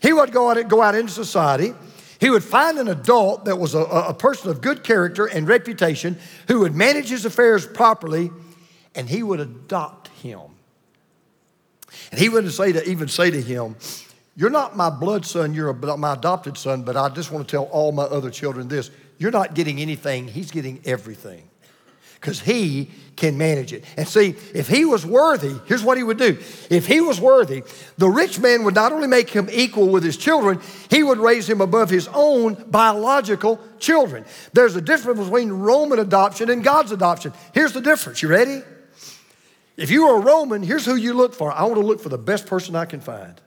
He 0.00 0.12
would 0.12 0.32
go 0.32 0.50
out, 0.50 0.68
go 0.68 0.82
out 0.82 0.94
into 0.94 1.12
society. 1.12 1.74
He 2.20 2.30
would 2.30 2.44
find 2.44 2.78
an 2.78 2.88
adult 2.88 3.44
that 3.44 3.56
was 3.58 3.74
a, 3.74 3.80
a 3.80 4.14
person 4.14 4.50
of 4.50 4.60
good 4.60 4.84
character 4.84 5.26
and 5.26 5.46
reputation 5.46 6.16
who 6.48 6.60
would 6.60 6.74
manage 6.74 7.08
his 7.08 7.24
affairs 7.24 7.66
properly, 7.66 8.30
and 8.94 9.08
he 9.08 9.22
would 9.22 9.40
adopt 9.40 10.08
him. 10.08 10.40
And 12.10 12.20
he 12.20 12.28
wouldn't 12.28 12.52
say 12.52 12.72
to, 12.72 12.88
even 12.88 13.08
say 13.08 13.30
to 13.30 13.42
him, 13.42 13.76
You're 14.36 14.50
not 14.50 14.76
my 14.76 14.90
blood 14.90 15.24
son, 15.24 15.54
you're 15.54 15.72
my 15.72 16.12
adopted 16.12 16.58
son, 16.58 16.82
but 16.82 16.96
I 16.96 17.08
just 17.08 17.32
want 17.32 17.48
to 17.48 17.50
tell 17.50 17.64
all 17.64 17.90
my 17.90 18.04
other 18.04 18.30
children 18.30 18.68
this 18.68 18.90
you're 19.18 19.30
not 19.30 19.54
getting 19.54 19.80
anything, 19.80 20.28
he's 20.28 20.50
getting 20.50 20.80
everything. 20.84 21.48
Because 22.20 22.40
he 22.40 22.90
can 23.14 23.38
manage 23.38 23.72
it. 23.72 23.84
And 23.96 24.06
see, 24.08 24.34
if 24.54 24.68
he 24.68 24.84
was 24.84 25.06
worthy, 25.06 25.54
here's 25.66 25.82
what 25.82 25.96
he 25.96 26.02
would 26.02 26.18
do. 26.18 26.38
If 26.70 26.86
he 26.86 27.00
was 27.00 27.20
worthy, 27.20 27.62
the 27.98 28.08
rich 28.08 28.38
man 28.38 28.64
would 28.64 28.74
not 28.74 28.92
only 28.92 29.06
make 29.06 29.30
him 29.30 29.48
equal 29.50 29.88
with 29.88 30.02
his 30.02 30.16
children, 30.16 30.60
he 30.90 31.02
would 31.02 31.18
raise 31.18 31.48
him 31.48 31.60
above 31.60 31.88
his 31.88 32.08
own 32.12 32.54
biological 32.68 33.60
children. 33.78 34.24
There's 34.52 34.76
a 34.76 34.80
difference 34.80 35.20
between 35.20 35.50
Roman 35.50 35.98
adoption 35.98 36.50
and 36.50 36.64
God's 36.64 36.92
adoption. 36.92 37.32
Here's 37.54 37.72
the 37.72 37.82
difference. 37.82 38.22
You 38.22 38.28
ready? 38.28 38.62
If 39.76 39.90
you 39.90 40.08
are 40.08 40.18
a 40.18 40.20
Roman, 40.20 40.62
here's 40.62 40.86
who 40.86 40.96
you 40.96 41.12
look 41.14 41.34
for. 41.34 41.52
I 41.52 41.62
want 41.62 41.76
to 41.76 41.86
look 41.86 42.00
for 42.00 42.08
the 42.08 42.18
best 42.18 42.46
person 42.46 42.74
I 42.74 42.86
can 42.86 43.00
find. 43.00 43.40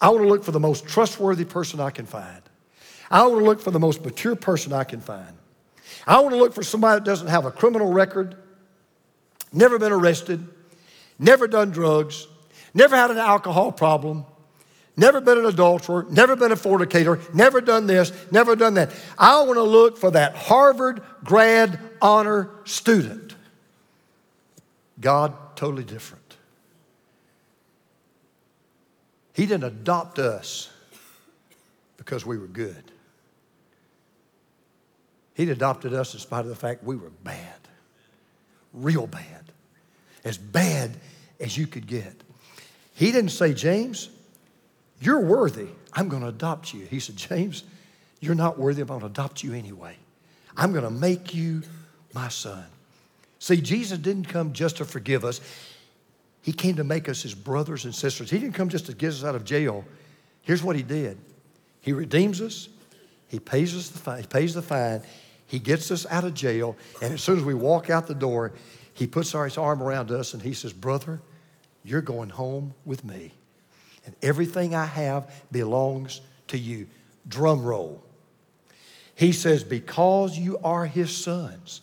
I 0.00 0.08
want 0.08 0.22
to 0.22 0.28
look 0.28 0.44
for 0.44 0.52
the 0.52 0.60
most 0.60 0.86
trustworthy 0.86 1.44
person 1.44 1.80
I 1.80 1.90
can 1.90 2.06
find. 2.06 2.42
I 3.10 3.26
want 3.26 3.40
to 3.40 3.44
look 3.44 3.60
for 3.60 3.70
the 3.70 3.80
most 3.80 4.04
mature 4.04 4.36
person 4.36 4.72
I 4.72 4.84
can 4.84 5.00
find. 5.00 5.36
I 6.06 6.20
want 6.20 6.32
to 6.32 6.38
look 6.38 6.54
for 6.54 6.62
somebody 6.62 7.00
that 7.00 7.04
doesn't 7.04 7.26
have 7.26 7.44
a 7.44 7.50
criminal 7.50 7.92
record, 7.92 8.36
never 9.52 9.78
been 9.78 9.92
arrested, 9.92 10.46
never 11.18 11.46
done 11.46 11.70
drugs, 11.70 12.26
never 12.72 12.96
had 12.96 13.10
an 13.10 13.18
alcohol 13.18 13.72
problem, 13.72 14.24
never 14.96 15.20
been 15.20 15.38
an 15.38 15.46
adulterer, 15.46 16.06
never 16.10 16.36
been 16.36 16.52
a 16.52 16.56
fornicator, 16.56 17.20
never 17.34 17.60
done 17.60 17.86
this, 17.86 18.12
never 18.30 18.54
done 18.54 18.74
that. 18.74 18.92
I 19.18 19.42
want 19.42 19.56
to 19.56 19.62
look 19.62 19.98
for 19.98 20.12
that 20.12 20.36
Harvard 20.36 21.02
grad 21.24 21.78
honor 22.00 22.50
student. 22.64 23.34
God, 25.00 25.34
totally 25.56 25.84
different. 25.84 26.19
He 29.40 29.46
didn't 29.46 29.64
adopt 29.64 30.18
us 30.18 30.68
because 31.96 32.26
we 32.26 32.36
were 32.36 32.46
good. 32.46 32.92
He'd 35.32 35.48
adopted 35.48 35.94
us 35.94 36.12
in 36.12 36.20
spite 36.20 36.40
of 36.40 36.48
the 36.48 36.54
fact 36.54 36.84
we 36.84 36.94
were 36.94 37.08
bad, 37.08 37.56
real 38.74 39.06
bad, 39.06 39.50
as 40.26 40.36
bad 40.36 40.94
as 41.40 41.56
you 41.56 41.66
could 41.66 41.86
get. 41.86 42.22
He 42.92 43.12
didn't 43.12 43.30
say, 43.30 43.54
James, 43.54 44.10
you're 45.00 45.20
worthy. 45.20 45.68
I'm 45.94 46.10
going 46.10 46.20
to 46.20 46.28
adopt 46.28 46.74
you. 46.74 46.84
He 46.84 47.00
said, 47.00 47.16
James, 47.16 47.64
you're 48.20 48.34
not 48.34 48.58
worthy. 48.58 48.82
I'm 48.82 48.88
going 48.88 49.00
to 49.00 49.06
adopt 49.06 49.42
you 49.42 49.54
anyway. 49.54 49.96
I'm 50.54 50.72
going 50.72 50.84
to 50.84 50.90
make 50.90 51.34
you 51.34 51.62
my 52.12 52.28
son. 52.28 52.66
See, 53.38 53.62
Jesus 53.62 53.96
didn't 53.96 54.28
come 54.28 54.52
just 54.52 54.76
to 54.76 54.84
forgive 54.84 55.24
us, 55.24 55.40
He 56.42 56.52
came 56.52 56.76
to 56.76 56.84
make 56.84 57.08
us 57.08 57.22
His 57.22 57.34
brothers 57.34 57.84
and 57.84 57.94
sisters. 57.94 58.30
He 58.30 58.38
didn't 58.38 58.54
come 58.54 58.68
just 58.68 58.86
to 58.86 58.94
get 58.94 59.08
us 59.08 59.24
out 59.24 59.34
of 59.34 59.44
jail. 59.44 59.84
Here's 60.42 60.62
what 60.62 60.76
He 60.76 60.82
did 60.82 61.18
He 61.80 61.92
redeems 61.92 62.40
us, 62.40 62.68
He 63.28 63.38
pays, 63.38 63.76
us 63.76 63.88
the 63.88 63.98
fine, 63.98 64.20
he 64.20 64.26
pays 64.26 64.54
the 64.54 64.62
fine, 64.62 65.02
he 65.46 65.58
gets 65.58 65.90
us 65.90 66.06
out 66.10 66.24
of 66.24 66.34
jail, 66.34 66.76
and 67.02 67.14
as 67.14 67.22
soon 67.22 67.38
as 67.38 67.44
we 67.44 67.54
walk 67.54 67.90
out 67.90 68.06
the 68.06 68.14
door, 68.14 68.52
he 68.94 69.06
puts 69.06 69.32
his 69.32 69.58
arm 69.58 69.82
around 69.82 70.10
us 70.10 70.34
and 70.34 70.42
he 70.42 70.52
says, 70.52 70.72
Brother, 70.72 71.20
you're 71.82 72.02
going 72.02 72.28
home 72.28 72.74
with 72.84 73.04
me. 73.04 73.32
And 74.06 74.14
everything 74.22 74.74
I 74.74 74.84
have 74.84 75.30
belongs 75.50 76.20
to 76.48 76.58
you. 76.58 76.86
Drum 77.26 77.62
roll. 77.62 78.02
He 79.14 79.32
says, 79.32 79.64
Because 79.64 80.38
you 80.38 80.58
are 80.58 80.86
his 80.86 81.16
sons. 81.16 81.80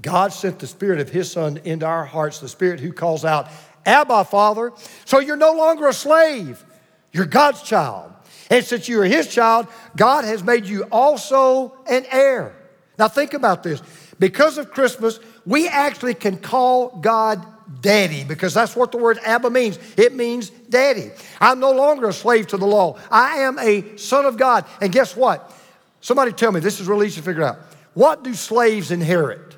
God 0.00 0.32
sent 0.32 0.58
the 0.58 0.66
Spirit 0.66 1.00
of 1.00 1.10
His 1.10 1.30
Son 1.30 1.60
into 1.64 1.86
our 1.86 2.04
hearts, 2.04 2.38
the 2.40 2.48
Spirit 2.48 2.80
who 2.80 2.92
calls 2.92 3.24
out, 3.24 3.48
Abba, 3.86 4.24
Father. 4.24 4.72
So 5.04 5.18
you're 5.18 5.36
no 5.36 5.52
longer 5.52 5.88
a 5.88 5.92
slave, 5.92 6.64
you're 7.12 7.26
God's 7.26 7.62
child. 7.62 8.12
And 8.50 8.64
since 8.64 8.88
you 8.88 9.00
are 9.00 9.06
His 9.06 9.28
child, 9.28 9.66
God 9.96 10.24
has 10.24 10.42
made 10.42 10.66
you 10.66 10.84
also 10.92 11.74
an 11.88 12.04
heir. 12.10 12.54
Now, 12.98 13.08
think 13.08 13.34
about 13.34 13.62
this. 13.62 13.82
Because 14.18 14.58
of 14.58 14.70
Christmas, 14.70 15.18
we 15.46 15.68
actually 15.68 16.14
can 16.14 16.36
call 16.36 16.88
God 17.00 17.44
daddy 17.80 18.24
because 18.24 18.52
that's 18.54 18.76
what 18.76 18.92
the 18.92 18.98
word 18.98 19.18
Abba 19.24 19.50
means. 19.50 19.78
It 19.96 20.14
means 20.14 20.50
daddy. 20.50 21.10
I'm 21.40 21.60
no 21.60 21.72
longer 21.72 22.08
a 22.08 22.12
slave 22.12 22.48
to 22.48 22.56
the 22.56 22.66
law, 22.66 22.98
I 23.10 23.38
am 23.38 23.58
a 23.58 23.96
son 23.96 24.26
of 24.26 24.36
God. 24.36 24.64
And 24.80 24.92
guess 24.92 25.16
what? 25.16 25.52
Somebody 26.00 26.32
tell 26.32 26.52
me, 26.52 26.60
this 26.60 26.80
is 26.80 26.86
really 26.86 27.06
easy 27.06 27.20
to 27.20 27.22
figure 27.24 27.44
out. 27.44 27.58
What 27.94 28.24
do 28.24 28.34
slaves 28.34 28.90
inherit? 28.90 29.56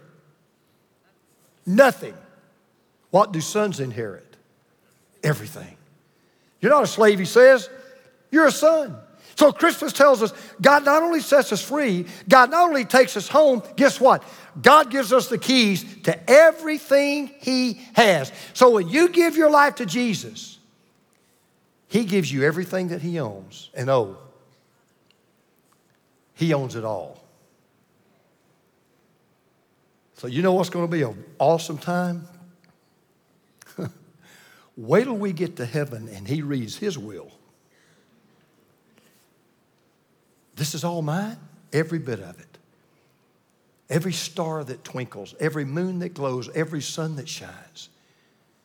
Nothing. 1.67 2.15
What 3.15 3.31
do 3.31 3.41
sons 3.41 3.79
inherit? 3.79 4.27
Everything. 5.23 5.77
You're 6.61 6.73
not 6.73 6.83
a 6.83 6.89
slave, 6.89 7.21
he 7.21 7.25
says, 7.25 7.71
you're 8.33 8.47
a 8.47 8.51
son. 8.51 8.97
So 9.37 9.53
Christmas 9.53 9.93
tells 9.93 10.21
us 10.21 10.33
God 10.61 10.85
not 10.85 11.01
only 11.01 11.21
sets 11.21 11.53
us 11.53 11.63
free, 11.63 12.07
God 12.29 12.51
not 12.51 12.69
only 12.71 12.85
takes 12.85 13.17
us 13.17 13.29
home, 13.29 13.63
guess 13.77 14.01
what? 14.01 14.25
God 14.61 14.91
gives 14.91 15.13
us 15.13 15.29
the 15.29 15.39
keys 15.39 15.85
to 16.03 16.29
everything 16.29 17.33
He 17.39 17.87
has. 17.93 18.33
So 18.53 18.71
when 18.71 18.89
you 18.89 19.09
give 19.09 19.37
your 19.37 19.49
life 19.49 19.77
to 19.77 19.87
Jesus, 19.87 20.59
He 21.87 22.07
gives 22.07 22.33
you 22.33 22.43
everything 22.43 22.89
that 22.89 23.01
He 23.01 23.21
owns. 23.21 23.71
And 23.75 23.89
oh, 23.91 24.17
He 26.35 26.53
owns 26.53 26.75
it 26.75 26.85
all. 26.85 27.23
So 30.15 30.27
you 30.27 30.43
know 30.43 30.55
what's 30.55 30.71
going 30.71 30.85
to 30.85 30.91
be 30.91 31.03
an 31.03 31.25
awesome 31.39 31.79
time? 31.79 32.27
Wait 34.77 35.05
till 35.05 35.17
we 35.17 35.33
get 35.33 35.57
to 35.57 35.67
heaven 35.67 36.09
and 36.09 36.27
He 36.27 36.43
reads 36.43 36.77
His 36.77 36.99
will. 36.99 37.31
This 40.57 40.75
is 40.75 40.85
all 40.85 41.03
mine, 41.03 41.37
every 41.73 41.99
bit 41.99 42.21
of 42.21 42.39
it. 42.39 42.47
Every 43.91 44.13
star 44.13 44.65
that 44.65 44.83
twinkles, 44.83 45.35
every 45.39 45.65
moon 45.65 45.99
that 45.99 46.15
glows, 46.15 46.49
every 46.55 46.81
sun 46.81 47.17
that 47.17 47.29
shines, 47.29 47.89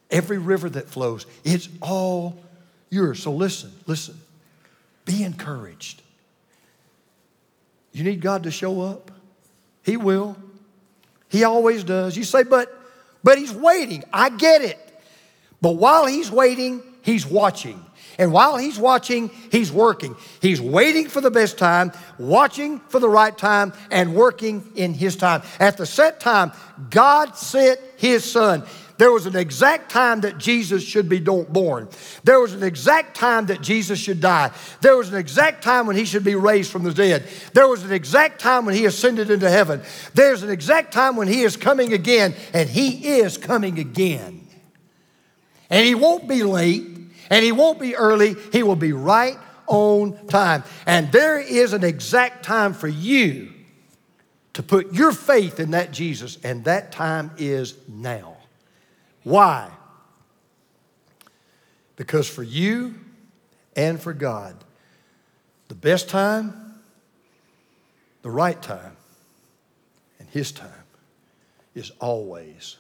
every 0.10 0.38
river 0.38 0.70
that 0.70 0.88
flows, 0.88 1.26
it's 1.44 1.68
all 1.82 2.38
yours. 2.90 3.22
So 3.22 3.34
listen, 3.34 3.72
listen. 3.86 4.20
Be 5.06 5.24
encouraged. 5.24 6.02
You 7.92 8.04
need 8.04 8.22
God 8.22 8.44
to 8.44 8.52
show 8.52 8.82
up? 8.82 9.12
He 9.84 9.98
will. 9.98 10.38
He 11.30 11.44
always 11.44 11.84
does. 11.84 12.16
You 12.16 12.24
say, 12.24 12.44
but 12.44 12.76
but 13.24 13.38
he's 13.38 13.52
waiting. 13.52 14.04
I 14.14 14.30
get 14.30 14.62
it. 14.62 14.89
But 15.62 15.74
while 15.74 16.06
he's 16.06 16.32
waiting, 16.32 16.82
he's 17.02 17.26
watching. 17.26 17.86
And 18.18 18.34
while 18.34 18.58
he's 18.58 18.78
watching, 18.78 19.30
he's 19.50 19.72
working. 19.72 20.16
He's 20.42 20.60
waiting 20.60 21.08
for 21.08 21.22
the 21.22 21.32
best 21.32 21.58
time, 21.58 21.94
watching 22.18 22.80
for 22.90 23.00
the 23.00 23.08
right 23.08 23.36
time, 23.36 23.72
and 23.92 24.14
working 24.14 24.72
in 24.76 24.94
his 24.94 25.16
time. 25.16 25.42
At 25.58 25.78
the 25.78 25.86
set 25.86 26.20
time, 26.20 26.52
God 26.90 27.38
sent 27.38 27.80
his 27.96 28.30
son. 28.30 28.64
There 28.98 29.14
was 29.14 29.26
an 29.26 29.38
exact 29.38 29.90
time 29.90 30.20
that 30.22 30.38
Jesus 30.38 30.84
should 30.84 31.08
be 31.08 31.22
born. 31.22 31.88
There 32.26 32.42
was 32.42 32.54
an 32.54 32.64
exact 32.64 33.16
time 33.16 33.46
that 33.46 33.62
Jesus 33.62 33.98
should 33.98 34.20
die. 34.20 34.52
There 34.82 34.98
was 34.98 35.08
an 35.08 35.16
exact 35.16 35.64
time 35.64 35.88
when 35.88 35.96
he 35.96 36.04
should 36.04 36.26
be 36.26 36.36
raised 36.36 36.70
from 36.70 36.84
the 36.84 36.94
dead. 36.94 37.24
There 37.54 37.70
was 37.70 37.84
an 37.84 37.94
exact 37.94 38.42
time 38.42 38.66
when 38.66 38.76
he 38.76 38.84
ascended 38.84 39.30
into 39.30 39.50
heaven. 39.50 39.82
There's 40.14 40.44
an 40.44 40.50
exact 40.50 40.92
time 40.92 41.16
when 41.16 41.30
he 41.30 41.44
is 41.44 41.56
coming 41.56 41.94
again, 41.94 42.36
and 42.54 42.68
he 42.68 43.20
is 43.20 43.38
coming 43.38 43.80
again. 43.80 44.39
And 45.70 45.86
he 45.86 45.96
won't 45.96 46.28
be 46.28 46.44
late, 46.44 46.84
and 47.30 47.46
he 47.46 47.52
won't 47.52 47.80
be 47.80 47.96
early. 47.96 48.36
He 48.52 48.64
will 48.64 48.76
be 48.76 48.94
right 48.94 49.38
on 49.68 50.28
time. 50.28 50.64
And 50.86 51.12
there 51.12 51.40
is 51.40 51.74
an 51.74 51.84
exact 51.84 52.44
time 52.44 52.74
for 52.74 52.88
you 52.88 53.54
to 54.54 54.64
put 54.64 54.94
your 54.94 55.12
faith 55.12 55.60
in 55.60 55.72
that 55.72 55.92
Jesus, 55.92 56.38
and 56.44 56.66
that 56.66 56.92
time 56.92 57.32
is 57.38 57.76
now. 57.88 58.36
Why? 59.24 59.70
Because 61.96 62.28
for 62.28 62.44
you 62.44 62.96
and 63.76 64.02
for 64.02 64.14
God, 64.14 64.56
the 65.68 65.76
best 65.76 66.10
time, 66.10 66.82
the 68.22 68.32
right 68.32 68.60
time, 68.62 68.98
and 70.18 70.28
His 70.30 70.52
time 70.52 70.72
is 71.76 71.92
always. 72.00 72.78